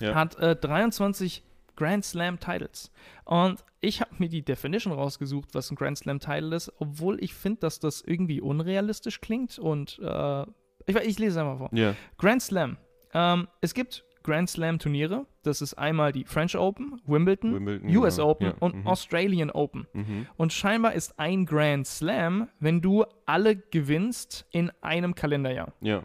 [0.00, 0.14] Ja.
[0.14, 1.42] Hat äh, 23
[1.76, 2.90] Grand Slam Titles.
[3.24, 7.34] Und ich habe mir die Definition rausgesucht, was ein Grand Slam Title ist, obwohl ich
[7.34, 9.58] finde, dass das irgendwie unrealistisch klingt.
[9.58, 10.42] Und äh,
[10.86, 11.70] ich, ich lese es einfach vor.
[11.72, 11.94] ja.
[12.16, 12.76] Grand Slam.
[13.14, 15.24] Ähm, es gibt Grand Slam Turniere.
[15.42, 18.28] Das ist einmal die French Open, Wimbledon, Wimbledon, US genau.
[18.28, 18.86] Open Ja, und mhm.
[18.86, 19.86] Australian Open.
[19.94, 20.26] Mhm.
[20.36, 25.72] Und scheinbar ist ein Grand Slam, wenn du alle gewinnst in einem Kalenderjahr.
[25.80, 26.02] Ja.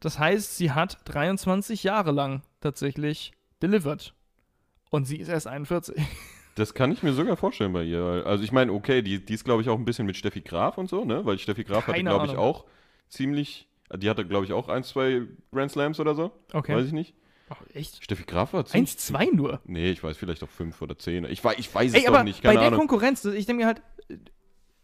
[0.00, 3.32] Das heißt, sie hat 23 Jahre lang tatsächlich
[3.62, 4.14] delivered.
[4.90, 5.96] Und sie ist erst 41.
[6.56, 8.22] Das kann ich mir sogar vorstellen bei ihr.
[8.26, 10.78] Also ich meine, okay, die, die ist, glaube ich, auch ein bisschen mit Steffi Graf
[10.78, 11.26] und so, ne?
[11.26, 12.64] Weil Steffi Graf hatte, Keine glaube ich, auch
[13.08, 13.66] ziemlich.
[13.96, 16.30] Die hatte, glaube ich, auch ein, zwei Grand Slams oder so.
[16.52, 16.76] Okay.
[16.76, 17.12] Weiß ich nicht.
[17.50, 18.02] Ach, echt?
[18.02, 18.92] Steffi Graf war ziemlich.
[18.92, 19.60] 1, 2 nur.
[19.64, 21.24] Nee, ich weiß vielleicht auch fünf oder zehn.
[21.24, 22.80] Ich weiß, ich weiß es Ey, doch aber nicht, bei keine der Ahnung.
[22.80, 23.82] Konkurrenz, ich denke mir halt,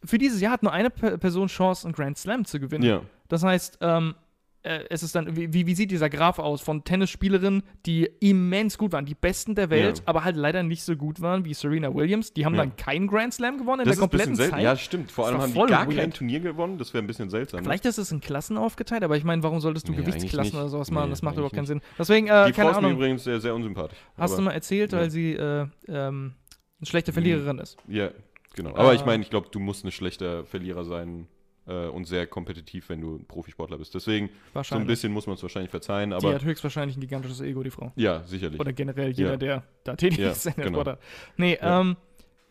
[0.05, 2.85] für dieses Jahr hat nur eine Pe- Person Chance, einen Grand Slam zu gewinnen.
[2.85, 4.15] Ja, Das heißt, ähm,
[4.63, 8.93] äh, es ist dann, wie, wie sieht dieser Graph aus von Tennisspielerinnen, die immens gut
[8.93, 10.03] waren, die besten der Welt, Ja.
[10.07, 12.33] aber halt leider nicht so gut waren wie Serena Williams.
[12.35, 12.63] Die haben Ja.
[12.63, 14.53] dann keinen Grand Slam gewonnen in Das der ist ein bisschen kompletten.
[14.53, 14.63] Zeit.
[14.63, 15.11] Ja, stimmt.
[15.11, 15.97] Vor allem haben die gar weird.
[15.97, 16.77] kein Turnier gewonnen.
[16.79, 17.61] Das wäre ein bisschen seltsam.
[17.61, 17.65] ne?
[17.65, 20.69] Vielleicht ist es in Klassen aufgeteilt, aber ich meine, warum solltest du Nee, Gewichtsklassen oder
[20.69, 21.05] sowas machen?
[21.07, 21.67] Nee, das macht überhaupt keinen.
[21.67, 21.81] Sinn.
[21.99, 23.99] Deswegen, äh, die Frau keine ist mir Ahnung, übrigens sehr, sehr unsympathisch.
[24.17, 24.99] hast du aber, mal erzählt, ja.
[24.99, 26.35] weil sie äh, ähm,
[26.79, 27.77] eine schlechte Verliererin ist.
[27.89, 28.11] Ja,
[28.55, 28.75] genau.
[28.77, 31.29] Aber ich Äh, meine, ich glaube, du musst ein schlechter Verlierer sein
[31.71, 33.95] äh, und sehr kompetitiv, wenn du ein Profisportler bist.
[33.95, 34.29] Deswegen,
[34.63, 37.63] so ein bisschen muss man es wahrscheinlich verzeihen, die aber hat höchstwahrscheinlich ein gigantisches Ego,
[37.63, 37.93] die Frau.
[37.97, 38.61] ja, sicherlich.
[38.61, 39.37] Oder generell jeder, Ja.
[39.37, 40.79] der da tätig Ja, ist in der genau.
[40.79, 41.01] Sportart.
[41.37, 41.81] Nee, Ja.
[41.81, 41.97] ähm,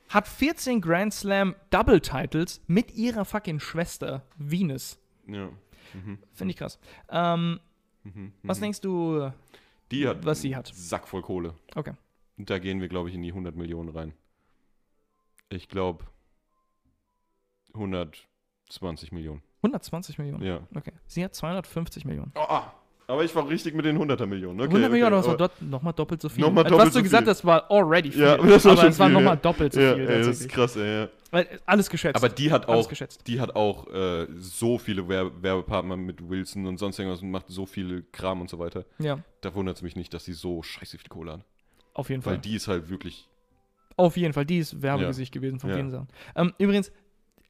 [0.09, 4.97] hat 14 Grand Slam Double Titles mit ihrer fucking Schwester Venus.
[5.27, 5.49] Ja.
[5.93, 6.17] Mhm.
[6.33, 6.79] Finde ich krass.
[7.09, 7.59] Ähm,
[8.03, 8.33] Mhm.
[8.43, 8.63] was Mhm.
[8.63, 9.31] denkst du,
[9.91, 10.71] Die hat was sie hat?
[10.73, 11.53] Sack voll Kohle.
[11.75, 11.93] Okay.
[12.37, 14.13] Und da gehen wir, glaube ich, in die 100 Millionen rein.
[15.49, 16.05] Ich glaube
[18.69, 19.41] 120 Millionen.
[19.63, 20.43] 120 Millionen.
[20.43, 20.59] Ja.
[20.75, 20.93] Okay.
[21.07, 22.31] Sie hat 250 Millionen.
[22.35, 22.73] Oh, ah.
[23.07, 24.59] Aber ich war richtig mit den 100er Millionen.
[24.61, 26.41] Okay, 100 Millionen, aber okay, es war nochmal doppelt so viel.
[26.43, 27.31] Nochmal Also, doppelt was du so gesagt viel.
[27.31, 28.21] hast, war already viel.
[28.21, 29.35] Ja, das war aber es war nochmal ja.
[29.37, 31.09] doppelt so ja, viel ey, das ist krass, ey, ja.
[31.31, 32.15] Weil, äh, alles geschätzt.
[32.15, 33.25] Aber die hat alles auch, geschätzt.
[33.25, 37.45] die hat auch äh, so viele Werbe Werbepartner mit Wilson und sonst irgendwas und macht
[37.47, 38.85] so viel Kram und so weiter.
[38.99, 41.45] Ja, Da wundert es mich nicht, dass sie so scheiße viel Kohle hat.
[41.95, 42.41] auf jeden Weil Fall.
[42.41, 43.27] die ist halt wirklich.
[43.97, 45.75] Auf jeden Fall, die ist Werbegesicht gewesen von Ja.
[45.77, 46.07] vielen Sachen.
[46.35, 46.91] Ähm, übrigens,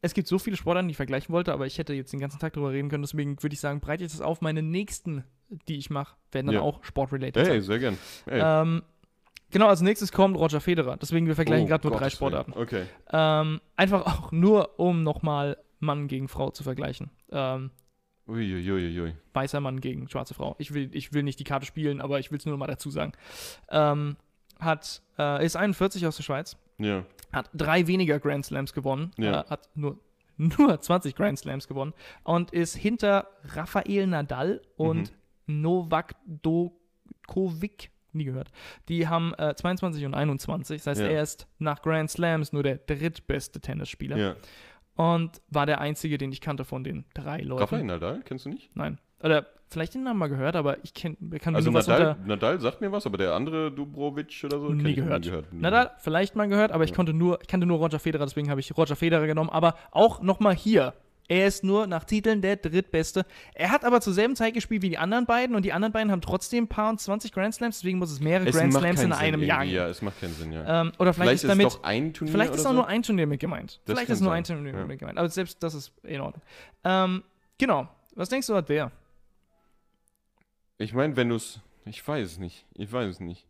[0.02, 2.39] es gibt so viele Sportarten, die ich vergleichen wollte, aber ich hätte jetzt den ganzen
[2.39, 4.41] Tag drüber reden können, deswegen würde ich sagen, breite ich das auf.
[4.41, 5.24] Meine nächsten,
[5.68, 6.62] die ich mache, werden dann Ja.
[6.62, 7.62] auch sportrelated Hey, sein.
[7.64, 7.97] sehr gern.
[8.26, 8.41] Hey.
[8.43, 8.84] Ähm,
[9.52, 10.95] genau, als nächstes kommt Roger Federer.
[10.97, 12.32] Deswegen, wir vergleichen Oh, gerade nur drei Gottes Willen.
[12.32, 12.54] Sportarten.
[12.54, 12.84] Okay.
[13.12, 17.10] Ähm, einfach auch nur, um nochmal Mann gegen Frau zu vergleichen.
[17.32, 17.72] Ähm,
[18.28, 19.16] Uiuiuiui.
[19.34, 20.56] weißer Mann gegen schwarze Frau.
[20.60, 22.89] Ich will, ich will nicht die Karte spielen, aber ich will es nur mal dazu
[22.91, 23.14] sagen.
[23.70, 24.18] Ähm,
[24.60, 27.04] hat, äh, ist 41 aus der Schweiz, Ja.
[27.32, 29.42] Hat drei weniger Grand Slams gewonnen, Ja.
[29.42, 30.00] äh, hat nur,
[30.38, 35.14] nur 20 Grand Slams gewonnen und ist hinter Rafael Nadal und
[35.48, 36.16] Novak
[37.28, 38.52] Djokovic, nie gehört.
[38.88, 41.08] Die haben äh, 22 und 21, das heißt, Ja.
[41.08, 44.36] er ist nach Grand Slams nur der drittbeste Tennisspieler ja.
[44.96, 47.62] und war der einzige, den ich kannte von den drei Leuten.
[47.62, 48.76] Rafael Nadal, kennst du nicht?
[48.76, 49.00] Nein.
[49.22, 52.28] Oder vielleicht den Namen mal gehört, aber ich kenn, kann Also nur was Nadal, unter
[52.28, 54.70] Nadal sagt mir was, aber der andere Dubrovic oder so?
[54.70, 55.53] Nie ich noch gehört.
[55.53, 56.95] Nie Nadal vielleicht mal gehört, aber ich Ja.
[56.95, 59.49] konnte nur, ich kannte nur Roger Federer, deswegen habe ich Roger Federer genommen.
[59.49, 60.93] Aber auch nochmal hier.
[61.32, 63.24] Er ist nur nach Titeln der drittbeste.
[63.53, 66.11] Er hat aber zur selben Zeit gespielt wie die anderen beiden und die anderen beiden
[66.11, 69.03] haben trotzdem ein paar und 20 Grand Slams, deswegen muss es mehrere Es Grand Slams
[69.03, 69.76] in einem Jahr geben.
[69.76, 70.82] Ja, es macht keinen Sinn, ja.
[70.82, 72.76] Ähm, oder vielleicht, Vielleicht ist ist damit, es doch ein Turnier vielleicht ist auch so?
[72.78, 73.80] nur ein Turnier mit gemeint.
[73.86, 74.86] Das vielleicht ist nur sein, ein Turnier ja.
[74.88, 75.20] mit gemeint.
[75.20, 76.41] Aber selbst das ist in Ordnung.
[76.84, 77.22] Ähm,
[77.59, 77.88] genau.
[78.15, 78.91] Was denkst du, hat der?
[80.80, 81.60] Ich meine, wenn du es.
[81.86, 82.66] Ich weiß es nicht.
[82.74, 83.46] Ich weiß es nicht.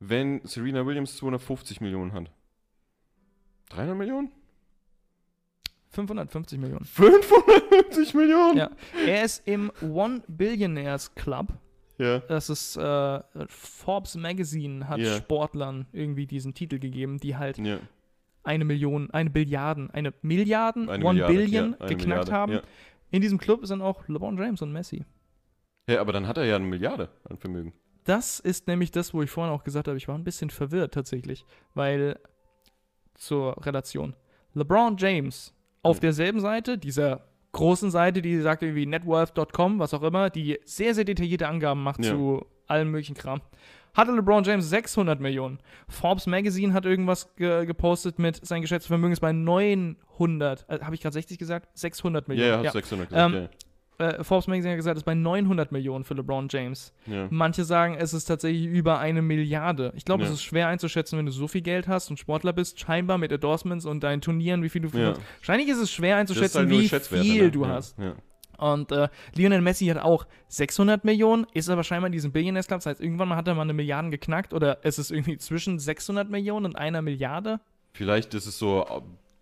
[0.00, 2.30] Wenn Serena Williams 250 Millionen hat.
[3.70, 4.32] 300 Millionen?
[5.90, 6.84] 550 Millionen.
[6.84, 8.58] 550 Millionen?
[8.58, 8.70] Ja.
[9.06, 11.52] Er ist im One Billionaires Club.
[11.98, 12.18] Ja.
[12.20, 15.16] Das ist äh, Forbes Magazine hat Ja.
[15.16, 17.78] Sportlern irgendwie diesen Titel gegeben, die halt ja.
[18.44, 22.60] eine Million, eine Billiarden, eine Milliarden, Eine One Milliarde, Billion eine geknackt Milliarde, haben.
[23.10, 25.04] In diesem Club sind auch LeBron James und Messi.
[25.88, 27.72] Ja, aber dann hat er ja eine Milliarde an Vermögen.
[28.04, 30.94] Das ist nämlich das, wo ich vorhin auch gesagt habe, ich war ein bisschen verwirrt
[30.94, 32.18] tatsächlich, weil
[33.14, 34.14] zur Relation.
[34.54, 36.00] LeBron James auf Ja.
[36.02, 41.04] derselben Seite, dieser großen Seite, die sagt irgendwie networth.com, was auch immer, die sehr, sehr
[41.04, 42.12] detaillierte Angaben macht Ja.
[42.12, 43.40] zu allem möglichen Kram.
[43.94, 45.58] Hatte LeBron James 600 Millionen.
[45.88, 50.94] Forbes Magazine hat irgendwas ge gepostet mit, sein geschätztes Vermögen ist bei 900, äh, habe
[50.94, 51.68] ich gerade 60 gesagt?
[51.76, 52.52] 600 Ja, Millionen.
[52.64, 53.34] er hat 600 gesagt.
[53.34, 53.48] Ähm,
[53.98, 56.92] Äh, Forbes Magazine hat gesagt, es ist bei 900 Millionen für LeBron James.
[57.06, 57.14] ja.
[57.14, 57.28] ja.
[57.30, 59.92] Manche sagen, es ist tatsächlich über eine Milliarde.
[59.96, 60.28] Ich glaube, Ja.
[60.28, 63.32] es ist schwer einzuschätzen, wenn du so viel Geld hast und Sportler bist, scheinbar mit
[63.32, 65.10] Endorsements und deinen Turnieren, wie viel du Ja.
[65.10, 65.20] hast.
[65.40, 66.88] Wahrscheinlich ist es schwer ist einzuschätzen, halt wie
[67.30, 67.50] viel ne?
[67.50, 67.68] du ja.
[67.70, 67.98] hast.
[67.98, 68.14] Ja.
[68.58, 72.78] Und äh, Lionel Messi hat auch 600 Millionen, ist aber scheinbar in diesem Billionaires Club.
[72.78, 75.78] Das heißt, irgendwann mal hat er mal eine Milliarde geknackt oder es ist irgendwie zwischen
[75.78, 77.60] 600 Millionen und einer Milliarde.
[77.92, 78.84] Vielleicht ist es so,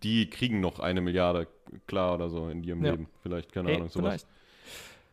[0.03, 1.47] die kriegen noch eine Milliarde,
[1.87, 2.91] klar oder so in ihrem Ja.
[2.91, 3.07] Leben.
[3.23, 4.23] Vielleicht, keine Ey, Ahnung, sowas.
[4.23, 4.27] vielleicht.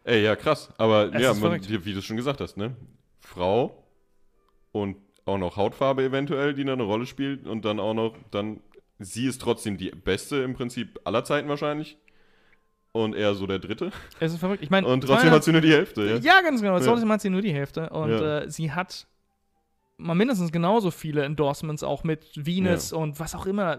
[0.04, 0.72] Ey, ja, krass.
[0.78, 2.76] Aber Es ja, man, wie, du schon gesagt hast, ne?
[3.20, 3.82] Frau
[4.72, 7.46] und auch noch Hautfarbe eventuell, die da eine Rolle spielt.
[7.46, 8.60] Und dann auch noch, dann,
[8.98, 11.98] sie ist trotzdem die beste im Prinzip aller Zeiten wahrscheinlich.
[12.92, 13.90] Und er so der dritte.
[14.20, 14.62] Es ist verrückt.
[14.62, 16.16] Ich meine, Und trotzdem hat sie nur die Hälfte, ja?
[16.18, 16.78] Ja, ganz genau.
[16.78, 16.84] Ja.
[16.84, 17.88] Trotzdem hat sie nur die Hälfte.
[17.90, 18.40] Und Ja.
[18.42, 19.06] äh, sie hat
[19.96, 23.78] mal mindestens genauso viele Endorsements auch mit Venus und was auch immer,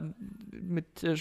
[0.52, 1.16] mit äh,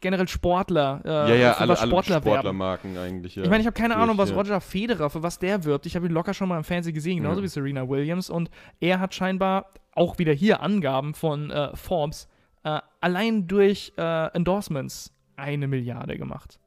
[0.00, 1.02] generell Sportler.
[1.04, 2.28] Äh, ja, ja, alle, was alle Sportler werben.
[2.28, 3.42] Sportlermarken eigentlich, ja.
[3.42, 4.36] Ich meine, ich habe keine Durch, Ahnung, was ja.
[4.36, 5.86] Roger Federer, für was der wirbt.
[5.86, 7.44] Ich habe ihn locker schon mal im Fernsehen gesehen, genauso Ja.
[7.44, 8.30] wie Serena Williams.
[8.30, 12.28] Und er hat scheinbar auch wieder hier Angaben von äh, Forbes
[12.64, 16.58] äh, allein durch äh, Endorsements eine Milliarde gemacht.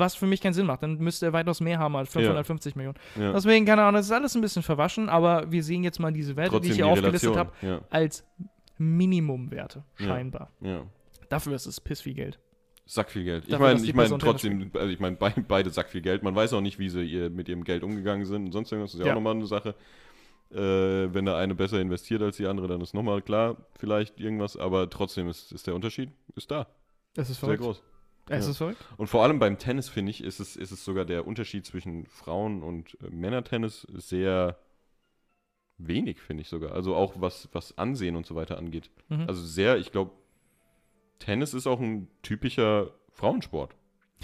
[0.00, 0.82] Was für mich keinen Sinn macht.
[0.82, 2.98] Dann müsste er weitaus mehr haben als 550 Millionen.
[3.16, 3.32] Ja.
[3.32, 6.34] Deswegen, keine Ahnung, das ist alles ein bisschen verwaschen, aber wir sehen jetzt mal diese
[6.36, 7.52] Werte, Trotzdem die ich die hier aufgelistet Relation.
[7.60, 8.26] habe, Ja, als
[8.78, 10.06] Minimumwerte, Ja.
[10.06, 10.50] scheinbar.
[10.60, 10.82] ja.
[11.28, 12.40] Dafür ist es piss viel Geld.
[12.86, 13.44] Sack viel Geld.
[13.46, 16.24] Ich meine, die ich meine trotzdem, also ich meine, bei, beide Sack viel Geld.
[16.24, 18.90] Man weiß auch nicht, wie sie ihr, mit ihrem Geld umgegangen sind und sonst irgendwas.
[18.92, 19.12] Das ist ja, Ja.
[19.12, 19.76] auch nochmal eine Sache.
[20.52, 24.56] Äh, wenn der eine besser investiert als die andere, dann ist nochmal klar, vielleicht irgendwas,
[24.56, 26.66] aber trotzdem ist, ist der Unterschied ist da.
[27.16, 27.62] Es ist Sehr verrückt.
[27.62, 27.82] groß.
[28.32, 28.50] Es Ja.
[28.52, 28.84] ist verrückt.
[28.96, 32.06] Und vor allem beim Tennis, finde ich, ist es, ist es sogar der Unterschied zwischen
[32.06, 34.56] Frauen- und äh, Männertennis sehr
[35.78, 36.72] wenig, finde ich sogar.
[36.72, 38.90] Also auch was, was Ansehen und so weiter angeht.
[39.08, 39.24] Mhm.
[39.26, 40.12] Also sehr, ich glaube,
[41.18, 43.74] Tennis ist auch ein typischer Frauensport.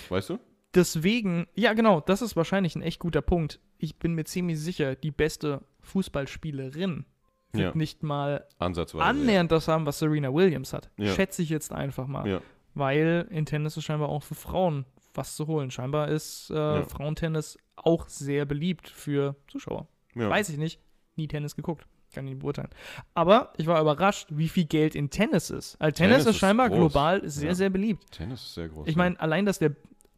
[0.09, 0.39] Weißt du?
[0.75, 3.61] Deswegen, ja genau, das ist wahrscheinlich ein echt guter Punkt.
[3.79, 7.07] Ich bin mir ziemlich sicher, die beste Fußballspielerin
[7.53, 7.75] wird Ja.
[7.75, 9.05] nicht mal Ansatzweise.
[9.05, 10.91] annähernd das haben, was Serena Williams hat.
[10.99, 11.15] Ja.
[11.15, 12.29] Schätze ich jetzt einfach mal.
[12.77, 14.85] Weil in Tennis ist scheinbar auch für Frauen
[15.15, 15.71] was zu holen.
[15.71, 16.83] Scheinbar ist äh, Ja.
[16.85, 19.89] Frauentennis auch sehr beliebt für Zuschauer.
[20.15, 20.29] Ja.
[20.29, 20.79] Weiß ich nicht.
[21.17, 21.87] Nie Tennis geguckt.
[22.15, 22.69] Kann ich nicht beurteilen.
[23.15, 25.77] Aber ich war überrascht, wie viel Geld in Tennis ist.
[25.81, 26.79] Also Tennis, Tennis ist ist scheinbar groß.
[26.79, 27.55] global sehr, Ja.
[27.55, 28.11] sehr beliebt.
[28.13, 28.87] Tennis ist sehr groß.
[28.89, 29.73] Ich meine, allein, dass der,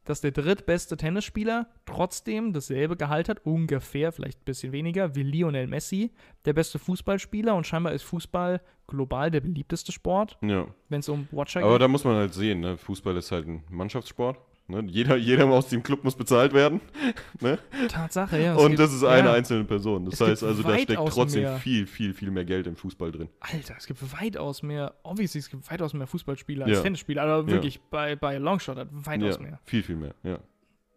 [0.09, 5.67] dass der drittbeste Tennisspieler trotzdem dasselbe Gehalt hat, ungefähr, vielleicht ein bisschen weniger, wie Lionel
[5.67, 6.13] Messi,
[6.47, 10.67] der beste Fußballspieler und scheinbar ist Fußball global der beliebteste Sport, ja.
[10.89, 11.83] wenn es um Watcher Aber geht.
[11.83, 12.79] da muss man halt sehen, ne?
[12.79, 14.39] Fußball ist halt ein Mannschaftssport.
[14.71, 14.85] Ne?
[14.87, 16.81] Jeder, jeder aus dem Club muss bezahlt werden.
[17.41, 17.59] Ne?
[17.89, 18.55] Tatsache, ja.
[18.55, 19.35] Und gibt- das ist eine ja.
[19.35, 20.05] einzelne Person.
[20.05, 21.57] Das Es heißt also, da steckt trotzdem mehr.
[21.59, 23.29] viel, viel, viel mehr Geld im Fußball drin.
[23.41, 26.83] Alter, es gibt weitaus mehr, obviously, es gibt weitaus mehr Fußballspieler als Ja.
[26.83, 27.47] Tennisspieler, aber Ja.
[27.49, 29.61] wirklich bei, bei Longshot hat weitaus ja, mehr.
[29.65, 30.15] Viel, viel mehr.
[30.25, 30.39] Ja.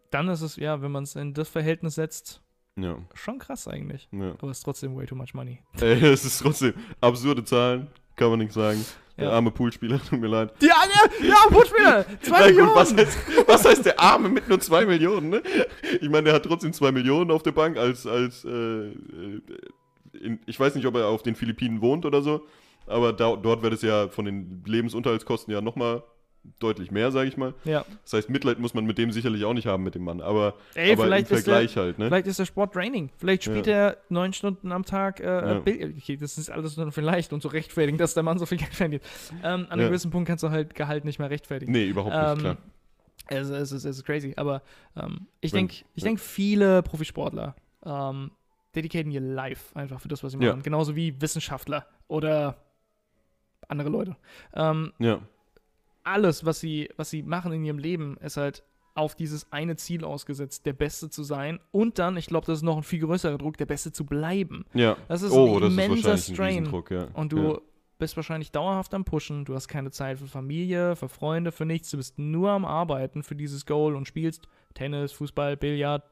[0.09, 2.41] Dann ist es, ja, wenn man es in das Verhältnis setzt,
[2.75, 2.97] Ja.
[3.13, 4.09] schon krass eigentlich.
[4.11, 4.31] ja.
[4.31, 5.59] Aber es ist trotzdem way too much money.
[5.79, 8.83] Ey, es ist trotzdem absurde Zahlen, kann man nicht sagen.
[9.21, 9.35] Der Ja.
[9.35, 10.51] arme Poolspieler, tut mir leid.
[10.61, 12.05] Ja, ja, ja, Bootspieler!
[12.21, 12.67] Zwei Na Millionen!
[12.69, 13.17] gut, was heißt,
[13.47, 15.43] was heißt der Arme mit nur zwei Millionen, ne?
[16.01, 18.91] Ich meine, der hat trotzdem zwei Millionen auf der Bank als, als äh, äh,
[20.19, 22.45] in, ich weiß nicht, ob er auf den Philippinen wohnt oder so,
[22.87, 26.03] aber da, dort wird es ja von den Lebensunterhaltskosten ja nochmal
[26.59, 27.53] deutlich mehr, sage ich mal.
[27.63, 27.85] Ja.
[28.03, 30.55] Das heißt, Mitleid muss man mit dem sicherlich auch nicht haben, mit dem Mann, aber,
[30.73, 32.07] Ey, aber im vielleicht ist, der, Vergleich halt, ne?
[32.07, 33.09] vielleicht ist der Sport draining.
[33.17, 33.73] Vielleicht spielt Ja.
[33.73, 35.57] er neun Stunden am Tag äh, Ja.
[35.59, 38.73] Okay, das ist alles nur vielleicht und so rechtfertigen, dass der Mann so viel Geld
[38.73, 39.03] verdient.
[39.43, 39.87] Ähm, an einem Ja.
[39.87, 41.71] gewissen Punkt kannst du halt Gehalt nicht mehr rechtfertigen.
[41.71, 42.57] Nee, überhaupt nicht, Ähm, klar.
[43.27, 44.61] Es, es, ist, es ist crazy, aber
[44.97, 46.07] ähm, ich denke, ich ja.
[46.09, 47.55] denk, viele Profisportler
[47.85, 48.31] ähm,
[48.75, 50.63] dedicaten ihr Life einfach für das, was sie machen.
[50.63, 52.57] Genauso wie Wissenschaftler oder
[53.67, 54.15] andere Leute.
[54.53, 55.19] Ähm, Ja,
[56.03, 58.63] alles, was sie, was sie machen in ihrem Leben, ist halt
[58.93, 61.59] auf dieses eine Ziel ausgesetzt, der Beste zu sein.
[61.71, 64.65] Und dann, ich glaube, das ist noch ein viel größerer Druck, der Beste zu bleiben.
[64.73, 64.97] ja.
[65.07, 66.57] Das ist oh, ein das ist immenser ein Strain.
[66.59, 67.07] Riesendruck, ja.
[67.13, 67.57] Und du ja.
[67.99, 71.89] bist wahrscheinlich dauerhaft am Pushen, du hast keine Zeit für Familie, für Freunde, für nichts.
[71.91, 76.03] Du bist nur am Arbeiten für dieses Goal und spielst Tennis, Fußball, Billard,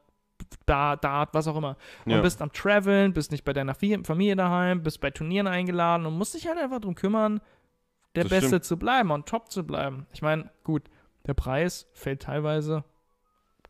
[0.64, 1.76] Dart, Dart was auch immer.
[2.06, 2.20] Und ja.
[2.22, 6.34] bist am Traveln, bist nicht bei deiner Familie daheim, bist bei Turnieren eingeladen und musst
[6.34, 7.42] dich halt einfach darum kümmern,
[8.14, 8.64] der Das Beste stimmt.
[8.64, 10.06] zu bleiben und top zu bleiben.
[10.12, 10.82] Ich meine, gut,
[11.26, 12.84] der Preis fällt teilweise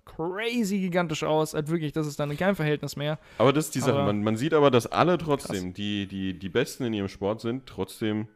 [0.05, 1.55] crazy gigantisch aus.
[1.55, 3.19] Halt wirklich, das ist dann kein Verhältnis mehr.
[3.39, 4.03] Aber das ist die Sache.
[4.03, 7.67] Man, man sieht aber, dass alle trotzdem, die, die, die Besten in ihrem Sport sind,
[7.67, 8.27] trotzdem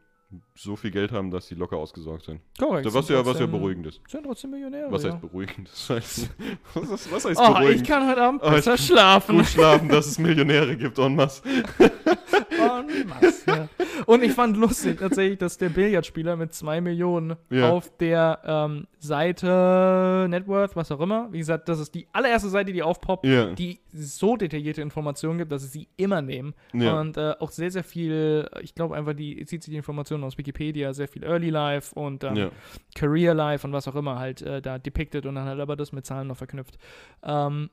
[0.55, 2.41] so viel Geld haben, dass sie locker ausgesorgt sind.
[2.57, 2.91] Korrekt.
[2.93, 4.01] was, ja, was ja beruhigend ist.
[4.07, 4.91] Sind trotzdem Millionäre.
[4.91, 5.11] Was ja.
[5.11, 5.69] heißt beruhigend?
[5.69, 6.29] Das heißt,
[6.73, 7.87] was, ist- was heißt Oh, ich beruhigend?
[7.87, 9.37] kann heute Abend Oh, ich besser kann schlafen.
[9.37, 11.41] Gut schlafen, dass es Millionäre gibt en masse.
[12.65, 13.69] En masse, ja.
[14.05, 17.69] Und ich fand lustig tatsächlich, dass der Billardspieler mit 2 Millionen Ja.
[17.71, 22.73] auf der ähm, Seite Networth, was auch immer, wie gesagt, das ist die allererste Seite,
[22.73, 23.51] die aufpoppt, Ja.
[23.53, 26.53] die so detaillierte Informationen gibt, dass sie sie immer nehmen.
[26.73, 26.99] Ja.
[26.99, 30.37] Und äh, auch sehr, sehr viel, ich glaube einfach, die zieht sich die Informationen aus
[30.37, 32.49] Wikipedia, sehr viel Early Life und ähm, ja.
[32.95, 35.91] Career Life und was auch immer halt äh, da depicted und dann halt aber das
[35.91, 36.77] mit Zahlen noch verknüpft.
[37.23, 37.69] Ähm,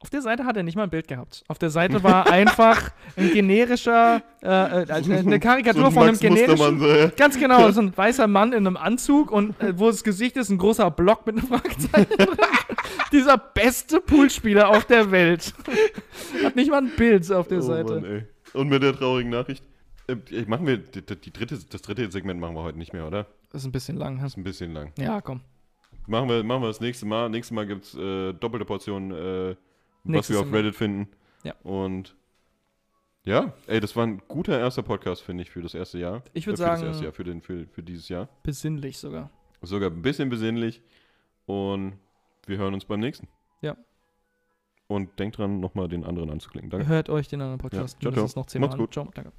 [0.00, 1.42] auf der Seite hat er nicht mal ein Bild gehabt.
[1.48, 4.50] Auf der Seite war einfach ein generischer, äh, äh,
[4.90, 6.78] also eine Karikatur So ein von einem generischen.
[6.80, 7.10] so.
[7.16, 10.50] Ganz genau, so ein weißer Mann in einem Anzug und äh, wo das Gesicht ist,
[10.50, 12.28] ein großer Block mit einem Fragezeichen drin.
[13.12, 15.54] Dieser beste Poolspieler auf der Welt.
[16.44, 18.00] Hat nicht mal ein Bild auf der Oh Seite.
[18.00, 18.26] Mann.
[18.52, 19.64] Und mit der traurigen Nachricht.
[20.08, 20.16] Äh,
[20.46, 23.26] machen wir die, die dritte, das dritte Segment machen wir heute nicht mehr, oder?
[23.50, 24.18] Das ist ein bisschen lang.
[24.20, 24.92] Das ist ein bisschen lang.
[24.98, 25.40] Ja, komm.
[26.06, 27.28] Machen wir, machen wir das nächste Mal.
[27.30, 29.56] Nächstes Mal gibt es äh, doppelte Portion, äh,
[30.14, 30.52] was wir auf.
[30.52, 31.08] Reddit finden.
[31.44, 31.54] Ja.
[31.62, 32.16] Und
[33.24, 36.22] ja, ey, das war ein guter erster Podcast, finde ich, für das erste Jahr.
[36.32, 38.28] Ich würd äh, für das sagen- erste Jahr, für, den, für, für dieses Jahr.
[38.42, 39.30] Besinnlich sogar.
[39.62, 40.80] Sogar ein bisschen besinnlich.
[41.46, 41.94] Und
[42.46, 43.26] wir hören uns beim nächsten.
[43.62, 43.76] Ja.
[44.88, 46.70] Und denkt dran, nochmal den anderen anzuklicken.
[46.70, 46.86] Danke.
[46.86, 47.96] Hört euch den anderen Podcast.
[47.96, 48.24] Ja, ciao, ciao.
[48.26, 48.84] ist noch zehnmal Macht's an.
[48.84, 48.92] gut.
[48.92, 49.32] Ciao, danke.